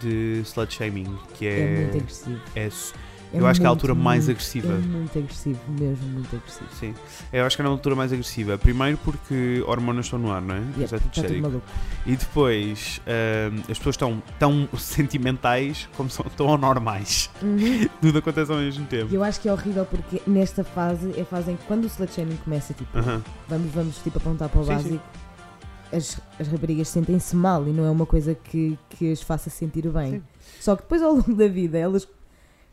de 0.02 0.42
slut 0.46 0.74
shaming, 0.74 1.18
que 1.36 1.46
É, 1.46 1.60
é. 1.60 1.76
muito 1.84 1.98
agressivo. 1.98 2.40
é 2.56 2.66
É 2.66 2.70
eu 3.34 3.46
acho 3.48 3.60
que 3.60 3.65
é 3.65 3.68
a 3.68 3.70
altura 3.70 3.94
mais 3.94 4.26
muito, 4.26 4.32
agressiva. 4.32 4.74
É 4.74 4.78
muito 4.78 5.20
agressivo, 5.20 5.60
mesmo 5.68 6.08
muito 6.10 6.36
agressivo. 6.36 6.70
Sim, 6.80 6.94
eu 7.32 7.46
acho 7.46 7.56
que 7.56 7.62
é 7.62 7.65
a 7.65 7.70
altura 7.70 7.96
mais 7.96 8.12
agressiva. 8.12 8.58
Primeiro 8.58 8.98
porque 8.98 9.63
hormonas 9.68 10.06
estão 10.06 10.18
no 10.20 10.32
ar, 10.32 10.42
não 10.42 10.56
é? 10.56 10.60
Yep, 10.60 10.84
Isso 10.84 10.96
é 10.96 11.00
tudo 11.00 11.12
Está 11.15 11.28
tudo 11.28 11.42
maluco. 11.42 11.65
E 12.06 12.15
depois 12.15 13.02
ahm, 13.08 13.60
as 13.70 13.78
pessoas 13.78 13.94
estão 13.96 14.24
tão 14.39 14.68
sentimentais 14.78 15.88
como 15.96 16.10
são 16.10 16.26
tão 16.36 16.54
anormais. 16.54 17.30
Uhum. 17.42 17.88
Tudo 18.02 18.20
acontece 18.20 18.52
ao 18.52 18.58
mesmo 18.58 18.86
tempo. 18.86 19.13
eu 19.13 19.24
acho 19.24 19.39
que 19.42 19.50
é 19.50 19.54
horrível 19.54 19.86
porque 19.86 20.22
nesta 20.26 20.63
fase 20.63 21.13
é 21.18 21.22
a 21.22 21.26
fase 21.26 21.52
em 21.52 21.56
que 21.56 21.63
quando 21.65 21.84
o 21.84 21.88
slut 21.88 22.13
shaming 22.13 22.38
começa, 22.38 22.74
tipo, 22.74 22.98
Aham. 22.98 23.22
vamos, 23.48 23.72
vamos 23.72 23.98
tipo 23.98 24.18
apontar 24.18 24.50
para 24.50 24.60
o 24.62 24.63
Sim, 24.63 24.70
básico, 24.74 25.00
As, 25.92 26.22
as 26.39 26.48
raparigas 26.48 26.88
sentem-se 26.88 27.36
mal 27.36 27.68
e 27.68 27.72
não 27.72 27.84
é 27.86 27.89
uma 27.89 28.06
coisa 28.06 28.34
que, 28.36 28.78
que 28.89 29.12
as 29.12 29.22
faça 29.22 29.50
sentir 29.50 29.88
bem. 29.89 30.12
Sim. 30.13 30.24
Só 30.60 30.76
que 30.76 30.84
depois 30.84 31.02
ao 31.02 31.13
longo 31.13 31.34
da 31.36 31.48
vida 31.48 31.78
elas 31.78 32.08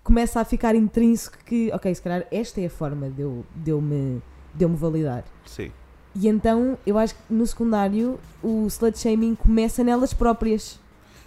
começam 0.06 0.40
a 0.40 0.44
ficar 0.44 0.76
intrínseco 0.76 1.36
que, 1.44 1.68
ok, 1.72 1.92
se 1.92 2.00
calhar 2.00 2.24
esta 2.30 2.60
é 2.60 2.66
a 2.66 2.70
forma 2.70 3.10
de 3.10 3.22
eu, 3.22 3.44
de 3.56 3.70
eu, 3.72 3.80
me, 3.80 4.22
de 4.54 4.64
eu 4.64 4.68
me 4.68 4.76
validar. 4.76 5.24
Sim. 5.44 5.72
E 6.14 6.28
então 6.28 6.78
eu 6.86 6.96
acho 6.96 7.14
que 7.14 7.20
no 7.28 7.44
secundário 7.44 8.18
o 8.42 8.66
slut 8.68 8.96
shaming 8.98 9.34
começa 9.34 9.82
nelas 9.82 10.14
próprias. 10.14 10.78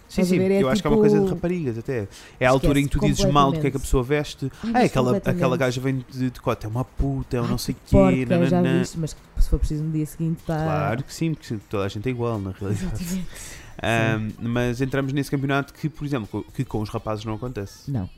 Sim, 0.08 0.24
sim, 0.24 0.38
ver? 0.38 0.50
É 0.50 0.62
eu 0.62 0.68
acho 0.68 0.80
que 0.82 0.88
é 0.88 0.90
uma 0.90 0.96
coisa 0.98 1.16
de 1.18 1.22
tipo- 1.24 1.34
raparigas 1.36 1.78
até. 1.78 2.08
É 2.40 2.46
a 2.46 2.50
altura 2.50 2.80
em 2.80 2.84
que 2.84 2.98
tu 2.98 3.00
dizes 3.06 3.24
mal 3.26 3.52
do 3.52 3.60
que 3.60 3.66
é 3.66 3.70
que 3.70 3.76
a 3.76 3.80
pessoa 3.80 4.02
veste. 4.02 4.50
Ai, 4.64 4.82
Ah, 4.82 4.86
aquela, 4.86 5.16
aquela 5.18 5.56
gaja 5.56 5.80
vem 5.80 6.04
de 6.10 6.30
decote, 6.30 6.64
é 6.66 6.68
uma 6.68 6.84
puta, 6.84 7.36
é 7.36 7.42
um 7.42 7.46
não 7.46 7.58
sei 7.58 7.74
o 7.74 7.78
quê. 7.86 8.24
Porca, 8.26 8.46
já 8.46 8.62
viste, 8.62 8.98
mas 8.98 9.14
se 9.38 9.48
for 9.48 9.58
preciso 9.58 9.84
no 9.84 9.92
dia 9.92 10.06
seguinte 10.06 10.40
está. 10.40 10.56
Claro 10.56 11.04
que 11.04 11.14
sim, 11.14 11.34
porque 11.34 11.56
toda 11.68 11.84
a 11.84 11.88
gente 11.88 12.08
é 12.08 12.10
igual 12.10 12.40
na 12.40 12.50
realidade. 12.50 13.24
Ahm, 13.82 14.30
mas 14.40 14.80
entramos 14.80 15.12
nesse 15.12 15.30
campeonato 15.30 15.72
que, 15.72 15.88
por 15.88 16.04
exemplo, 16.04 16.44
que 16.54 16.64
com 16.64 16.80
os 16.82 16.88
rapazes 16.88 17.24
não 17.24 17.34
acontece. 17.34 17.88
Não. 17.90 18.10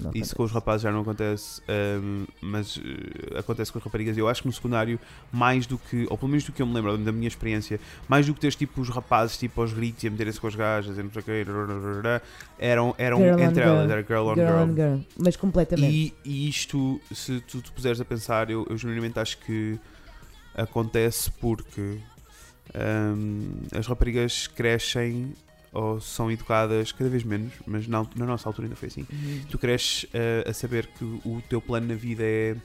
Não 0.00 0.10
Isso 0.10 0.18
acontece. 0.18 0.34
com 0.34 0.42
os 0.44 0.50
rapazes 0.52 0.82
já 0.82 0.90
não 0.92 1.00
acontece, 1.02 1.62
ahm, 1.68 2.24
mas 2.40 2.78
eh, 2.78 3.38
acontece 3.38 3.70
com 3.72 3.78
as 3.78 3.84
raparigas. 3.84 4.16
Eu 4.16 4.28
acho 4.28 4.42
que 4.42 4.48
no 4.48 4.52
secundário, 4.52 4.98
mais 5.32 5.66
do 5.66 5.78
que, 5.78 6.06
ou 6.10 6.16
pelo 6.18 6.28
menos 6.30 6.44
do 6.44 6.52
que 6.52 6.62
eu 6.62 6.66
me 6.66 6.74
lembro 6.74 6.96
da 6.98 7.12
minha 7.12 7.28
experiência, 7.28 7.78
mais 8.08 8.26
do 8.26 8.34
que 8.34 8.40
teres 8.40 8.56
tipo 8.56 8.80
os 8.80 8.88
rapazes 8.88 9.36
tipo 9.36 9.60
aos 9.60 9.72
gritos 9.72 10.02
e 10.04 10.08
a 10.08 10.10
meterem-se 10.10 10.40
com 10.40 10.46
as 10.46 10.54
gajas 10.54 10.96
e 10.98 11.02
não 11.02 11.10
sei 11.10 11.22
o 11.22 11.24
quê, 11.24 11.44
eram, 12.58 12.94
eram 12.98 13.18
Girl 13.18 13.38
entre 13.40 13.62
elas, 13.62 13.90
era 13.90 14.02
girl 14.02 14.26
on 14.28 14.34
Girl 14.34 14.46
girl. 14.46 14.58
on 14.62 14.74
girl. 14.74 14.98
Mas 15.18 15.36
completamente. 15.36 15.92
E, 15.94 16.14
e 16.24 16.48
isto, 16.48 17.00
se 17.12 17.40
tu 17.40 17.60
te 17.60 17.70
puseres 17.72 18.00
a 18.00 18.04
pensar, 18.04 18.50
eu, 18.50 18.66
eu 18.68 18.76
genuinamente 18.76 19.18
acho 19.18 19.38
que 19.38 19.78
acontece 20.54 21.30
porque 21.40 21.98
hum, 22.74 23.50
as 23.76 23.86
raparigas 23.86 24.46
crescem 24.46 25.32
ou 25.72 26.00
são 26.00 26.30
educadas 26.30 26.90
cada 26.92 27.08
vez 27.10 27.22
menos, 27.22 27.52
mas 27.66 27.86
na, 27.86 28.04
na 28.16 28.26
nossa 28.26 28.48
altura 28.48 28.66
ainda 28.66 28.76
foi 28.76 28.88
assim. 28.88 29.06
Uhum. 29.12 29.40
Tu 29.50 29.58
cresces 29.58 30.06
eh, 30.12 30.44
a 30.48 30.52
saber 30.52 30.86
que 30.98 31.04
o 31.04 31.40
teu 31.48 31.60
plano 31.60 31.86
na 31.88 31.94
vida 31.94 32.22
é 32.24 32.56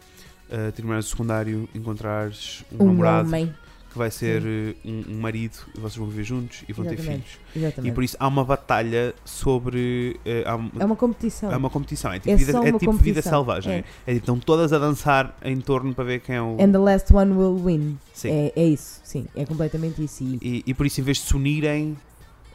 eh, 0.49 0.71
terminar 0.71 0.99
o 0.99 1.03
secundário, 1.03 1.69
encontrares 1.75 2.63
um, 2.71 2.83
Um 2.83 2.87
namorado 2.87 3.27
homem. 3.27 3.53
que 3.91 3.97
vai 3.97 4.09
ser 4.11 4.41
eh, 4.43 4.75
um, 4.83 5.03
um 5.13 5.19
marido 5.21 5.55
e 5.75 5.79
vocês 5.79 5.95
vão 5.97 6.07
viver 6.07 6.23
juntos 6.23 6.63
e 6.67 6.73
vão 6.73 6.83
ter 6.85 6.95
Exatamente. 6.95 7.23
filhos. 7.23 7.39
Exatamente. 7.55 7.91
E 7.91 7.95
por 7.95 8.03
isso 8.03 8.17
há 8.19 8.27
uma 8.27 8.43
batalha 8.43 9.13
sobre. 9.23 10.19
eh, 10.25 10.43
há 10.45 10.53
É 10.81 10.85
uma 10.85 10.95
competição. 10.95 11.51
é 11.51 11.57
uma 11.57 11.69
competição, 11.69 12.11
é 12.11 12.19
tipo, 12.19 12.31
É 12.31 12.35
vida, 12.35 12.51
é 12.51 12.55
tipo 12.63 12.79
vida 12.79 12.85
competição, 12.91 13.31
selvagem. 13.31 13.71
é. 13.71 13.77
É. 13.77 14.13
tipo, 14.13 14.17
estão 14.23 14.39
todas 14.39 14.73
a 14.73 14.79
dançar 14.79 15.37
em 15.43 15.59
torno 15.61 15.93
para 15.93 16.03
ver 16.05 16.21
quem 16.21 16.35
é 16.35 16.41
o. 16.41 16.57
And 16.59 16.71
the 16.71 16.79
last 16.79 17.13
one 17.13 17.33
will 17.33 17.55
win. 17.63 17.97
Sim. 18.13 18.29
É, 18.31 18.53
é 18.55 18.65
isso, 18.65 18.99
sim. 19.03 19.27
É 19.35 19.45
completamente 19.45 20.03
isso. 20.03 20.23
E 20.23 20.39
E, 20.41 20.63
e 20.65 20.73
por 20.73 20.85
isso, 20.87 20.99
em 20.99 21.03
vez 21.03 21.17
de 21.19 21.23
se 21.25 21.35
unirem, 21.35 21.95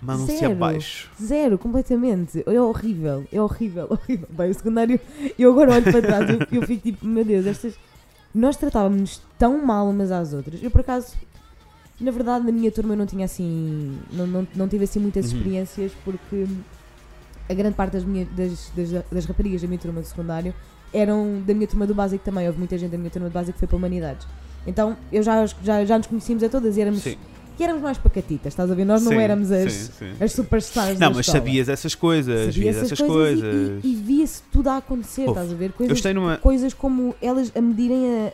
mandam-se 0.03 0.39
Zero. 0.39 0.53
abaixo. 0.53 1.11
Zero, 1.23 1.59
completamente. 1.59 2.43
É 2.47 2.61
horrível, 2.61 3.25
é 3.33 3.41
horrível, 3.41 3.87
horrível. 3.91 4.27
Bem, 4.31 4.51
o 4.51 4.55
secundário, 4.55 5.01
eu 5.39 5.51
agora 5.53 5.73
olho 5.75 5.83
para 5.85 6.03
trás 6.03 6.31
e 6.31 6.33
eu, 6.35 6.61
eu 6.61 6.67
fico 6.67 6.83
tipo, 6.83 7.07
meu 7.07 7.25
Deus, 7.25 7.47
estas. 7.47 7.75
Nós 8.35 8.57
tratávamos 8.57 9.21
tão 9.39 9.65
mal 9.65 9.89
umas 9.89 10.11
às 10.13 10.33
outras. 10.33 10.63
Eu, 10.63 10.71
por 10.71 10.83
acaso, 10.83 11.15
na 12.01 12.11
verdade, 12.13 12.47
na 12.47 12.53
minha 12.53 12.71
turma 12.71 12.95
eu 12.95 12.99
não 12.99 13.07
tinha 13.07 13.25
assim. 13.25 13.99
Não, 14.13 14.27
não, 14.27 14.49
não 14.55 14.69
tive 14.69 14.85
assim 14.85 15.01
muitas 15.01 15.31
Uhum. 15.33 15.37
experiências 15.39 15.93
porque 16.05 16.47
a 17.49 17.55
grande 17.55 17.75
parte 17.75 17.93
das, 17.95 18.05
minha, 18.05 18.25
das, 18.27 18.71
das, 18.77 19.05
das 19.11 19.25
raparigas 19.27 19.61
da 19.63 19.67
minha 19.69 19.81
turma 19.81 20.01
de 20.01 20.07
secundário 20.07 20.55
eram 20.95 21.43
da 21.45 21.53
minha 21.53 21.67
turma 21.67 21.87
do 21.87 21.95
básico 21.95 22.25
também. 22.25 22.47
Houve 22.47 22.59
muita 22.59 22.79
gente 22.79 22.91
da 22.93 22.99
minha 22.99 23.11
turma 23.11 23.29
do 23.29 23.33
básico 23.33 23.55
que 23.55 23.59
foi 23.59 23.67
para 23.69 23.77
Humanidades. 23.77 24.27
Então 24.67 24.97
eu 25.13 25.23
já, 25.23 25.45
já, 25.47 25.85
já 25.85 25.99
nos 25.99 26.07
conhecíamos 26.07 26.45
a 26.45 26.49
todas 26.49 26.77
e 26.77 26.81
éramos, 26.83 27.01
Sim. 27.03 27.17
E 27.61 27.65
éramos 27.65 27.83
mais 27.83 27.99
pacatitas, 27.99 28.53
estás 28.53 28.71
a 28.71 28.75
ver? 28.75 28.85
Nós 28.85 29.03
não 29.03 29.13
Sim, 29.13 29.19
éramos 29.19 29.53
as, 29.53 29.73
sim, 29.73 29.93
sim. 29.99 30.13
as 30.25 30.33
superstars 30.33 30.99
Não, 30.99 31.09
mas 31.11 31.21
escola. 31.27 31.39
sabias 31.39 31.69
essas 31.69 31.95
coisas, 31.95 32.55
Sabia 32.55 32.73
vias 32.73 32.77
essas 32.85 32.99
coisas, 33.01 33.41
coisas. 33.41 33.85
e, 33.85 33.87
e- 33.89 33.93
e 33.93 33.95
via-se 33.97 34.43
tudo 34.51 34.69
a 34.69 34.79
acontecer, 34.79 35.23
Ouve, 35.29 35.33
estás 35.33 35.53
a 35.53 35.55
ver? 35.57 35.73
Coisas, 35.73 36.15
numa 36.15 36.37
coisas 36.39 36.75
como 36.75 37.15
elas 37.21 37.53
a 37.55 37.61
medirem 37.61 38.05
a, 38.07 38.29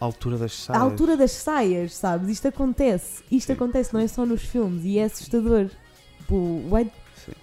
a- 0.00 0.04
altura 0.06 0.36
das 0.38 0.52
a 0.52 0.56
saias. 0.72 0.82
altura 0.82 1.16
das 1.16 1.30
saias, 1.32 1.94
sabes? 1.94 2.28
Isto 2.28 2.48
acontece. 2.48 3.22
Isto 3.30 3.52
acontece, 3.52 3.92
não 3.94 4.00
é 4.00 4.08
só 4.08 4.24
nos 4.26 4.42
filmes 4.42 4.84
e 4.84 4.98
é 4.98 5.04
assustador. 5.04 5.68
Tipo, 6.18 6.34
why, 6.70 6.86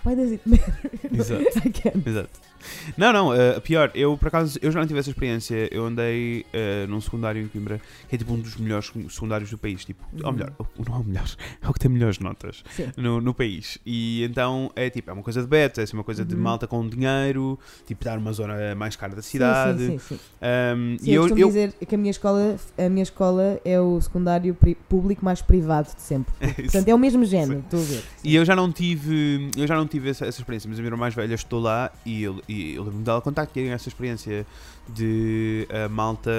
why 0.06 0.16
does 0.16 0.32
it 0.32 0.42
matter? 0.46 0.92
Exato. 1.14 1.44
I 1.68 1.70
can't. 1.72 2.08
Exato. 2.10 2.30
Não, 2.98 3.14
não, 3.14 3.30
uh, 3.30 3.62
pior, 3.62 3.92
eu 3.94 4.18
por 4.18 4.28
acaso 4.30 4.58
eu 4.62 4.72
já 4.72 4.80
não 4.80 4.88
tive 4.88 5.00
essa 5.00 5.10
experiência. 5.10 5.68
Eu 5.72 5.86
andei 5.86 6.46
uh, 6.54 6.88
num 6.88 7.00
secundário 7.02 7.42
em 7.42 7.48
Coimbra, 7.48 7.80
que 8.10 8.16
é 8.16 8.18
tipo 8.18 8.34
um 8.34 8.40
dos 8.40 8.56
melhores 8.58 8.92
secundários 9.10 9.50
do 9.50 9.58
país. 9.58 9.84
Tipo, 9.86 10.04
ou 10.24 10.30
Uhum. 10.30 10.32
melhor, 10.34 10.54
o- 10.60 10.66
não 10.90 10.96
é 10.96 11.00
o 11.00 11.04
melhor, 11.04 11.28
é 11.62 11.70
o 11.70 11.74
que 11.74 11.80
tem 11.80 11.92
melhores 11.92 12.20
notas 12.20 12.64
Sim. 12.72 12.88
no, 12.98 13.22
no 13.22 13.34
país. 13.34 13.78
E 13.86 14.24
então 14.24 14.72
é 14.76 14.90
tipo, 14.90 15.10
é 15.10 15.14
uma 15.14 15.24
coisa 15.24 15.42
de 15.42 15.48
beta, 15.48 15.82
é 15.82 15.84
assim, 15.84 15.96
uma 15.96 16.04
coisa 16.04 16.24
de 16.26 16.36
Uhum. 16.36 16.42
malta 16.42 16.68
com 16.68 16.88
dinheiro, 16.88 17.60
tipo, 17.86 18.04
dar 18.04 18.18
uma 18.18 18.32
zona 18.34 18.74
mais 18.76 18.96
cara 18.96 19.16
da 19.16 19.22
Sim, 19.22 19.30
cidade. 19.32 19.80
Sim, 19.86 20.00
sim, 20.00 20.16
sim. 20.16 20.20
Um, 20.42 20.98
Sim, 21.00 21.10
e 21.12 21.14
eu, 21.14 21.16
eu, 21.16 21.22
costumo 21.22 21.42
eu, 21.42 21.48
dizer 21.48 21.74
que 21.88 21.96
a 21.96 21.98
minha 21.98 22.12
escola, 22.12 22.56
a 22.78 22.90
minha 22.90 23.04
escola 23.04 23.60
é 23.64 23.80
o 23.80 24.00
secundário 24.02 24.56
público 24.90 25.24
mais 25.24 25.42
privado 25.42 25.94
de 25.96 26.02
sempre. 26.02 26.34
Portanto, 26.64 26.88
é 26.88 26.94
o 26.96 27.00
mesmo 27.00 27.24
género, 27.26 27.60
estou 27.60 27.80
a 27.80 27.84
ver. 27.84 28.04
E 28.24 28.36
eu 28.36 28.44
já 28.46 28.56
não 28.56 28.72
tive, 28.72 29.50
eu 29.58 29.68
já 29.68 29.76
não 29.76 29.88
tive 29.88 30.10
essa, 30.10 30.26
essa 30.26 30.40
experiência, 30.42 30.70
mas 30.70 30.78
a 30.80 30.82
minha 30.82 30.88
irmã 30.90 30.98
mais 30.98 31.14
velha 31.14 31.34
estou 31.36 31.60
lá 31.60 31.92
e 32.06 32.24
eu, 32.24 32.42
e 32.48 32.76
eu 32.76 32.84
lembro-me 32.84 33.04
dela 33.04 33.22
contar 33.22 33.46
que 33.46 33.54
tinha 33.54 33.74
essa 33.74 33.90
experiência 33.90 34.46
de 34.90 35.68
a 35.70 35.90
malta 35.90 36.32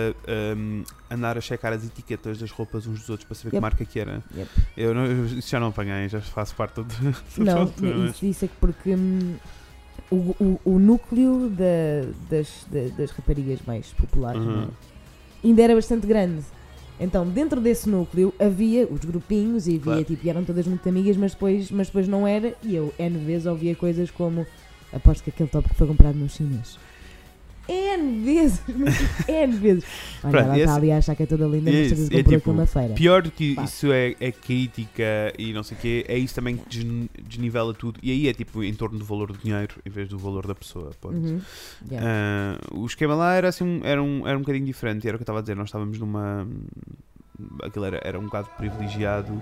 um, 0.56 0.82
andar 1.10 1.36
a 1.36 1.40
checar 1.40 1.72
as 1.72 1.84
etiquetas 1.84 2.38
das 2.38 2.50
roupas 2.50 2.86
uns 2.86 3.00
dos 3.00 3.10
outros 3.10 3.26
para 3.26 3.34
saber 3.34 3.50
que 3.50 3.56
Yep. 3.56 3.62
marca 3.62 3.84
que 3.84 4.00
era. 4.00 4.22
Yep. 4.34 4.50
Eu, 4.76 4.94
não, 4.94 5.26
isso 5.26 5.48
já 5.50 5.60
não 5.60 5.68
apanhei, 5.68 6.08
já 6.08 6.20
faço 6.20 6.54
parte 6.54 6.76
do, 6.76 6.84
do 6.84 7.44
Não, 7.44 7.58
altura, 7.62 7.96
mas- 7.98 8.10
isso, 8.16 8.26
isso 8.26 8.44
é 8.44 8.48
que 8.48 8.54
porque 8.60 8.94
hum, 8.94 9.34
o, 10.10 10.16
o, 10.16 10.60
o 10.64 10.78
núcleo 10.78 11.50
da- 11.50 12.08
das, 12.30 12.66
da- 12.70 12.96
das 12.96 13.10
raparigas 13.10 13.60
mais 13.66 13.88
populares 13.92 14.40
Uhum. 14.42 14.62
é? 14.64 15.46
ainda 15.46 15.62
era 15.62 15.74
bastante 15.74 16.06
grande. 16.06 16.42
Então, 17.00 17.24
dentro 17.28 17.60
desse 17.60 17.88
núcleo 17.88 18.34
havia 18.40 18.84
os 18.88 19.00
grupinhos 19.04 19.68
e 19.68 19.72
havia, 19.76 19.82
Claro. 19.82 20.04
tipo, 20.04 20.28
eram 20.28 20.44
todas 20.44 20.66
muito 20.66 20.88
amigas, 20.88 21.16
mas 21.16 21.32
depois, 21.32 21.70
mas 21.70 21.86
depois 21.86 22.08
não 22.08 22.26
era. 22.26 22.54
E 22.62 22.74
eu, 22.74 22.92
N 22.98 23.18
vezes, 23.24 23.46
ouvia 23.46 23.76
coisas 23.76 24.10
como: 24.10 24.44
aposto 24.92 25.24
que 25.24 25.30
aquele 25.30 25.48
tópico 25.48 25.74
foi 25.74 25.86
comprado 25.86 26.16
no 26.16 26.28
chinês. 26.28 26.78
N 27.70 28.24
vezes, 28.24 28.62
mas 28.74 29.28
N 29.28 29.52
vezes. 29.58 29.84
Olha, 30.24 30.30
Pronto, 30.30 30.44
ela 30.46 30.54
esse- 30.54 30.62
está 30.64 30.74
ali 30.76 30.90
a 30.90 30.96
achar 30.96 31.14
que 31.14 31.22
é 31.24 31.26
toda 31.26 31.44
linda, 31.46 31.70
mas 31.70 31.92
Esse 31.92 32.16
é 32.16 32.22
que 32.22 32.30
tipo, 32.30 32.50
na 32.54 32.66
feira. 32.66 32.94
Pior 32.94 33.20
do 33.20 33.30
que 33.30 33.54
Pá. 33.56 33.64
isso 33.64 33.92
é, 33.92 34.16
é 34.18 34.32
crítica 34.32 35.34
e 35.38 35.52
não 35.52 35.62
sei 35.62 35.76
o 35.76 35.80
quê, 35.82 36.02
é 36.08 36.16
isso 36.16 36.34
também 36.34 36.56
que 36.56 36.66
desn- 36.66 37.08
desnivela 37.28 37.74
tudo. 37.74 38.00
E 38.02 38.10
aí 38.10 38.26
é 38.26 38.32
tipo 38.32 38.62
em 38.64 38.72
torno 38.72 38.98
do 38.98 39.04
valor 39.04 39.30
do 39.32 39.38
dinheiro 39.38 39.74
em 39.84 39.90
vez 39.90 40.08
do 40.08 40.16
valor 40.18 40.46
da 40.46 40.54
pessoa. 40.54 40.92
Uhum. 41.04 41.42
Yeah. 41.90 42.08
Ah, 42.10 42.58
o 42.74 42.86
esquema 42.86 43.14
lá 43.14 43.34
era 43.34 43.48
assim, 43.50 43.82
era 43.84 44.02
um, 44.02 44.26
era 44.26 44.38
um 44.38 44.40
bocadinho 44.40 44.64
diferente, 44.64 45.06
era 45.06 45.16
o 45.16 45.18
que 45.18 45.22
eu 45.22 45.24
estava 45.24 45.40
a 45.40 45.42
dizer, 45.42 45.54
nós 45.54 45.68
estávamos 45.68 45.98
numa. 45.98 46.48
Aquilo 47.62 47.84
era, 47.84 48.00
era 48.04 48.18
um 48.18 48.24
bocado 48.24 48.48
privilegiado, 48.56 49.40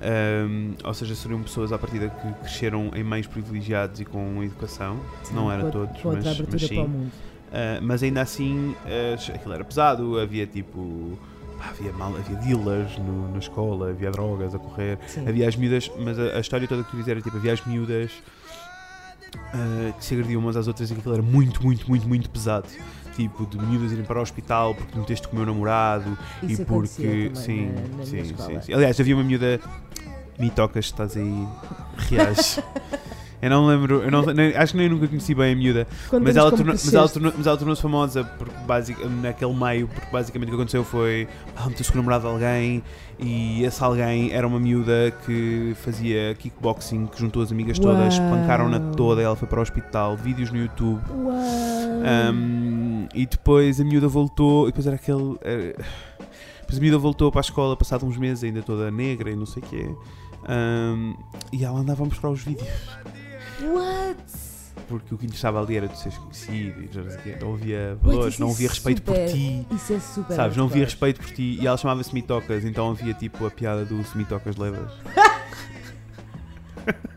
ahm, 0.00 0.74
ou 0.84 0.94
seja, 0.94 1.14
seriam 1.16 1.42
pessoas 1.42 1.72
à 1.72 1.78
partida 1.78 2.08
que 2.08 2.32
cresceram 2.44 2.90
em 2.94 3.02
meios 3.02 3.26
privilegiados 3.26 4.00
e 4.00 4.04
com 4.04 4.42
educação, 4.42 5.00
Sim, 5.24 5.34
não 5.34 5.50
era 5.50 5.62
com 5.62 5.68
a- 5.68 5.72
todos, 5.72 6.04
mas, 6.04 6.24
mas 6.48 6.62
sim. 6.62 7.10
Ah, 7.52 7.78
mas 7.82 8.02
ainda 8.02 8.20
assim, 8.22 8.74
ah, 8.86 9.34
aquilo 9.34 9.54
era 9.54 9.64
pesado, 9.64 10.18
havia 10.18 10.46
tipo. 10.46 11.18
pá, 11.58 11.70
havia, 11.70 11.92
mal, 11.92 12.14
havia 12.16 12.36
dealers 12.36 12.96
no- 12.98 13.28
na 13.32 13.38
escola, 13.38 13.90
havia 13.90 14.10
drogas 14.10 14.54
a 14.54 14.58
correr, 14.58 14.98
Sim. 15.06 15.28
havia 15.28 15.48
as 15.48 15.56
miúdas, 15.56 15.90
mas 15.98 16.18
a, 16.18 16.36
a 16.36 16.40
história 16.40 16.66
toda 16.68 16.82
que 16.84 16.90
tu 16.90 16.96
dizer 16.96 17.12
era 17.12 17.20
tipo, 17.20 17.36
havia 17.36 17.52
as 17.52 17.64
miúdas 17.64 18.10
ah, 19.52 19.92
que 19.98 20.04
se 20.04 20.14
agrediam 20.14 20.40
umas 20.40 20.56
às 20.56 20.66
outras 20.68 20.90
e 20.90 20.94
aquilo 20.94 21.14
era 21.14 21.22
muito, 21.22 21.62
muito, 21.64 21.88
muito, 21.88 22.06
muito 22.08 22.30
pesado. 22.30 22.68
Tipo, 23.16 23.46
de 23.46 23.58
miúdas 23.64 23.92
irem 23.92 24.04
para 24.04 24.18
o 24.18 24.22
hospital 24.22 24.74
porque 24.74 24.98
meteste 24.98 25.28
com 25.28 25.34
o 25.36 25.38
meu 25.38 25.46
namorado 25.46 26.18
Isso 26.42 26.62
e 26.62 26.64
porque. 26.64 27.30
Sim, 27.34 27.66
na, 27.66 27.98
na 27.98 28.04
sim, 28.04 28.24
sim, 28.24 28.60
sim. 28.60 28.72
Aliás, 28.74 28.98
havia 28.98 29.14
uma 29.14 29.22
miúda. 29.24 29.60
Me 30.38 30.50
tocas, 30.50 30.86
estás 30.86 31.16
aí. 31.16 31.46
Reage. 32.10 32.60
eu 33.40 33.50
não 33.50 33.66
lembro, 33.66 34.02
eu 34.02 34.10
não, 34.10 34.22
nem- 34.22 34.56
acho 34.56 34.72
que 34.72 34.78
nem 34.78 34.88
nunca 34.88 35.06
conheci 35.06 35.32
bem 35.32 35.52
a 35.52 35.56
miúda. 35.56 35.86
Mas 36.20 36.36
ela, 36.36 36.50
tornou- 36.50 36.74
mas, 36.74 36.92
ela 36.92 37.08
tornou- 37.08 37.32
mas 37.36 37.46
ela 37.46 37.56
tornou-se 37.56 37.80
famosa 37.82 38.24
porque, 38.24 38.54
basic, 38.66 39.06
naquele 39.06 39.54
meio, 39.54 39.86
porque 39.86 40.08
basicamente 40.10 40.48
o 40.48 40.50
que 40.50 40.56
aconteceu 40.56 40.82
foi 40.82 41.28
ela 41.56 41.68
meteu-se 41.68 41.92
com 41.92 41.98
o 41.98 42.00
namorado 42.00 42.22
de 42.26 42.30
alguém 42.32 42.82
e 43.20 43.62
esse 43.62 43.84
alguém 43.84 44.32
era 44.32 44.44
uma 44.44 44.58
miúda 44.58 45.14
que 45.24 45.72
fazia 45.84 46.34
kickboxing, 46.36 47.06
que 47.06 47.20
juntou 47.20 47.42
as 47.44 47.52
amigas 47.52 47.78
todas, 47.78 48.18
Uau. 48.18 48.30
pancaram-na 48.30 48.80
toda, 48.80 49.22
ela 49.22 49.36
foi 49.36 49.46
para 49.46 49.60
o 49.60 49.62
hospital, 49.62 50.16
vídeos 50.16 50.50
no 50.50 50.58
YouTube. 50.58 51.00
Uau! 51.10 51.34
Um, 52.32 52.63
e 53.14 53.26
depois 53.26 53.80
a 53.80 53.84
miúda 53.84 54.08
voltou, 54.08 54.64
e 54.64 54.72
depois 54.72 54.86
era 54.86 54.96
aquele. 54.96 55.36
era- 55.42 55.76
depois 56.60 56.78
a 56.78 56.80
miúda 56.80 56.98
voltou 56.98 57.30
para 57.30 57.40
a 57.40 57.42
escola, 57.42 57.76
passado 57.76 58.06
uns 58.06 58.16
meses, 58.16 58.42
ainda 58.44 58.62
toda 58.62 58.90
negra 58.90 59.30
e 59.30 59.36
não 59.36 59.44
sei 59.46 59.62
o 59.62 59.66
quê. 59.66 59.94
Um, 60.48 61.14
e 61.52 61.64
ela 61.64 61.78
andava 61.78 62.02
a 62.02 62.06
mostrar 62.06 62.28
os 62.28 62.42
vídeos 62.42 62.68
What? 63.62 64.18
porque 64.88 65.14
o 65.14 65.18
que 65.18 65.26
lhe 65.26 65.32
estava 65.32 65.58
ali 65.62 65.76
era 65.78 65.88
de 65.88 65.98
seres 65.98 66.18
conhecido 66.18 66.82
e 66.82 67.42
não 67.42 67.54
havia 67.54 67.96
valores, 68.02 68.38
não 68.38 68.48
é 68.48 68.52
havia 68.52 68.68
respeito 68.68 69.00
por 69.00 69.14
super- 69.14 69.32
ti. 69.32 69.66
Isso 69.70 69.92
é 69.94 70.00
super. 70.00 70.34
Sabes, 70.36 70.56
não 70.58 70.66
havia 70.66 70.84
respeito 70.84 71.20
por 71.22 71.30
ti 71.30 71.58
e 71.60 71.66
ela 71.66 71.76
chamava-se 71.78 72.12
Mitocas, 72.12 72.62
então 72.64 72.90
havia 72.90 73.14
tipo 73.14 73.46
a 73.46 73.50
piada 73.50 73.84
do 73.86 74.04
se 74.04 74.18
Mitocas 74.18 74.56
levas. 74.56 74.92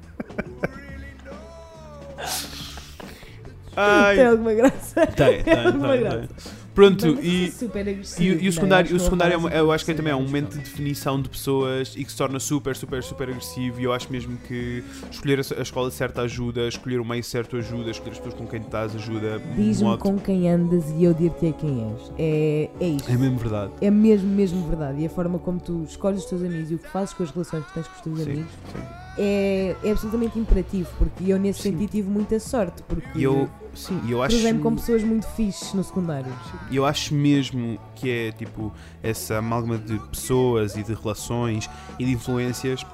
Tem 3.77 3.83
Ai, 3.85 4.25
alguma 4.25 4.53
graça. 4.55 5.05
tem, 5.07 5.43
tem, 5.43 5.65
alguma 5.65 5.89
tem, 5.93 5.99
graça. 6.01 6.17
tem. 6.17 6.67
Pronto, 6.77 7.07
Mas 7.15 7.25
e, 7.25 7.45
é 7.47 7.51
super 7.51 7.87
e, 7.87 7.89
agressivo, 7.89 8.21
e 8.23 8.29
o 8.33 8.35
não 8.41 8.47
é? 8.47 8.51
secundário, 8.51 8.91
o 8.91 8.93
que 8.93 8.99
secundário 8.99 9.33
é 9.33 9.37
uma- 9.37 9.49
eu 9.49 9.71
acho 9.71 9.83
que 9.83 9.91
sentido 9.91 9.97
também 9.97 10.13
é 10.13 10.15
um 10.15 10.21
momento 10.21 10.51
de 10.53 10.59
definição 10.59 11.19
de 11.19 11.27
pessoas 11.27 11.93
e 11.97 12.03
que 12.05 12.11
se 12.11 12.17
torna 12.17 12.39
super, 12.39 12.75
super, 12.75 13.01
super 13.01 13.29
agressivo. 13.29 13.81
E 13.81 13.83
eu 13.85 13.93
acho 13.93 14.11
mesmo 14.11 14.37
que 14.47 14.83
escolher 15.09 15.39
a, 15.39 15.59
a 15.59 15.61
escola 15.63 15.89
certa 15.89 16.21
ajuda, 16.21 16.67
escolher 16.67 16.99
o 16.99 17.05
meio 17.05 17.23
certo 17.23 17.57
ajuda, 17.57 17.89
escolher 17.89 18.11
as 18.11 18.17
pessoas 18.19 18.35
com 18.35 18.45
quem 18.45 18.61
estás 18.61 18.95
ajuda. 18.95 19.41
Diz-me 19.55 19.87
modo- 19.87 20.03
com 20.03 20.19
quem 20.19 20.47
andas 20.51 20.83
e 20.91 21.03
eu 21.03 21.15
dir-te 21.15 21.51
quem 21.53 21.91
és. 21.95 22.11
É, 22.15 22.69
é 22.79 22.87
isto. 22.89 23.11
É 23.11 23.17
mesmo 23.17 23.37
verdade. 23.39 23.71
É 23.81 23.89
mesmo, 23.89 24.29
mesmo 24.29 24.67
verdade. 24.67 25.01
E 25.01 25.05
a 25.07 25.09
forma 25.09 25.39
como 25.39 25.59
tu 25.59 25.83
escolhes 25.89 26.19
os 26.19 26.25
teus 26.29 26.43
amigos 26.43 26.69
e 26.69 26.75
o 26.75 26.77
que 26.77 26.89
fazes 26.89 27.11
com 27.15 27.23
as 27.23 27.31
relações 27.31 27.65
que 27.65 27.73
tens 27.73 27.87
com 27.87 27.95
os 27.95 28.01
teus 28.01 28.19
Sim, 28.19 28.31
amigos 28.33 28.51
sim. 28.71 29.06
É, 29.17 29.75
é 29.83 29.91
absolutamente 29.91 30.37
imperativo. 30.39 30.89
Porque 30.97 31.31
eu, 31.31 31.39
nesse 31.39 31.61
Sim. 31.61 31.71
sentido, 31.71 31.89
tive 31.91 32.09
muita 32.09 32.39
sorte. 32.39 32.83
Porque 32.83 33.07
eu, 33.15 33.49
sim, 33.73 33.99
eu 34.09 34.21
acho. 34.21 34.35
cruzei-me 34.35 34.59
com 34.59 34.75
pessoas 34.75 35.03
muito 35.03 35.27
fixes 35.29 35.73
no 35.73 35.83
secundário. 35.83 36.31
Eu 36.71 36.85
acho 36.85 37.13
mesmo 37.13 37.79
que 37.95 38.09
é 38.09 38.31
tipo 38.31 38.71
essa 39.01 39.37
amálgama 39.37 39.77
de 39.77 39.97
pessoas 40.09 40.75
e 40.75 40.83
de 40.83 40.93
relações 40.93 41.69
e 41.97 42.05
de 42.05 42.11
influências 42.11 42.85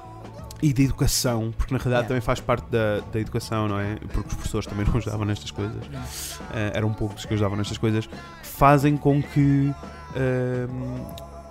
e 0.62 0.72
de 0.72 0.84
educação, 0.84 1.52
porque 1.56 1.74
na 1.74 1.78
realidade 1.78 2.04
Yeah. 2.04 2.08
também 2.08 2.20
faz 2.22 2.40
parte 2.40 2.64
da, 2.70 3.00
da 3.12 3.20
educação, 3.20 3.68
não 3.68 3.78
é? 3.78 3.96
Porque 4.12 4.28
os 4.28 4.34
professores 4.34 4.66
também 4.66 4.86
não 4.86 4.96
ajudavam 4.96 5.26
nestas 5.26 5.50
coisas, 5.50 5.82
eh, 6.54 6.72
eram 6.74 6.90
poucos 6.92 7.26
que 7.26 7.34
ajudavam 7.34 7.58
nestas 7.58 7.76
coisas, 7.76 8.08
fazem 8.42 8.96
com 8.96 9.22
que 9.22 9.70
ehm, 10.16 11.04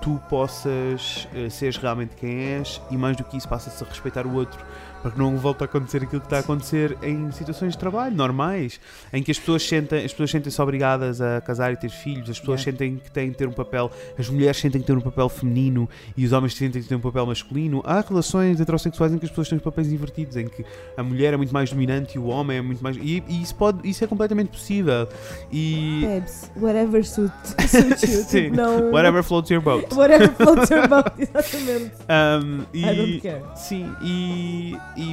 tu 0.04 0.22
possas 0.30 1.30
eh, 1.34 1.50
seres 1.50 1.78
realmente 1.78 2.14
quem 2.18 2.38
és 2.56 2.82
e 2.92 2.98
mais 2.98 3.16
do 3.16 3.24
que 3.24 3.38
isso 3.38 3.48
passas 3.48 3.82
a 3.82 3.86
respeitar 3.86 4.28
o 4.28 4.34
outro. 4.34 4.64
Para 5.04 5.12
que 5.12 5.20
não 5.20 5.38
volte 5.38 5.62
a 5.62 5.66
acontecer 5.66 5.98
aquilo 6.02 6.22
que 6.22 6.28
está 6.28 6.38
a 6.38 6.40
acontecer 6.40 6.98
em 7.04 7.30
situações 7.32 7.74
de 7.74 7.78
trabalho 7.78 8.16
normais, 8.16 8.80
em 9.12 9.22
que 9.22 9.30
as 9.32 9.38
pessoas 9.38 9.62
sentem, 9.68 10.06
as 10.06 10.12
pessoas 10.12 10.32
sentem-se 10.32 10.62
obrigadas 10.62 11.20
a 11.22 11.42
casar 11.42 11.74
e 11.74 11.78
ter 11.78 11.90
filhos, 11.90 12.30
as 12.30 12.40
pessoas 12.40 12.62
Yeah. 12.62 12.72
sentem 12.72 12.98
que 12.98 13.12
têm 13.12 13.32
que 13.32 13.38
ter 13.38 13.48
um 13.48 13.52
papel, 13.52 13.92
as 14.18 14.30
mulheres 14.30 14.58
sentem 14.58 14.80
que 14.80 14.88
têm 14.88 14.96
um 14.96 15.02
papel 15.02 15.28
feminino 15.28 15.90
e 16.16 16.26
os 16.26 16.32
homens 16.32 16.56
sentem 16.56 16.82
que 16.82 16.88
têm 16.88 16.98
um 16.98 17.02
papel 17.02 17.26
masculino. 17.26 17.82
Há 17.86 18.00
relações 18.02 18.62
heterossexuais 18.62 19.12
em 19.14 19.18
que 19.18 19.26
as 19.26 19.32
pessoas 19.32 19.50
têm 19.50 19.58
os 19.58 19.64
papéis 19.64 19.92
invertidos, 19.92 20.38
em 20.38 20.48
que 20.48 20.64
a 20.96 21.04
mulher 21.04 21.34
é 21.34 21.38
muito 21.38 21.54
mais 21.54 21.70
dominante 21.70 22.16
e 22.16 22.20
o 22.20 22.28
homem 22.28 22.58
é 22.58 22.62
muito 22.62 22.82
mais. 22.82 22.96
E, 22.96 23.22
e 23.28 23.42
isso, 23.42 23.56
pode, 23.56 23.88
isso 23.88 24.04
é 24.04 24.08
completamente 24.08 24.50
possível. 24.50 25.08
E. 25.52 26.06
Babes, 26.08 26.52
whatever 26.56 27.06
suit, 27.06 27.34
suits 27.68 28.04
you. 28.04 28.24
Sim. 28.24 28.44
tipo, 28.44 28.56
não, 28.56 28.92
Whatever 28.92 29.24
floats 29.24 29.50
your 29.50 29.62
boat. 29.62 29.94
Whatever 29.94 30.32
floats 30.32 30.70
your 30.70 30.88
boat, 30.88 31.12
exatamente. 31.20 31.92
Um, 32.08 32.66
e, 32.74 32.86
I 32.86 32.96
don't 32.96 33.22
care. 33.22 33.42
Sim, 33.56 33.94
e. 34.02 34.78
E, 34.96 35.12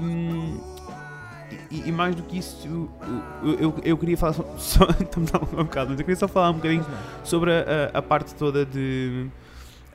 e- 1.70 1.88
e 1.88 1.92
mais 1.92 2.14
do 2.14 2.22
que 2.22 2.38
isso, 2.38 2.68
eu, 3.42 3.52
eu, 3.58 3.74
eu 3.82 3.98
queria 3.98 4.16
falar 4.16 4.34
só. 4.58 4.84
estamos 5.00 5.34
a 5.34 5.38
um 5.38 5.64
bocado, 5.64 5.90
mas 5.90 5.98
eu 6.00 6.04
queria 6.04 6.16
só 6.16 6.28
falar 6.28 6.50
um 6.50 6.54
bocadinho 6.54 6.84
sobre 7.24 7.50
a, 7.52 7.90
a- 7.94 7.98
a 7.98 8.02
parte 8.02 8.34
toda 8.34 8.64
de. 8.64 9.26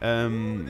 Um, 0.01 0.65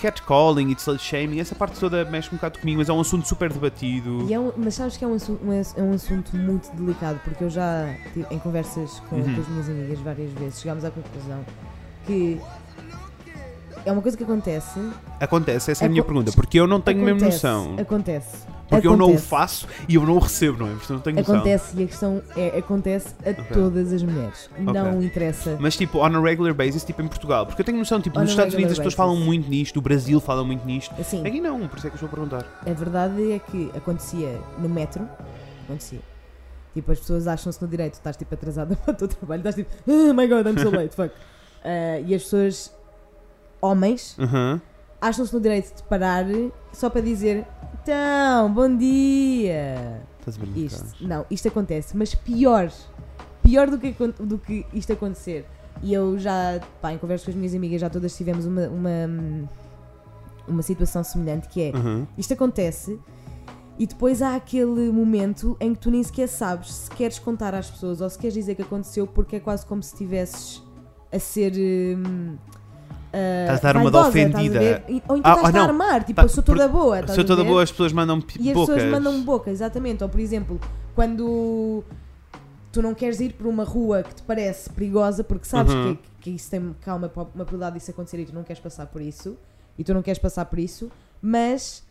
catcalling 0.00 0.70
e 0.70 0.74
de 0.76 0.80
slut 0.80 1.02
shaming, 1.02 1.40
essa 1.40 1.56
parte 1.56 1.78
toda 1.80 2.04
mexe 2.04 2.28
um 2.30 2.36
bocado 2.36 2.60
comigo, 2.60 2.78
mas 2.78 2.88
é 2.88 2.92
um 2.92 3.00
assunto 3.00 3.26
super 3.26 3.52
debatido. 3.52 4.32
É 4.32 4.38
um- 4.38 4.52
mas 4.56 4.76
sabes 4.76 4.96
que 4.96 5.04
é 5.04 5.08
um, 5.08 5.14
assunto, 5.14 5.50
ass- 5.50 5.74
é 5.76 5.82
um 5.82 5.92
assunto 5.92 6.36
muito 6.36 6.70
delicado, 6.76 7.18
porque 7.24 7.42
eu 7.42 7.50
já, 7.50 7.92
em 8.30 8.38
conversas 8.38 9.00
com, 9.10 9.16
Uhum. 9.16 9.34
com 9.34 9.40
as 9.40 9.48
minhas 9.48 9.68
amigas 9.68 9.98
várias 9.98 10.30
vezes, 10.32 10.60
chegámos 10.60 10.84
à 10.84 10.90
conclusão 10.92 11.44
que 12.06 12.40
é 13.84 13.90
uma 13.90 14.00
coisa 14.00 14.16
que 14.16 14.22
acontece. 14.22 14.78
Acontece, 15.20 15.72
essa 15.72 15.82
é 15.82 15.84
a 15.84 15.86
Aco- 15.86 15.92
minha 15.92 16.04
pergunta, 16.04 16.30
porque 16.32 16.60
eu 16.60 16.66
não 16.68 16.80
tenho 16.80 16.98
mesmo 17.04 17.18
acontece, 17.20 17.44
noção. 17.46 17.76
Acontece. 17.80 18.46
Porque 18.68 18.86
eu 18.86 18.96
não 18.96 19.06
o 19.06 19.08
acontece. 19.10 19.26
faço 19.28 19.66
e 19.88 19.94
eu 19.94 20.04
não 20.06 20.16
o 20.16 20.18
recebo, 20.18 20.58
não 20.58 20.66
é? 20.66 20.70
Portanto, 20.72 20.90
não 20.92 21.00
tenho 21.00 21.16
noção. 21.16 21.34
Acontece 21.36 21.76
e 21.76 21.82
a 21.82 21.86
questão 21.86 22.22
é, 22.36 22.58
acontece 22.58 23.14
a 23.24 23.30
Ok. 23.30 23.44
todas 23.52 23.92
as 23.92 24.02
mulheres. 24.02 24.50
Não 24.58 25.02
interessa. 25.02 25.56
Mas 25.58 25.76
tipo, 25.76 25.98
on 25.98 26.04
a 26.16 26.20
regular 26.20 26.52
basis, 26.54 26.84
tipo 26.84 27.00
em 27.02 27.08
Portugal. 27.08 27.46
Porque 27.46 27.62
eu 27.62 27.64
tenho 27.66 27.78
noção, 27.78 28.00
tipo, 28.00 28.18
On 28.18 28.22
nos 28.22 28.30
Estados 28.30 28.52
Unidos 28.54 28.72
as 28.72 28.78
pessoas 28.78 28.94
falam 28.94 29.16
muito 29.16 29.48
nisto, 29.48 29.76
no 29.76 29.82
Brasil 29.82 30.20
falam 30.20 30.44
muito 30.44 30.66
nisto. 30.66 30.94
Assim, 31.00 31.26
Aqui 31.26 31.40
não, 31.40 31.66
por 31.66 31.78
isso 31.78 31.86
é 31.86 31.90
que 31.90 31.94
eu 31.96 32.06
estou 32.06 32.08
a 32.08 32.10
perguntar. 32.10 32.62
a 32.66 32.72
verdade 32.72 33.32
é 33.32 33.38
que 33.38 33.70
acontecia 33.76 34.38
no 34.58 34.68
metro, 34.68 35.08
acontecia. 35.64 36.00
Tipo, 36.74 36.92
as 36.92 37.00
pessoas 37.00 37.26
acham-se 37.26 37.60
no 37.62 37.66
direito, 37.68 37.94
estás 37.94 38.16
tipo 38.16 38.34
atrasada 38.34 38.76
para 38.84 38.92
o 38.92 38.96
teu 38.96 39.08
trabalho, 39.08 39.40
estás 39.40 39.54
tipo, 39.54 39.70
oh 39.86 40.12
my 40.12 40.26
god, 40.28 40.46
I'm 40.46 40.58
so 40.58 40.70
late, 40.70 40.94
fuck. 40.94 41.10
Ah, 41.64 41.98
e 42.06 42.14
as 42.14 42.22
pessoas, 42.22 42.72
homens, 43.60 44.14
Aham. 44.18 44.60
acham-se 45.00 45.34
no 45.34 45.40
direito 45.40 45.74
de 45.76 45.82
parar 45.82 46.24
só 46.78 46.88
para 46.88 47.00
dizer 47.00 47.44
então, 47.82 48.52
bom 48.52 48.76
dia. 48.76 50.02
Estás 50.20 50.36
a 50.36 50.44
ver 50.44 50.60
Isto, 50.60 51.06
não, 51.06 51.24
isto 51.30 51.48
acontece, 51.48 51.96
mas 51.96 52.14
pior, 52.14 52.70
pior 53.42 53.68
do 53.70 53.78
que, 53.78 53.94
do 54.20 54.38
que 54.38 54.64
isto 54.72 54.92
acontecer. 54.92 55.46
E 55.82 55.92
eu 55.92 56.18
já, 56.18 56.60
pá, 56.80 56.92
em 56.92 56.98
conversa 56.98 57.24
com 57.24 57.30
as 57.30 57.36
minhas 57.36 57.54
amigas, 57.54 57.80
já 57.80 57.88
todas 57.88 58.16
tivemos 58.16 58.44
uma, 58.44 58.68
uma, 58.68 59.48
uma 60.46 60.62
situação 60.62 61.02
semelhante 61.02 61.48
que 61.48 61.62
é, 61.62 61.72
Aham. 61.74 62.06
isto 62.16 62.34
acontece 62.34 62.98
e 63.78 63.86
depois 63.86 64.20
há 64.20 64.36
aquele 64.36 64.92
momento 64.92 65.56
em 65.60 65.74
que 65.74 65.80
tu 65.80 65.90
nem 65.90 66.02
sequer 66.02 66.28
sabes 66.28 66.72
se 66.72 66.90
queres 66.90 67.18
contar 67.18 67.54
às 67.54 67.70
pessoas 67.70 68.00
ou 68.00 68.10
se 68.10 68.18
queres 68.18 68.34
dizer 68.34 68.54
que 68.54 68.62
aconteceu 68.62 69.06
porque 69.06 69.36
é 69.36 69.40
quase 69.40 69.64
como 69.64 69.82
se 69.82 69.94
estivesses 69.94 70.62
a 71.10 71.18
ser. 71.18 71.52
hum, 71.96 72.36
ah, 73.12 73.42
Estás 73.54 73.58
a 73.64 73.72
dar 73.72 73.76
uma 73.80 73.90
de 73.90 73.96
a 73.96 74.06
ofendida. 74.08 74.84
Ou 75.08 75.16
então 75.16 75.32
Ah, 75.32 75.34
estás 75.36 75.44
ah, 75.44 75.48
a 75.48 75.52
não. 75.52 75.60
armar, 75.68 76.04
tipo, 76.04 76.14
Tá, 76.16 76.22
eu 76.24 76.28
sou 76.28 76.42
toda 76.42 76.68
boa. 76.68 76.98
a 76.98 77.02
toda 77.02 77.44
boa, 77.44 77.62
as 77.62 77.70
pessoas 77.70 77.92
mandam 77.92 78.20
pi- 78.20 78.38
E 78.40 78.48
as 78.50 78.54
bocas. 78.54 78.74
pessoas 78.74 78.92
mandam 78.92 79.22
boca, 79.22 79.50
exatamente. 79.50 80.02
Ou 80.02 80.08
por 80.08 80.20
exemplo, 80.20 80.60
quando 80.94 81.84
tu 82.72 82.80
tu 82.80 82.82
não 82.82 82.94
queres 82.94 83.18
ir 83.18 83.32
por 83.32 83.46
uma 83.46 83.64
rua 83.64 84.02
que 84.02 84.14
te 84.16 84.22
parece 84.22 84.68
perigosa 84.70 85.24
porque 85.24 85.46
sabes 85.46 85.72
Uhum. 85.72 85.96
que, 85.96 86.00
que 86.20 86.30
isso 86.30 86.50
tem 86.50 86.76
cá 86.82 86.94
uma, 86.94 87.06
uma 87.06 87.24
probabilidade 87.44 87.78
disso 87.78 87.90
acontecer 87.90 88.20
e 88.20 88.26
tu 88.26 88.34
não 88.34 88.44
queres 88.44 88.60
passar 88.60 88.86
por 88.86 89.00
isso 89.00 89.36
e 89.78 89.82
tu 89.82 89.94
não 89.94 90.02
queres 90.02 90.18
passar 90.18 90.44
por 90.44 90.58
isso, 90.58 90.90
mas 91.20 91.82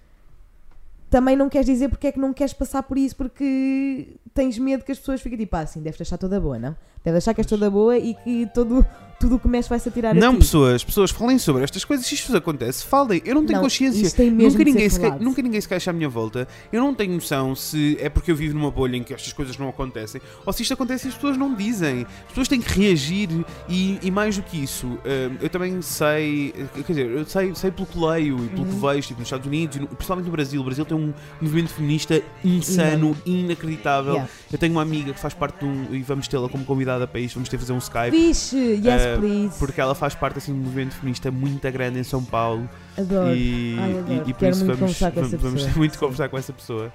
também 1.10 1.36
não 1.36 1.50
queres 1.50 1.66
dizer 1.66 1.90
porque 1.90 2.08
é 2.08 2.12
que 2.12 2.20
não 2.20 2.32
queres 2.32 2.54
passar 2.54 2.84
por 2.84 2.98
isso 2.98 3.16
porque 3.16 4.18
tens 4.34 4.58
medo 4.60 4.84
que 4.86 4.92
as 4.92 5.00
pessoas 5.00 5.20
fiquem 5.20 5.38
tipo, 5.40 5.56
ah, 5.56 5.62
assim, 5.62 5.82
deves 5.82 6.00
achar 6.00 6.18
toda 6.18 6.40
boa, 6.40 6.60
não? 6.60 6.76
Deves 7.04 7.24
achar 7.24 7.34
que 7.34 7.42
és 7.42 7.48
toda 7.48 7.70
boa 7.72 7.98
e 7.98 8.14
que 8.14 8.48
todo, 8.54 8.86
tudo 9.20 9.36
o 9.36 9.40
que 9.40 9.48
mexe 9.48 9.68
vai-se 9.68 9.90
atirar 9.90 10.12
a 10.16 10.20
Não, 10.20 10.36
pessoas, 10.36 10.84
pessoas, 10.84 11.12
falem 11.12 11.40
sobre 11.40 11.64
estas 11.64 11.84
coisas. 11.84 12.06
Se 12.06 12.14
isto 12.16 12.28
vos 12.28 12.36
acontece, 12.36 12.86
falem. 12.86 13.22
Eu 13.26 13.36
não 13.36 13.46
tenho 13.46 13.58
Não, 13.58 13.64
consciência. 13.64 14.32
Nunca 14.32 14.64
ninguém, 14.64 14.90
se 14.90 15.00
falado. 15.00 15.22
nunca 15.22 15.42
ninguém 15.42 15.60
se 15.62 15.68
queixa 15.68 15.90
à 15.90 15.94
minha 15.94 16.08
volta. 16.10 16.48
Eu 16.72 16.82
não 16.82 16.94
tenho 16.94 17.14
noção 17.14 17.56
se 17.56 17.98
é 18.00 18.10
porque 18.10 18.32
eu 18.32 18.36
vivo 18.36 18.54
numa 18.56 18.70
bolha 18.70 18.96
em 18.96 19.04
que 19.04 19.14
estas 19.14 19.34
coisas 19.34 19.58
não 19.58 19.70
acontecem 19.70 20.22
ou 20.46 20.54
se 20.54 20.62
isto 20.62 20.74
acontece 20.74 21.08
e 21.08 21.10
as 21.10 21.16
pessoas 21.16 21.36
não 21.38 21.54
dizem. 21.56 22.06
As 22.24 22.30
pessoas 22.30 22.48
têm 22.48 22.62
que 22.62 22.80
reagir 22.80 23.30
e, 23.68 23.98
e 24.02 24.12
mais 24.12 24.36
do 24.38 24.44
que 24.44 24.62
isso, 24.64 24.86
hum, 24.88 25.00
eu 25.42 25.50
também 25.50 25.82
sei, 25.82 26.54
quer 26.76 26.84
dizer, 26.94 27.08
eu 27.10 27.26
sei, 27.26 27.56
sei 27.56 27.72
pelo 27.72 27.88
que 27.88 27.98
leio 28.00 28.38
e 28.46 28.50
pelo 28.50 28.68
Uhum. 28.68 28.74
que 28.74 28.80
vejo, 28.88 29.08
tipo, 29.08 29.20
nos 29.20 29.28
Estados 29.28 29.48
Unidos, 29.48 29.78
e 29.78 29.80
principalmente 29.86 30.26
no 30.26 30.32
Brasil. 30.32 30.62
O 30.62 30.64
Brasil 30.64 30.86
tem 30.86 30.98
um 30.98 31.14
movimento 31.42 31.70
feminista 31.70 32.22
insano, 32.44 33.16
inacreditável. 33.26 34.14
Yeah. 34.14 34.30
Eu 34.52 34.58
tenho 34.58 34.74
uma 34.74 34.82
amiga 34.82 35.14
que 35.14 35.20
faz 35.20 35.34
parte 35.34 35.60
de 35.60 35.66
um, 35.66 35.88
e 35.94 36.02
vamos 36.02 36.28
tê-la 36.28 36.50
como 36.50 36.66
convidada 36.66 37.08
para 37.08 37.20
isto, 37.20 37.36
vamos 37.36 37.50
ter 37.50 37.58
que 37.58 37.62
fazer 37.64 37.74
um 37.74 37.78
Skype. 37.78 38.12
Fixe, 38.12 38.58
yes 38.84 39.07
Eh, 39.16 39.18
please. 39.18 39.58
Porque 39.60 39.80
ela 39.82 39.94
faz 39.96 40.16
parte 40.16 40.38
assim, 40.38 40.54
de 40.54 40.60
um 40.60 40.64
movimento 40.64 40.94
feminista 40.96 41.32
muito 41.32 41.72
grande 41.72 42.00
em 42.00 42.04
São 42.04 42.24
Paulo 42.24 42.70
Adoro. 42.98 43.36
e, 43.36 43.76
Ai, 43.80 43.92
adoro. 44.00 44.24
e- 44.26 44.30
e 44.30 44.34
por 44.34 44.48
isso 44.50 44.66
muito 44.66 44.78
vamos, 44.80 45.00
vamos, 45.00 45.32
vamos 45.42 45.68
muito 45.76 45.98
conversar 46.00 46.30
com 46.30 46.38
essa 46.38 46.54
pessoa. 46.54 46.92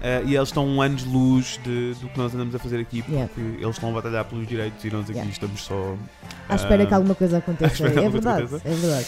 Eh, 0.00 0.22
e 0.26 0.36
eles 0.36 0.48
estão 0.48 0.66
um 0.66 0.80
anos 0.80 1.02
de 1.02 1.08
luz 1.08 1.58
de- 1.64 1.94
do 1.94 2.08
que 2.08 2.18
nós 2.18 2.34
andamos 2.34 2.54
a 2.54 2.58
fazer 2.58 2.78
aqui, 2.80 3.02
porque 3.02 3.12
Yeah. 3.14 3.32
eles 3.60 3.74
estão 3.76 3.90
a 3.90 3.92
batalhar 3.92 4.24
pelos 4.24 4.46
direitos 4.46 4.84
e 4.84 4.90
nós 4.90 5.02
aqui 5.04 5.12
Yeah. 5.12 5.30
estamos 5.32 5.60
só. 5.62 5.96
À 6.48 6.54
espera 6.54 6.86
que 6.86 6.94
alguma 6.94 7.14
coisa 7.14 7.36
à 7.36 7.38
aconteça. 7.38 7.86
É 7.86 8.08
verdade, 8.08 8.46
coisa 8.48 8.62
é 8.64 8.74
verdade. 8.74 9.06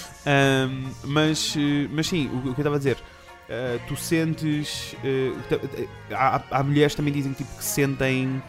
Mas, 1.05 1.55
eh, 1.57 1.89
mas 1.93 2.07
sim, 2.07 2.29
o, 2.29 2.39
o 2.39 2.43
que 2.43 2.49
eu 2.49 2.53
estava 2.59 2.75
a 2.77 2.79
dizer, 2.79 2.97
eh, 3.49 3.79
tu 3.87 3.97
sentes. 3.97 4.95
eh, 5.05 5.33
t- 5.49 5.89
há, 6.13 6.43
há 6.51 6.63
mulheres 6.63 6.95
também 6.95 7.13
dizem 7.13 7.33
tipo, 7.33 7.57
que 7.57 7.65
sentem. 7.65 8.43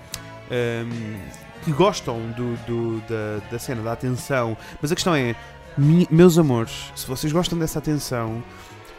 ahm, 0.49 1.19
que 1.63 1.71
gostam 1.71 2.19
do, 2.35 2.55
do- 2.65 3.01
da, 3.07 3.49
da 3.51 3.59
cena, 3.59 3.81
da 3.81 3.91
atenção. 3.93 4.57
Mas 4.81 4.91
a 4.91 4.95
questão 4.95 5.13
é, 5.15 5.35
mi- 5.77 6.07
meus 6.11 6.37
amores, 6.37 6.91
se 6.95 7.07
vocês 7.07 7.31
gostam 7.31 7.57
dessa 7.59 7.79
atenção, 7.79 8.43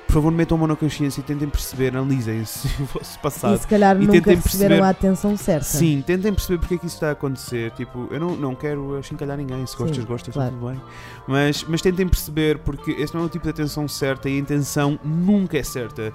por 0.07 0.15
favor 0.15 0.31
metam 0.31 0.57
a 0.57 0.59
mão 0.59 0.69
na 0.69 0.77
consciência 0.77 1.21
e 1.21 1.25
tentem 1.25 1.49
perceber, 1.49 1.97
analisem-se 1.97 2.69
o 2.83 2.85
vosso 2.85 3.17
E 3.17 3.23
passado. 3.23 3.57
se 3.59 3.67
calhar 3.67 3.97
E 3.97 4.01
nunca 4.01 4.13
tentem 4.13 4.37
receberam 4.37 4.69
perceber- 4.77 4.83
a 4.87 4.91
atenção 4.91 5.37
certa. 5.39 5.65
Sim, 5.65 6.03
tentem 6.07 6.33
perceber 6.35 6.59
porque 6.59 6.75
é 6.75 6.79
que 6.79 6.87
isso 6.87 6.97
está 6.97 7.09
a 7.09 7.13
acontecer. 7.13 7.71
Tipo, 7.71 8.09
eu 8.11 8.21
não, 8.21 8.37
não 8.37 8.55
quero 8.55 8.97
achincalhar 8.99 9.39
ninguém. 9.39 9.67
Se 9.67 9.75
gostas, 9.77 9.97
Sim, 9.97 10.05
gostas, 10.05 10.35
claro. 10.35 10.51
está 10.55 10.61
tudo 10.61 10.71
bem. 10.71 10.83
Mas, 11.27 11.65
mas 11.67 11.81
tentem 11.81 12.07
perceber 12.07 12.59
porque 12.59 12.91
esse 12.93 13.15
não 13.15 13.23
é 13.23 13.25
o 13.25 13.29
tipo 13.31 13.45
de 13.45 13.51
atenção 13.51 13.89
certa 13.89 14.29
e 14.29 14.37
a 14.37 14.39
intenção 14.39 15.01
nunca 15.03 15.57
é 15.57 15.63
certa. 15.63 16.13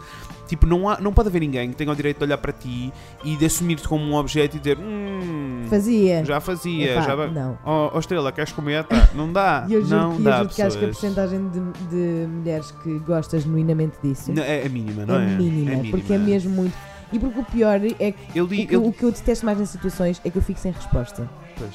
Tipo, 0.48 0.66
não, 0.66 0.90
há, 0.90 1.00
não 1.00 1.12
pode 1.14 1.30
haver 1.30 1.40
ninguém 1.42 1.70
que 1.70 1.76
tenha 1.76 1.92
o 1.92 1.96
direito 1.96 2.18
de 2.18 2.24
olhar 2.24 2.38
para 2.38 2.52
ti 2.54 2.92
e 3.24 3.36
de 3.36 3.46
assumir-te 3.46 3.88
como 3.88 4.04
um 4.04 4.16
objeto 4.16 4.56
e 4.56 4.60
dizer 4.60 4.78
hum, 4.80 5.66
Fazia. 5.70 6.24
já 6.26 6.40
fazia, 6.40 6.92
Epá, 6.94 7.02
já 7.02 7.16
vai. 7.16 7.30
Não. 7.32 7.58
Oh, 7.66 7.92
oh, 7.94 8.00
Estrela, 8.00 8.32
queres 8.32 8.52
comer? 8.52 8.84
Tá. 8.86 9.10
Não 9.14 9.32
dá. 9.32 9.66
E 9.68 9.74
eu 9.74 9.82
juro, 9.86 9.96
não 10.02 10.14
e 10.14 10.18
eu 10.18 10.24
dá. 10.24 10.38
juro 10.40 10.50
que 10.50 10.62
acho 10.62 10.78
que 10.78 10.86
a 10.86 10.88
porcentagem 10.88 11.50
de, 11.50 11.60
de 11.90 12.28
mulheres 12.28 12.72
que 12.84 13.00
gostas 13.00 13.44
genuinamente 13.44 13.98
disso 14.04 14.32
Não, 14.34 14.44
é, 14.44 14.66
é 14.66 14.70
mínima, 14.70 15.06
não 15.06 15.16
é? 15.16 15.24
é, 15.24 15.38
mínima, 15.38 15.84
porque 15.92 16.14
é 16.14 16.18
mesmo 16.18 16.50
muito. 16.52 16.74
E 17.12 17.18
porque 17.20 17.40
o 17.40 17.44
pior 17.44 17.80
é 18.00 18.12
que 18.12 18.18
Eu 18.36 18.46
o 18.46 18.48
li. 18.48 18.66
que, 18.66 18.76
Eu, 18.76 18.86
o 18.86 18.92
que 18.94 19.04
eu 19.04 19.12
detesto 19.12 19.46
mais 19.46 19.58
nas 19.58 19.70
situações 19.70 20.22
é 20.26 20.30
que 20.30 20.38
eu 20.38 20.42
fico 20.42 20.60
sem 20.60 20.72
resposta. 20.72 21.30
pois, 21.58 21.72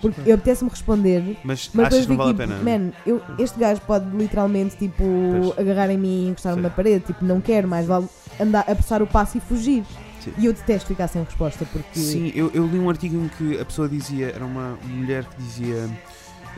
Porque 0.00 0.20
eu 0.28 0.34
apetece-me 0.34 0.70
responder, 0.70 1.36
Mas, 1.44 1.70
mas 1.72 1.86
achas 1.86 2.02
que 2.04 2.08
não 2.10 2.16
vale 2.16 2.30
a 2.30 2.34
tipo, 2.34 2.48
pena? 2.48 2.78
man, 2.78 2.92
eu, 3.06 3.22
este 3.38 3.58
gajo 3.58 3.80
pode 3.82 4.14
literalmente 4.16 4.76
tipo 4.76 5.04
Pois. 5.04 5.58
agarrar 5.58 5.90
em 5.90 5.98
mim 5.98 6.26
e 6.26 6.28
encostar-me 6.28 6.62
na 6.62 6.70
parede, 6.70 7.04
tipo, 7.06 7.24
não 7.24 7.40
quero 7.40 7.66
mais, 7.68 7.86
vale 7.86 8.06
andar 8.38 8.60
a 8.68 8.74
passar 8.74 9.02
o 9.02 9.06
passo 9.06 9.38
e 9.38 9.40
fugir. 9.40 9.84
Sim. 10.20 10.32
E 10.36 10.44
eu 10.46 10.52
detesto 10.52 10.86
ficar 10.88 11.08
sem 11.08 11.22
resposta 11.22 11.64
porque 11.72 11.98
Sim, 11.98 12.30
eu, 12.34 12.50
eu 12.52 12.66
li 12.66 12.78
um 12.78 12.90
artigo 12.90 13.16
em 13.16 13.28
que 13.28 13.58
a 13.58 13.64
pessoa 13.64 13.88
dizia, 13.88 14.28
era 14.34 14.44
uma 14.44 14.78
mulher 14.86 15.24
que 15.24 15.42
dizia 15.42 15.88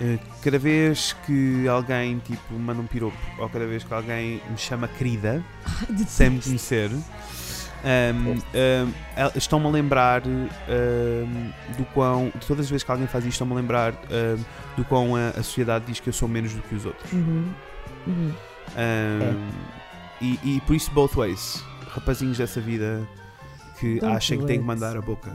eh, 0.01 0.18
cada 0.43 0.59
vez 0.59 1.14
que 1.24 1.68
alguém 1.68 2.18
tipo 2.18 2.55
manda 2.55 2.80
um 2.80 2.87
piropo 2.87 3.16
ou 3.39 3.49
cada 3.49 3.64
vez 3.66 3.85
que 3.85 3.95
alguém 3.95 4.41
me 4.51 4.59
chama 4.59 4.89
querida 4.89 5.45
sem 6.09 6.30
me 6.30 6.41
conhecer 6.41 6.91
ahm, 7.85 8.39
el- 9.16 9.33
estão-me 9.37 9.66
a 9.66 9.70
lembrar 9.70 10.22
ahm, 10.26 11.51
do 11.76 11.85
quão 11.87 12.33
de 12.39 12.47
todas 12.47 12.64
as 12.66 12.70
vezes 12.70 12.85
que 12.85 12.91
alguém 12.91 13.07
faz 13.07 13.24
isto 13.24 13.33
estão-me 13.33 13.53
a 13.53 13.57
lembrar 13.57 13.93
do 14.76 14.85
quão 14.85 15.14
a, 15.16 15.30
a 15.30 15.43
sociedade 15.43 15.85
diz 15.87 16.01
que 16.01 16.09
eu 16.09 16.12
sou 16.12 16.28
menos 16.28 16.53
do 16.55 16.62
que 16.62 16.74
os 16.74 16.87
outros 16.87 17.12
Uhum. 17.12 17.53
Uhum. 18.07 18.33
Ahm, 18.76 19.51
e, 20.20 20.39
e 20.45 20.61
por 20.62 20.74
isso 20.76 20.91
both 20.93 21.14
ways 21.16 21.62
rapazinhos 21.89 22.39
dessa 22.39 22.61
vida 22.61 23.07
que 23.78 23.99
Don't 24.01 24.16
achem 24.16 24.39
que 24.39 24.47
têm 24.47 24.59
que 24.61 24.64
mandar 24.64 24.97
a 24.97 25.01
boca 25.01 25.30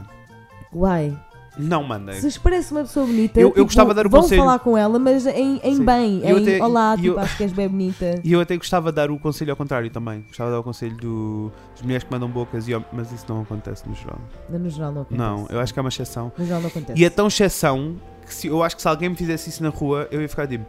Why? 0.72 1.16
Não 1.58 1.82
mandem 1.82 2.14
Se 2.16 2.26
lhes 2.26 2.38
parece 2.38 2.70
uma 2.72 2.82
pessoa 2.82 3.04
bonita, 3.06 3.40
Eu- 3.40 3.48
eu 3.48 3.52
tipo, 3.52 3.64
gostava 3.64 3.90
de 3.90 3.96
dar 3.96 4.06
o 4.06 4.10
vão 4.10 4.20
conselho. 4.22 4.42
falar 4.42 4.58
com 4.60 4.76
ela, 4.78 4.98
mas 4.98 5.26
em, 5.26 5.60
em 5.62 5.76
Sim. 5.76 5.84
bem, 5.84 6.20
Eu 6.24 6.38
em 6.38 6.42
até- 6.42 6.62
olá, 6.62 6.94
e 6.94 7.02
tipo, 7.02 7.08
eu- 7.14 7.18
acho 7.20 7.36
que 7.36 7.42
és 7.42 7.52
bem 7.52 7.68
bonita. 7.68 8.20
E 8.24 8.32
eu 8.32 8.40
até 8.40 8.56
gostava 8.56 8.90
de 8.92 8.96
dar 8.96 9.10
o 9.10 9.18
conselho 9.18 9.50
ao 9.50 9.56
contrário 9.56 9.90
também. 9.90 10.22
Gostava 10.28 10.50
de 10.50 10.54
dar 10.56 10.60
o 10.60 10.64
conselho 10.64 10.96
do- 10.96 11.52
das 11.72 11.82
mulheres 11.82 12.04
que 12.04 12.10
mandam 12.12 12.28
bocas, 12.28 12.68
e 12.68 12.74
hom- 12.74 12.84
mas 12.92 13.10
isso 13.12 13.24
não 13.28 13.42
acontece 13.42 13.88
no 13.88 13.94
geral. 13.94 14.18
No 14.48 14.70
geral 14.70 14.92
não 14.92 15.02
acontece. 15.02 15.18
Não, 15.28 15.46
eu 15.50 15.60
acho 15.60 15.72
que 15.72 15.78
é 15.78 15.82
uma 15.82 15.88
exceção. 15.88 16.32
No 16.38 16.44
geral 16.44 16.60
não 16.60 16.68
acontece. 16.68 17.00
E 17.00 17.04
é 17.04 17.10
tão 17.10 17.26
exceção 17.26 17.96
que 18.26 18.34
se, 18.34 18.46
eu 18.46 18.62
acho 18.62 18.76
que 18.76 18.82
se 18.82 18.88
alguém 18.88 19.08
me 19.08 19.16
fizesse 19.16 19.48
isso 19.50 19.62
na 19.62 19.68
rua, 19.70 20.06
eu 20.10 20.20
ia 20.20 20.28
ficar 20.28 20.46
tipo, 20.46 20.64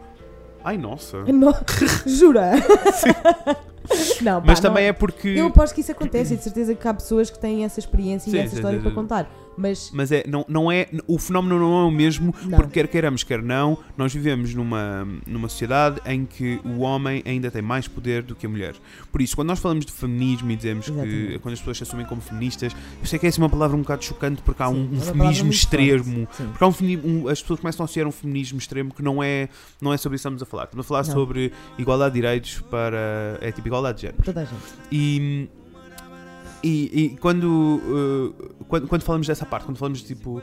ai 0.64 0.76
nossa. 0.78 1.18
Não, 1.30 1.54
jura? 2.06 2.52
não, 4.22 4.40
pá, 4.40 4.46
Mas 4.46 4.60
não- 4.60 4.70
também 4.70 4.86
é 4.86 4.92
porque. 4.92 5.28
Eu 5.28 5.46
aposto 5.46 5.74
que 5.74 5.80
isso 5.80 5.92
acontece 5.92 6.32
e 6.34 6.36
de 6.36 6.42
certeza 6.42 6.74
que 6.74 6.86
há 6.88 6.94
pessoas 6.94 7.30
que 7.30 7.38
têm 7.38 7.64
essa 7.64 7.80
experiência 7.80 8.30
Sim, 8.30 8.36
e 8.36 8.40
essa 8.40 8.50
sim, 8.50 8.56
história 8.56 8.78
sim, 8.78 8.82
para 8.82 8.90
sim. 8.90 8.94
contar. 8.94 9.30
Mas 9.56 9.90
Mas 9.92 10.10
é, 10.12 10.24
não, 10.26 10.44
não 10.48 10.70
é, 10.72 10.88
o 11.06 11.18
fenómeno 11.18 11.58
não 11.58 11.80
é 11.80 11.84
o 11.84 11.90
mesmo, 11.90 12.34
Não. 12.44 12.56
porque 12.58 12.72
quer 12.80 12.88
queiramos, 12.88 13.22
quer 13.22 13.42
não, 13.42 13.78
nós 13.96 14.12
vivemos 14.14 14.54
numa, 14.54 15.06
numa 15.26 15.48
sociedade 15.48 16.00
em 16.06 16.24
que 16.24 16.60
o 16.64 16.80
homem 16.80 17.22
ainda 17.26 17.50
tem 17.50 17.60
mais 17.60 17.86
poder 17.86 18.22
do 18.22 18.34
que 18.34 18.46
a 18.46 18.48
mulher. 18.48 18.74
Por 19.12 19.20
isso, 19.20 19.34
quando 19.36 19.48
nós 19.48 19.58
falamos 19.58 19.84
de 19.84 19.92
feminismo 19.92 20.50
e 20.50 20.56
dizemos 20.56 20.86
que 20.86 20.92
Exatamente. 20.92 21.38
quando 21.40 21.52
as 21.54 21.58
pessoas 21.60 21.76
se 21.76 21.82
assumem 21.82 22.06
como 22.06 22.20
feministas, 22.20 22.74
eu 23.00 23.06
sei 23.06 23.18
que 23.18 23.26
é 23.26 23.30
uma 23.38 23.48
palavra 23.50 23.76
um 23.76 23.80
bocado 23.80 24.04
chocante 24.04 24.40
porque 24.42 24.62
há 24.62 24.68
Sim, 24.68 24.74
um, 24.74 24.78
é 24.78 24.84
um 24.84 24.88
palavra 24.88 25.12
feminismo 25.12 25.50
extremo. 25.50 26.26
Porque 26.52 26.64
há 26.64 26.66
um 26.66 26.72
um- 27.24 27.28
as 27.28 27.40
pessoas 27.42 27.60
começam 27.60 27.82
a 27.82 27.84
associar 27.84 28.06
um 28.06 28.12
feminismo 28.12 28.58
extremo 28.58 28.94
que 28.94 29.02
não 29.02 29.22
é, 29.22 29.48
não 29.80 29.92
é 29.92 29.96
sobre 29.96 30.16
isso 30.16 30.22
que 30.22 30.28
estamos 30.34 30.42
a 30.42 30.46
falar. 30.46 30.64
Estamos 30.64 30.86
a 30.86 30.88
falar 30.88 31.06
Não. 31.06 31.12
sobre 31.12 31.52
igualdade 31.78 32.14
de 32.14 32.20
direitos 32.20 32.60
para. 32.70 33.38
É 33.40 33.52
tipo 33.52 33.68
igualdade 33.68 33.96
de 33.96 34.02
género. 34.02 34.22
Toda 34.22 34.40
a 34.40 34.44
gente. 34.44 34.60
E, 34.90 35.48
e, 36.62 36.90
e 37.04 37.08
quando, 37.20 37.44
uh, 37.84 38.64
quando, 38.68 38.86
quando 38.88 39.02
falamos 39.02 39.26
dessa 39.26 39.44
parte, 39.46 39.64
quando 39.64 39.76
falamos 39.78 40.02
tipo. 40.02 40.38
uh, 40.38 40.42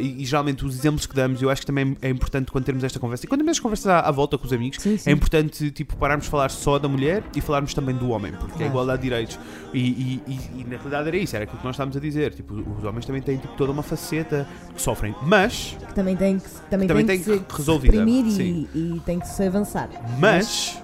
e, 0.00 0.22
e 0.22 0.24
geralmente 0.24 0.64
os 0.64 0.74
exemplos 0.78 1.06
que 1.06 1.14
damos, 1.14 1.40
eu 1.42 1.50
acho 1.50 1.62
que 1.62 1.66
também 1.66 1.96
é 2.02 2.08
importante 2.08 2.50
quando 2.52 2.64
termos 2.64 2.82
esta 2.84 2.98
conversa. 2.98 3.24
E 3.24 3.28
quando 3.28 3.40
temos 3.40 3.52
esta 3.52 3.62
conversa 3.62 3.92
à, 3.94 4.08
à 4.08 4.10
volta 4.10 4.36
com 4.38 4.46
os 4.46 4.52
amigos, 4.52 4.78
Sim, 4.82 4.96
sim. 4.96 5.10
é 5.10 5.12
importante 5.12 5.70
tipo, 5.70 5.96
pararmos 5.96 6.24
de 6.26 6.30
falar 6.30 6.50
só 6.50 6.78
da 6.78 6.88
mulher 6.88 7.22
e 7.34 7.40
falarmos 7.40 7.72
também 7.74 7.94
do 7.94 8.08
homem, 8.10 8.32
porque 8.32 8.62
é 8.62 8.66
igualdade 8.66 9.02
de 9.02 9.08
direitos. 9.08 9.38
E, 9.72 9.80
e- 9.80 10.22
e- 10.58 10.64
na 10.64 10.76
realidade 10.76 11.08
era 11.08 11.16
isso, 11.16 11.34
era 11.36 11.44
aquilo 11.44 11.58
que 11.58 11.64
nós 11.64 11.74
estávamos 11.74 11.96
a 11.96 12.00
dizer. 12.00 12.34
Tipo, 12.34 12.54
os 12.54 12.84
homens 12.84 13.04
também 13.06 13.22
têm 13.22 13.36
tipo, 13.38 13.54
toda 13.56 13.72
uma 13.72 13.82
faceta 13.82 14.46
que 14.74 14.80
sofrem, 14.80 15.14
mas, 15.22 15.76
Que 15.88 15.94
também 15.94 16.16
tem 16.16 16.38
que, 16.38 16.48
também 16.70 16.88
Também 16.88 17.06
tem 17.06 17.18
tem 17.20 17.38
que, 17.38 17.44
que 17.44 17.52
se 17.52 17.56
ser 17.56 17.56
resolvida, 17.58 17.96
e, 18.08 18.68
e 18.74 19.00
tem 19.04 19.18
que 19.20 19.28
se 19.28 19.42
avançar. 19.42 19.88
mas, 20.18 20.80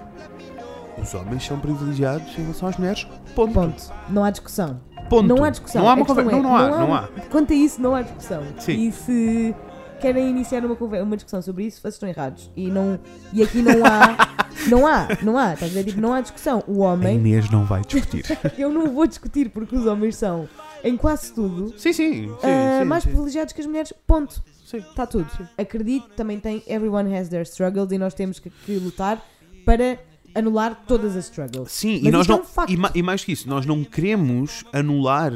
os 1.02 1.14
homens 1.14 1.44
são 1.44 1.58
privilegiados 1.58 2.28
em 2.38 2.42
relação 2.42 2.68
às 2.68 2.76
mulheres. 2.76 3.06
Ponto. 3.34 3.52
Ponto. 3.52 3.92
Não 4.08 4.24
há 4.24 4.30
discussão. 4.30 4.80
Ponto. 5.08 5.26
Não 5.28 5.44
há 5.44 5.50
discussão. 5.50 5.82
Não 5.82 5.88
há 5.88 5.92
A 5.92 5.96
uma 5.96 6.04
conversa. 6.06 6.30
é, 6.30 6.34
não, 6.34 6.42
não 6.42 6.56
há, 6.56 6.68
não 6.70 6.94
há. 6.94 7.08
Quanto 7.30 7.52
a 7.52 7.56
isso, 7.56 7.80
não 7.80 7.94
há 7.94 8.02
discussão. 8.02 8.42
Sim. 8.58 8.88
E 8.88 8.92
se 8.92 9.54
querem 10.00 10.28
iniciar 10.30 10.64
uma, 10.64 10.74
conver- 10.76 11.02
uma 11.02 11.16
discussão 11.16 11.40
sobre 11.42 11.64
isso, 11.64 11.80
vocês 11.80 11.94
estão 11.94 12.08
errados. 12.08 12.50
E, 12.56 12.68
não, 12.70 12.98
e 13.32 13.42
aqui 13.42 13.62
não 13.62 13.84
há. 13.84 14.32
Não 14.68 14.86
há, 14.86 15.08
não 15.22 15.36
há. 15.38 15.54
Estás 15.54 15.72
a 15.72 15.74
ver? 15.74 15.84
Tipo, 15.84 16.00
não 16.00 16.12
há 16.12 16.20
discussão. 16.20 16.62
O 16.68 16.84
A 16.84 16.92
homem, 16.92 17.16
Inês 17.16 17.50
não 17.50 17.64
vai 17.64 17.80
discutir. 17.82 18.22
eu 18.56 18.70
não 18.70 18.86
vou 18.92 19.06
discutir 19.08 19.48
porque 19.48 19.74
os 19.74 19.86
homens 19.86 20.14
são, 20.14 20.46
em 20.84 20.96
quase 20.96 21.32
tudo, 21.32 21.70
sim, 21.78 21.92
sim. 21.92 22.28
sim, 22.28 22.36
ah, 22.44 22.78
sim, 22.80 22.84
mais 22.84 23.02
sim. 23.02 23.08
privilegiados 23.08 23.52
que 23.54 23.60
as 23.60 23.66
mulheres. 23.66 23.92
Ponto. 24.06 24.40
Sim. 24.64 24.76
Está 24.76 25.04
tudo. 25.06 25.26
Acredito, 25.58 26.10
também 26.14 26.38
tem. 26.38 26.62
Everyone 26.68 27.16
has 27.16 27.28
their 27.28 27.42
struggles 27.42 27.90
e 27.90 27.98
nós 27.98 28.14
temos 28.14 28.38
que, 28.38 28.50
que 28.50 28.76
lutar 28.76 29.20
para 29.64 29.98
anular 30.34 30.82
todas 30.86 31.16
as 31.16 31.24
struggles. 31.24 31.72
Sim, 31.72 32.00
e 32.02 32.10
nós 32.10 32.28
é 32.28 32.32
não. 32.32 32.40
um 32.40 32.44
facto. 32.44 32.70
e, 32.72 32.76
ma- 32.76 32.90
e 32.94 33.02
mais 33.02 33.24
que 33.24 33.32
isso, 33.32 33.48
nós 33.48 33.64
não 33.66 33.82
queremos 33.84 34.64
anular 34.72 35.32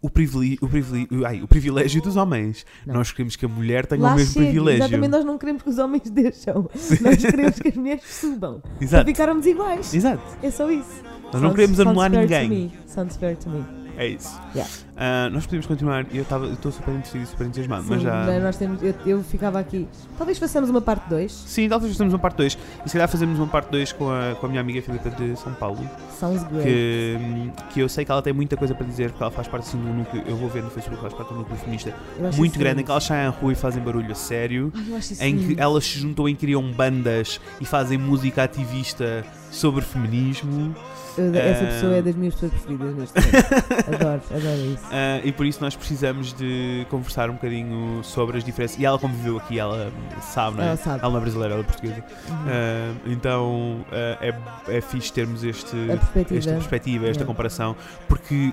o, 0.00 0.08
privile, 0.08 0.56
o, 0.62 0.68
privile, 0.68 1.08
ai, 1.26 1.42
o 1.42 1.48
privilégio 1.48 2.00
dos 2.00 2.16
homens. 2.16 2.64
Não. 2.86 2.94
Nós 2.94 3.10
queremos 3.10 3.34
que 3.36 3.44
a 3.44 3.48
mulher 3.48 3.84
tenha 3.86 4.00
Lá 4.02 4.12
o 4.12 4.16
mesmo 4.16 4.32
chega. 4.34 4.46
privilégio. 4.46 4.82
Exatamente, 4.84 5.10
nós 5.10 5.24
não 5.24 5.36
queremos 5.38 5.62
que 5.62 5.70
os 5.70 5.78
homens 5.78 6.02
deixam. 6.10 6.70
Nós 7.00 7.16
queremos 7.16 7.58
que 7.58 7.68
as 7.68 7.74
mulheres 7.74 8.02
subam. 8.06 8.60
Para 8.60 8.84
Exato. 8.84 9.06
ficarmos 9.06 9.46
iguais. 9.46 9.92
Exato. 9.94 10.22
É 10.42 10.50
só 10.50 10.70
isso. 10.70 11.02
Nós 11.32 11.42
não 11.42 11.50
queremos 11.52 11.80
anular 11.80 12.10
ninguém. 12.10 12.72
Sounds 12.86 13.16
fair 13.16 13.36
to 13.36 13.50
me. 13.50 13.64
É 13.98 14.06
isso. 14.06 14.40
Yeah. 14.54 14.72
Ah, 14.96 15.28
nós 15.30 15.44
podemos 15.44 15.66
continuar. 15.66 16.06
Eu 16.12 16.22
estou 16.22 16.70
super 16.70 16.92
interessado 16.92 17.22
e 17.22 17.26
super 17.26 17.46
entusiasmado, 17.46 17.84
mas 17.88 17.98
Sim, 17.98 18.04
já. 18.04 18.24
né, 18.24 18.38
nós 18.38 18.56
temos, 18.56 18.80
eu, 18.80 18.94
eu 19.04 19.22
ficava 19.24 19.58
aqui. 19.58 19.88
Talvez 20.16 20.38
façamos 20.38 20.70
uma 20.70 20.80
parte 20.80 21.08
2. 21.08 21.32
Sim, 21.32 21.68
talvez 21.68 21.92
façamos 21.92 22.14
uma 22.14 22.18
parte 22.18 22.36
2. 22.36 22.58
E 22.86 22.88
se 22.88 22.92
calhar 22.92 23.08
fazemos 23.08 23.38
uma 23.38 23.48
parte 23.48 23.70
2 23.70 23.92
com 23.92 24.08
a, 24.10 24.36
com 24.36 24.46
a 24.46 24.48
minha 24.48 24.60
amiga 24.60 24.80
Filipa 24.80 25.10
de 25.10 25.36
São 25.36 25.52
Paulo. 25.54 25.78
Sounds 26.18 26.44
great. 26.44 26.64
Que, 26.64 27.52
que 27.74 27.80
eu 27.80 27.88
sei 27.88 28.04
que 28.04 28.10
ela 28.12 28.22
tem 28.22 28.32
muita 28.32 28.56
coisa 28.56 28.72
para 28.74 28.86
dizer, 28.86 29.10
porque 29.10 29.22
ela 29.22 29.32
faz 29.32 29.48
parte 29.48 29.68
assim, 29.68 29.78
do 29.78 29.92
núcleo. 29.92 30.22
Eu 30.26 30.36
vou 30.36 30.48
ver 30.48 30.62
no 30.62 30.70
Facebook, 30.70 31.00
ela 31.00 31.10
faz 31.10 31.14
parte 31.14 31.32
do 31.32 31.40
núcleo 31.40 31.58
feminista 31.58 31.92
muito 32.36 32.56
grande, 32.58 32.82
em 32.82 32.84
que 32.84 32.90
elas 32.90 33.04
saem 33.04 33.26
à 33.26 33.30
rua 33.30 33.52
e 33.52 33.56
fazem 33.56 33.82
barulho 33.82 34.12
a 34.12 34.14
sério. 34.14 34.72
Ai, 34.76 34.84
eu 34.88 34.96
acho 34.96 35.12
isso 35.12 35.24
Em 35.24 35.38
que 35.38 35.60
elas 35.60 35.84
se 35.84 35.98
juntam 35.98 36.28
e 36.28 36.34
criam 36.36 36.70
bandas 36.70 37.40
e 37.60 37.64
fazem 37.64 37.98
música 37.98 38.44
ativista 38.44 39.24
sobre 39.50 39.82
feminismo. 39.82 40.74
Essa 41.34 41.64
pessoa 41.64 41.94
é 41.96 42.02
das 42.02 42.14
minhas 42.14 42.34
pessoas 42.34 42.52
preferidas 42.52 42.94
neste 42.94 43.20
momento. 43.20 43.94
adoro, 43.94 44.22
adoro 44.30 44.72
isso. 44.72 44.84
Ah, 44.90 45.20
e 45.24 45.32
por 45.32 45.46
isso 45.46 45.60
nós 45.60 45.76
precisamos 45.76 46.32
de 46.32 46.86
conversar 46.90 47.30
um 47.30 47.34
bocadinho 47.34 48.02
sobre 48.02 48.38
as 48.38 48.44
diferenças. 48.44 48.78
E 48.78 48.84
ela 48.84 48.98
conviveu 48.98 49.38
aqui, 49.38 49.58
ela 49.58 49.92
sabe, 50.20 50.56
não 50.56 50.64
é? 50.64 50.68
Ela 50.68 50.76
sabe. 50.76 51.00
Ela 51.02 51.10
não 51.10 51.18
é 51.18 51.20
brasileira, 51.20 51.54
ela 51.54 51.62
é 51.62 51.66
portuguesa. 51.66 52.04
Uhum. 52.28 52.36
Ah, 52.48 52.94
então 53.06 53.84
ah, 53.92 54.18
é, 54.20 54.76
é 54.76 54.80
fixe 54.80 55.12
termos 55.12 55.44
este, 55.44 55.76
perspectiva. 55.76 56.38
esta 56.38 56.52
perspectiva, 56.52 57.06
esta 57.06 57.18
Yeah. 57.18 57.26
comparação, 57.26 57.74
porque 58.06 58.52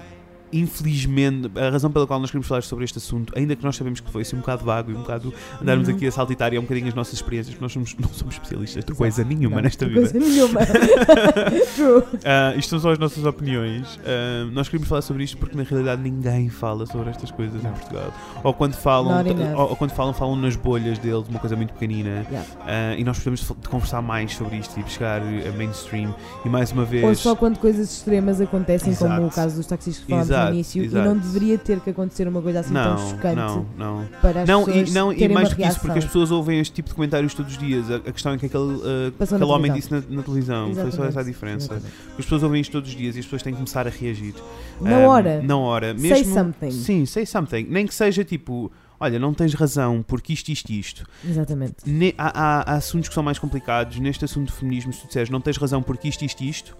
infelizmente 0.59 1.51
a 1.55 1.69
razão 1.69 1.91
pela 1.91 2.07
qual 2.07 2.19
nós 2.19 2.29
queremos 2.31 2.47
falar 2.47 2.61
sobre 2.63 2.85
este 2.85 2.97
assunto, 2.97 3.33
ainda 3.35 3.55
que 3.55 3.63
nós 3.63 3.75
sabemos 3.75 3.99
que 3.99 4.09
foi 4.11 4.21
assim 4.21 4.35
um 4.35 4.39
bocado 4.39 4.63
vago 4.65 4.91
e 4.91 4.95
um 4.95 4.99
bocado 5.01 5.33
andarmos 5.61 5.87
Uhum. 5.87 5.95
aqui 5.95 6.07
a 6.07 6.11
saltitar 6.11 6.53
e 6.53 6.55
é 6.55 6.59
um 6.59 6.63
bocadinho 6.63 6.87
as 6.87 6.93
nossas 6.93 7.13
experiências, 7.15 7.53
porque 7.55 7.63
nós 7.63 7.71
somos, 7.73 7.95
não 7.99 8.09
somos 8.09 8.35
especialistas 8.35 8.83
de 8.83 8.91
Exato. 8.91 8.97
coisa 8.97 9.23
nenhuma 9.23 9.57
Não, 9.57 9.63
nesta 9.63 9.85
vida. 9.85 10.01
Coisa 10.01 10.19
nenhuma. 10.19 10.59
Ah, 12.25 12.53
isto 12.55 12.69
são 12.69 12.79
só 12.79 12.91
as 12.91 12.97
nossas 12.99 13.23
opiniões. 13.25 13.99
Ah, 14.05 14.49
nós 14.51 14.67
queremos 14.67 14.87
falar 14.87 15.01
sobre 15.01 15.23
isto 15.23 15.37
porque 15.37 15.55
na 15.55 15.63
realidade 15.63 16.01
ninguém 16.01 16.49
fala 16.49 16.85
sobre 16.85 17.09
estas 17.09 17.31
coisas 17.31 17.63
em 17.63 17.69
Portugal. 17.69 18.13
Ou 18.43 18.53
quando 18.53 18.73
falam, 18.75 19.23
ou, 19.55 19.69
ou 19.69 19.75
quando 19.75 19.91
falam, 19.91 20.13
falam 20.13 20.35
nas 20.35 20.55
bolhas 20.55 20.97
deles, 20.99 21.27
uma 21.27 21.39
coisa 21.39 21.55
muito 21.55 21.73
pequenina. 21.73 22.25
Yeah. 22.29 22.49
Ah, 22.65 22.95
e 22.97 23.03
nós 23.03 23.17
precisamos 23.19 23.61
de 23.61 23.69
conversar 23.69 24.01
mais 24.01 24.33
sobre 24.35 24.57
isto 24.57 24.79
e 24.79 24.89
chegar 24.89 25.21
a 25.21 25.51
mainstream. 25.57 26.13
E 26.45 26.49
mais 26.49 26.71
uma 26.71 26.85
vez. 26.85 27.03
Ou 27.03 27.15
só 27.15 27.35
quando 27.35 27.57
coisas 27.59 27.91
extremas 27.91 28.39
acontecem, 28.41 28.93
como 28.95 29.11
Exato. 29.13 29.27
o 29.27 29.31
caso 29.31 29.55
dos 29.57 29.65
taxistas 29.67 30.03
que 30.03 30.09
falámos 30.09 30.29
Exato, 30.45 30.53
início, 30.53 30.83
exato. 30.83 31.05
e 31.05 31.07
não 31.09 31.17
deveria 31.17 31.57
ter 31.57 31.79
que 31.79 31.89
acontecer 31.89 32.27
uma 32.27 32.41
coisa 32.41 32.59
assim 32.61 32.73
não, 32.73 32.95
tão 32.95 33.09
chocante 33.09 33.35
não, 33.35 33.65
não. 33.77 34.05
para 34.21 34.41
as 34.41 34.47
Não, 34.49 34.65
pessoas 34.65 34.89
e, 34.89 34.93
não, 34.93 35.13
e 35.13 35.27
mais 35.29 35.49
do 35.49 35.55
que 35.55 35.63
isso, 35.65 35.79
porque 35.79 35.99
as 35.99 36.05
pessoas 36.05 36.31
ouvem 36.31 36.59
este 36.59 36.73
tipo 36.73 36.89
de 36.89 36.95
comentários 36.95 37.33
todos 37.33 37.51
os 37.53 37.57
dias. 37.57 37.89
A, 37.91 37.95
a 37.97 37.99
questão 38.11 38.33
é 38.33 38.37
que 38.37 38.45
aquele, 38.45 38.63
na 39.17 39.23
aquele 39.25 39.43
homem 39.45 39.71
disse 39.73 39.91
na, 39.91 40.01
na 40.09 40.21
televisão. 40.23 40.65
Foi 40.65 40.73
só 40.75 40.87
Exatamente, 40.87 41.09
essa 41.09 41.19
a 41.19 41.23
diferença. 41.23 41.65
exatamente. 41.73 41.93
As 42.09 42.15
pessoas 42.25 42.43
ouvem 42.43 42.61
isto 42.61 42.71
todos 42.71 42.89
os 42.89 42.95
dias 42.95 43.15
e 43.15 43.19
as 43.19 43.25
pessoas 43.25 43.43
têm 43.43 43.53
que 43.53 43.57
começar 43.57 43.87
a 43.87 43.89
reagir. 43.89 44.33
Na 44.81 44.95
Ah, 44.97 45.07
hora, 45.07 45.41
Na 45.41 45.57
hora. 45.57 45.97
say 45.97 46.09
Mesmo, 46.09 46.33
something. 46.33 46.71
Sim, 46.71 47.05
say 47.05 47.25
something. 47.25 47.65
Nem 47.69 47.85
que 47.87 47.93
seja 47.95 48.23
tipo, 48.23 48.71
olha, 48.99 49.17
não 49.19 49.33
tens 49.33 49.53
razão 49.53 50.03
porque 50.05 50.33
isto, 50.33 50.49
isto, 50.49 50.69
isto. 50.71 51.05
Exatamente. 51.27 51.75
Ne- 51.85 52.13
há, 52.17 52.27
há- 52.59 52.73
há 52.73 52.75
assuntos 52.75 53.07
que 53.09 53.15
são 53.15 53.23
mais 53.23 53.39
complicados. 53.39 53.97
Neste 53.99 54.25
assunto 54.25 54.47
de 54.47 54.53
feminismo, 54.53 54.91
se 54.93 55.01
tu 55.01 55.07
disseres 55.07 55.29
não 55.29 55.39
tens 55.41 55.57
razão 55.57 55.81
porque 55.81 56.07
isto, 56.07 56.23
isto, 56.25 56.43
isto, 56.43 56.77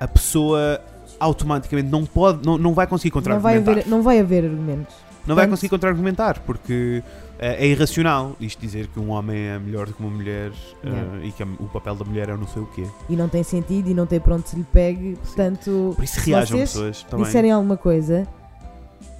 a 0.00 0.08
pessoa 0.08 0.80
automaticamente 1.22 1.88
não 1.90 2.04
pode, 2.04 2.44
não, 2.46 2.58
não 2.58 2.74
vai 2.74 2.86
conseguir 2.86 3.14
Não 3.14 3.22
vai, 3.22 3.32
contra-argumentar. 3.34 3.70
haver, 3.72 3.86
não 3.88 4.02
vai 4.02 4.18
haver 4.20 4.44
argumentos. 4.44 4.94
Não 5.24 5.36
vai 5.36 5.44
Portanto- 5.44 5.50
conseguir 5.50 5.68
contra-argumentar 5.70 6.40
porque 6.40 7.02
eh, 7.38 7.64
é 7.64 7.66
irracional 7.68 8.34
isto 8.40 8.60
dizer 8.60 8.88
que 8.88 8.98
um 8.98 9.10
homem 9.10 9.38
é 9.38 9.58
melhor 9.58 9.86
do 9.86 9.92
que 9.94 10.00
uma 10.02 10.10
mulher 10.10 10.50
Yeah. 10.84 11.24
e 11.24 11.30
que 11.30 11.42
o 11.44 11.68
papel 11.72 11.94
da 11.94 12.04
mulher 12.04 12.28
é 12.28 12.34
o 12.34 12.36
não 12.36 12.46
sei 12.48 12.62
o 12.62 12.66
quê. 12.66 12.84
E 13.08 13.14
não 13.14 13.28
tem 13.28 13.42
sentido 13.44 13.88
e 13.88 13.94
não 13.94 14.04
tem 14.04 14.18
para 14.18 14.34
onde 14.34 14.48
se 14.48 14.56
lhe 14.56 14.64
pegue. 14.72 15.16
Portanto, 15.22 15.92
Por 15.94 16.02
isso 16.04 16.20
se 16.20 16.28
reajam 16.30 16.58
pessoas 16.58 17.02
também. 17.04 17.24
disserem 17.24 17.52
alguma 17.52 17.76
coisa, 17.76 18.26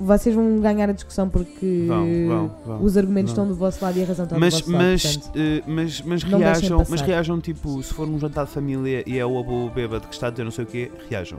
vocês 0.03 0.35
vão 0.35 0.61
ganhar 0.61 0.89
a 0.89 0.93
discussão 0.93 1.29
porque 1.29 1.85
Vão, 1.87 2.07
vão, 2.29 2.51
vão. 2.67 2.83
os 2.83 2.97
argumentos 2.97 3.31
estão 3.33 3.47
do 3.47 3.55
vosso 3.55 3.85
lado 3.85 3.99
e 3.99 4.03
a 4.03 4.07
razão 4.07 4.25
está 4.25 4.39
Mas, 4.39 4.55
do 4.55 4.59
vosso 4.61 4.73
lado. 4.73 4.83
mas, 4.85 5.17
portanto, 5.17 5.33
eh, 5.39 5.63
mas, 5.67 6.03
mas, 6.03 6.25
não 6.25 6.39
reajam, 6.39 6.85
mas 6.89 7.01
reajam 7.01 7.41
tipo, 7.41 7.83
se 7.83 7.95
for 7.95 8.07
num 8.07 8.19
jantar 8.19 8.45
de 8.47 8.51
família 8.53 9.03
e 9.07 9.19
é 9.19 9.25
o 9.27 9.39
avô 9.39 9.69
bêbado 9.71 10.07
que 10.09 10.15
está 10.15 10.29
a 10.29 10.31
dizer 10.31 10.45
não 10.45 10.51
sei 10.51 10.65
o 10.65 10.69
quê, 10.69 10.91
reajam. 11.09 11.39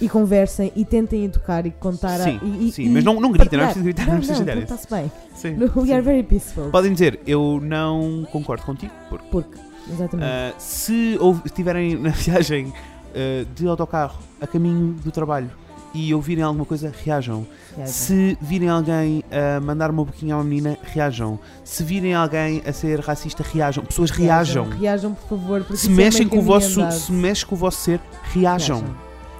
E 0.00 0.08
conversem 0.08 0.72
e 0.74 0.84
tentem 0.84 1.24
educar 1.24 1.64
e 1.66 1.70
contar 1.70 2.20
a- 2.20 2.24
Sim, 2.24 2.40
e, 2.42 2.68
e- 2.68 2.72
sim, 2.72 2.82
e 2.84 2.88
mas 2.88 3.04
não, 3.04 3.20
não 3.20 3.30
gritem, 3.30 3.58
não 3.58 3.64
é 3.64 3.68
preciso 3.68 3.84
gritar, 3.84 4.02
não, 4.02 4.08
Não, 4.08 4.14
é 4.14 4.18
preciso 4.18 4.38
não, 4.40 4.46
gritar 4.54 4.74
está-se 4.74 4.90
bem. 4.90 5.12
Sim, 5.34 5.50
No, 5.54 5.70
we 5.76 5.86
sim. 5.86 5.92
are 5.92 6.02
very 6.02 6.22
peaceful. 6.22 6.70
Podem 6.70 6.92
dizer, 6.92 7.20
eu 7.26 7.60
não 7.62 8.26
concordo 8.32 8.64
contigo, 8.64 8.92
porque 9.08 9.26
Porque, 9.30 9.58
exatamente. 9.92 10.26
ah, 10.28 10.52
se 10.58 11.16
estiverem 11.44 11.96
na 11.96 12.10
viagem 12.16 12.72
ah, 13.14 13.46
de 13.54 13.66
autocarro 13.68 14.18
a 14.40 14.46
caminho 14.46 14.94
do 15.04 15.10
trabalho 15.12 15.50
e 15.94 16.12
ouvirem 16.12 16.42
alguma 16.42 16.66
coisa, 16.66 16.92
reajam. 17.04 17.46
Reagem. 17.76 17.94
Se 17.94 18.38
virem 18.40 18.68
alguém 18.68 19.22
a 19.30 19.60
mandar 19.60 19.90
uma 19.90 20.04
boquinha 20.04 20.34
a 20.34 20.38
uma 20.38 20.44
menina, 20.44 20.76
reajam. 20.82 21.38
Se 21.62 21.84
virem 21.84 22.14
alguém 22.14 22.62
a 22.66 22.72
ser 22.72 22.98
racista, 22.98 23.44
reajam. 23.44 23.84
Pessoas 23.84 24.10
reajam. 24.10 24.68
Reajam, 24.68 25.14
por 25.14 25.28
favor. 25.28 25.60
Porque 25.60 25.76
Se 25.76 25.86
é 25.86 25.90
mexem 25.90 26.26
meio 26.26 26.30
com 26.30 26.38
o 26.38 26.42
vosso, 26.42 26.90
se 26.90 27.12
mexe 27.12 27.46
com 27.46 27.54
o 27.54 27.58
vosso 27.58 27.78
ser, 27.78 28.00
reajam. 28.24 28.84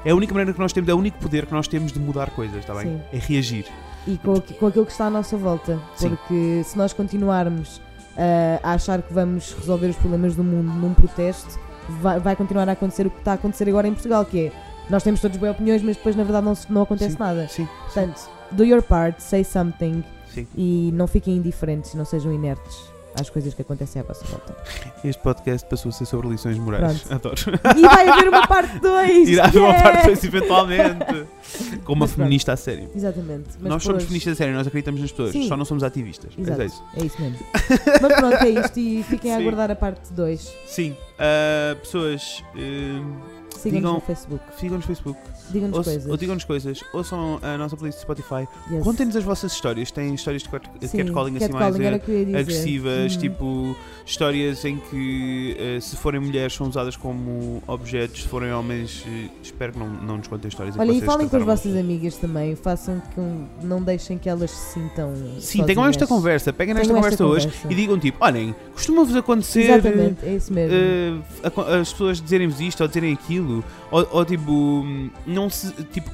É 0.04 0.10
a 0.10 0.14
única 0.14 0.32
maneira 0.32 0.52
que 0.52 0.60
nós 0.60 0.72
temos, 0.72 0.88
é 0.88 0.94
o 0.94 0.98
único 0.98 1.18
poder 1.18 1.46
que 1.46 1.52
nós 1.52 1.66
temos 1.66 1.90
de 1.90 1.98
mudar 1.98 2.30
coisas, 2.30 2.58
está 2.58 2.74
bem? 2.74 2.84
Sim. 2.84 3.00
É 3.12 3.18
reagir. 3.18 3.66
E 4.06 4.16
com, 4.18 4.40
com 4.40 4.66
aquilo 4.66 4.86
que 4.86 4.92
está 4.92 5.06
à 5.06 5.10
nossa 5.10 5.36
volta. 5.36 5.80
Sim. 5.96 6.10
Porque 6.10 6.62
se 6.64 6.78
nós 6.78 6.92
continuarmos 6.92 7.80
ah, 8.16 8.60
a 8.62 8.74
achar 8.74 9.02
que 9.02 9.12
vamos 9.12 9.56
resolver 9.58 9.88
os 9.88 9.96
problemas 9.96 10.36
do 10.36 10.44
mundo 10.44 10.70
num 10.72 10.94
protesto, 10.94 11.58
vai, 12.00 12.20
vai 12.20 12.36
continuar 12.36 12.68
a 12.68 12.72
acontecer 12.72 13.06
o 13.06 13.10
que 13.10 13.18
está 13.18 13.32
a 13.32 13.34
acontecer 13.34 13.68
agora 13.68 13.88
em 13.88 13.92
Portugal, 13.92 14.24
que 14.24 14.46
é 14.46 14.52
nós 14.90 15.02
temos 15.02 15.20
todos 15.20 15.36
boas 15.36 15.52
opiniões, 15.52 15.82
mas 15.82 15.96
depois 15.96 16.14
na 16.16 16.24
verdade 16.24 16.44
não, 16.46 16.54
não 16.70 16.82
acontece 16.82 17.12
Sim. 17.12 17.18
nada. 17.20 17.48
Sim, 17.48 17.68
Portanto, 17.84 18.28
do 18.50 18.64
your 18.64 18.82
part, 18.82 19.22
say 19.22 19.42
something 19.44 20.04
sim. 20.32 20.46
e 20.56 20.90
não 20.92 21.06
fiquem 21.06 21.36
indiferentes, 21.36 21.94
não 21.94 22.04
sejam 22.04 22.32
inertes 22.32 22.92
às 23.18 23.30
coisas 23.30 23.54
que 23.54 23.62
acontecem 23.62 24.02
à 24.02 24.04
vossa 24.04 24.24
volta. 24.26 24.56
Este 25.04 25.22
podcast 25.22 25.68
passou 25.68 25.88
a 25.90 25.92
ser 25.92 26.04
sobre 26.04 26.26
lições 26.28 26.58
morais. 26.58 27.00
Pronto. 27.02 27.28
Adoro. 27.28 27.60
E 27.78 27.82
vai 27.82 28.08
haver 28.08 28.28
uma 28.28 28.44
parte 28.48 28.76
2! 28.80 29.28
Irá 29.28 29.44
haver 29.44 29.60
uma 29.62 29.74
parte 29.74 30.06
2 30.06 30.24
eventualmente. 30.24 30.98
Com 31.84 31.92
uma 31.92 32.00
Mas 32.00 32.10
pronto. 32.10 32.16
feminista 32.16 32.52
a 32.52 32.56
sério. 32.56 32.90
Exatamente. 32.92 33.50
Mas 33.60 33.70
nós 33.72 33.82
somos 33.84 33.98
hoje- 33.98 34.06
feministas 34.06 34.32
a 34.32 34.36
sério, 34.36 34.54
nós 34.54 34.66
acreditamos 34.66 35.00
nas 35.00 35.12
pessoas, 35.12 35.30
Sim. 35.30 35.46
só 35.46 35.56
não 35.56 35.64
somos 35.64 35.84
ativistas. 35.84 36.32
Exato. 36.36 36.60
É 36.62 36.66
isso. 36.66 36.84
É 36.96 37.04
isso 37.04 37.22
mesmo. 37.22 37.38
Mas 38.02 38.14
pronto, 38.16 38.34
é 38.36 38.48
isto 38.48 38.78
e 38.80 39.02
fiquem 39.04 39.32
a 39.32 39.36
Sim. 39.36 39.42
aguardar 39.42 39.70
a 39.70 39.76
parte 39.76 40.12
2. 40.12 40.52
Sim. 40.66 40.96
Ah, 41.16 41.76
pessoas, 41.80 42.42
ah, 42.56 43.43
Sigam-nos 43.58 43.92
no 43.94 44.00
Facebook. 44.00 44.42
sigam 44.58 44.76
no 44.78 44.82
Facebook. 44.84 45.18
Digam-nos 45.50 45.78
Ouça- 45.78 45.90
coisas. 45.90 46.10
Ou 46.10 46.16
digam-nos 46.16 46.44
coisas. 46.44 46.80
Ouçam 46.92 47.38
a 47.42 47.56
nossa 47.58 47.76
playlist 47.76 47.98
de 47.98 48.02
Spotify. 48.02 48.48
Yes. 48.70 48.82
Contem-nos 48.84 49.16
as 49.16 49.24
vossas 49.24 49.52
histórias. 49.52 49.90
Têm 49.90 50.14
histórias 50.14 50.42
de 50.42 50.48
cat- 50.48 50.68
Sim, 50.82 50.98
catcalling 50.98 51.36
assim 51.36 51.52
mais 51.52 51.66
catcalling 51.66 51.84
era 51.84 51.96
o 51.96 52.00
que 52.00 52.10
eu 52.10 52.18
ia 52.18 52.24
dizer. 52.26 52.38
agressivas, 52.38 53.14
Uhum. 53.14 53.20
tipo 53.20 53.76
histórias 54.06 54.64
em 54.64 54.78
que 54.78 55.56
eh, 55.58 55.80
se 55.80 55.96
forem 55.96 56.20
mulheres 56.20 56.52
são 56.54 56.68
usadas 56.68 56.96
como 56.96 57.62
objetos, 57.66 58.22
se 58.22 58.28
forem 58.28 58.52
homens, 58.52 59.04
eh, 59.06 59.28
espero 59.42 59.72
que 59.72 59.78
não, 59.78 59.88
não 59.88 60.16
nos 60.18 60.26
contem 60.28 60.48
histórias 60.48 60.76
em 60.76 60.78
Olha, 60.80 60.90
que 60.90 60.96
e 60.96 61.00
vocês 61.00 61.12
falem 61.12 61.28
com 61.28 61.36
as 61.36 61.42
vossas 61.44 61.76
amigas 61.76 62.16
também. 62.16 62.54
Façam 62.56 63.00
que 63.14 63.64
não 63.66 63.82
deixem 63.82 64.18
que 64.18 64.28
elas 64.28 64.50
se 64.50 64.74
sintam. 64.74 65.12
Sim, 65.40 65.64
tenham 65.64 65.86
esta 65.86 66.06
conversa, 66.06 66.52
peguem 66.52 66.74
nesta 66.74 66.88
Tenham 66.88 67.02
conversa 67.02 67.14
esta 67.22 67.26
hoje 67.26 67.46
conversa. 67.46 67.72
e 67.72 67.74
digam 67.74 67.98
tipo, 67.98 68.18
olhem, 68.24 68.54
costuma-vos 68.72 69.14
acontecer 69.16 69.70
Exatamente, 69.70 70.24
é 70.24 70.34
isso 70.36 70.52
mesmo. 70.52 70.76
eh, 70.76 71.18
a- 71.44 71.76
as 71.80 71.92
pessoas 71.92 72.20
dizerem-vos 72.20 72.60
isto 72.60 72.80
ou 72.82 72.88
dizerem 72.88 73.12
aquilo, 73.12 73.43
ou, 73.90 74.08
ou, 74.10 74.24
tipo, 74.24 74.84
não 75.26 75.48
se, 75.50 75.72
tipo, 75.84 76.10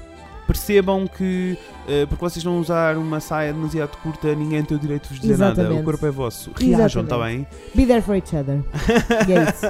percebam 0.47 1.07
que 1.07 1.57
eh, 1.87 2.07
porque 2.07 2.25
vocês 2.25 2.43
vão 2.43 2.59
usar 2.59 2.97
uma 2.97 3.21
saia 3.21 3.53
demasiado 3.53 3.97
curta, 3.99 4.35
ninguém 4.35 4.65
tem 4.65 4.77
o 4.77 4.81
direito 4.81 5.05
de 5.05 5.09
vos 5.11 5.21
dizer 5.21 5.39
nada, 5.39 5.53
o 5.53 5.63
Exatamente. 5.63 5.85
corpo 5.85 6.07
é 6.07 6.11
vosso. 6.11 6.51
Reajam, 6.59 7.03
está 7.03 7.17
Exatamente. 7.17 7.49
bem? 7.75 7.85
Be 7.85 7.87
there 7.87 8.03
for 8.03 8.17
each 8.17 8.35
other. 8.35 8.61
E 9.29 9.33
é 9.33 9.43
isso. 9.45 9.67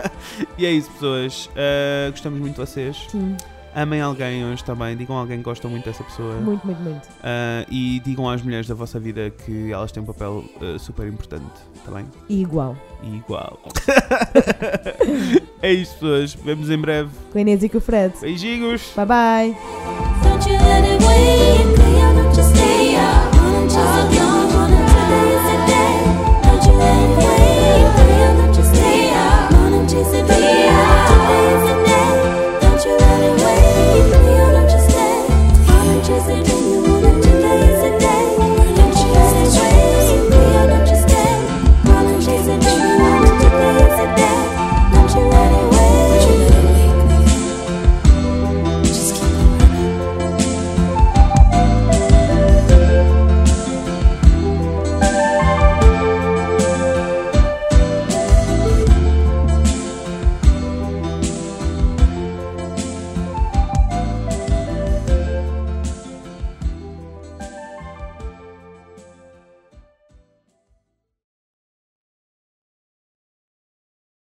E 0.59 0.67
é 0.67 0.71
isso, 0.73 0.91
pessoas. 0.93 1.51
Eh, 1.55 2.09
gostamos 2.11 2.41
muito 2.41 2.55
de 2.55 2.61
vocês. 2.61 3.07
Sim, 3.11 3.37
Amem 3.75 4.01
alguém 4.01 4.45
hoje 4.45 4.64
também, 4.64 4.97
digam 4.97 5.16
a 5.16 5.21
alguém 5.21 5.39
que 5.39 5.45
gostam 5.45 5.71
muito 5.71 5.85
dessa 5.85 6.03
pessoa. 6.03 6.35
muito, 6.37 6.66
muito, 6.66 6.83
muito. 6.83 7.09
Ah, 7.23 7.64
e 7.71 8.01
digam 8.01 8.29
às 8.29 8.43
mulheres 8.43 8.66
da 8.66 8.75
vossa 8.75 8.99
vida 8.99 9.31
que 9.31 9.73
elas 9.73 9.93
têm 9.93 10.03
um 10.03 10.07
papel 10.07 10.45
ah, 10.61 10.79
super 10.79 11.07
importante, 11.07 11.45
está 11.77 11.93
bem? 11.93 12.07
E 12.29 12.43
igual. 12.43 12.77
E 13.03 13.16
igual. 13.16 13.61
é 15.62 15.73
isso, 15.73 15.95
pessoas. 15.95 16.35
Vemos 16.35 16.68
em 16.71 16.79
breve. 16.79 17.11
Com 17.33 17.39
a 17.39 17.41
Inês 17.41 17.62
e 17.62 17.68
com 17.68 17.79
o 17.79 17.81
Fred. 17.81 18.14
Beijinhos! 18.21 18.93
Bye 18.97 19.07
bye. 19.07 19.57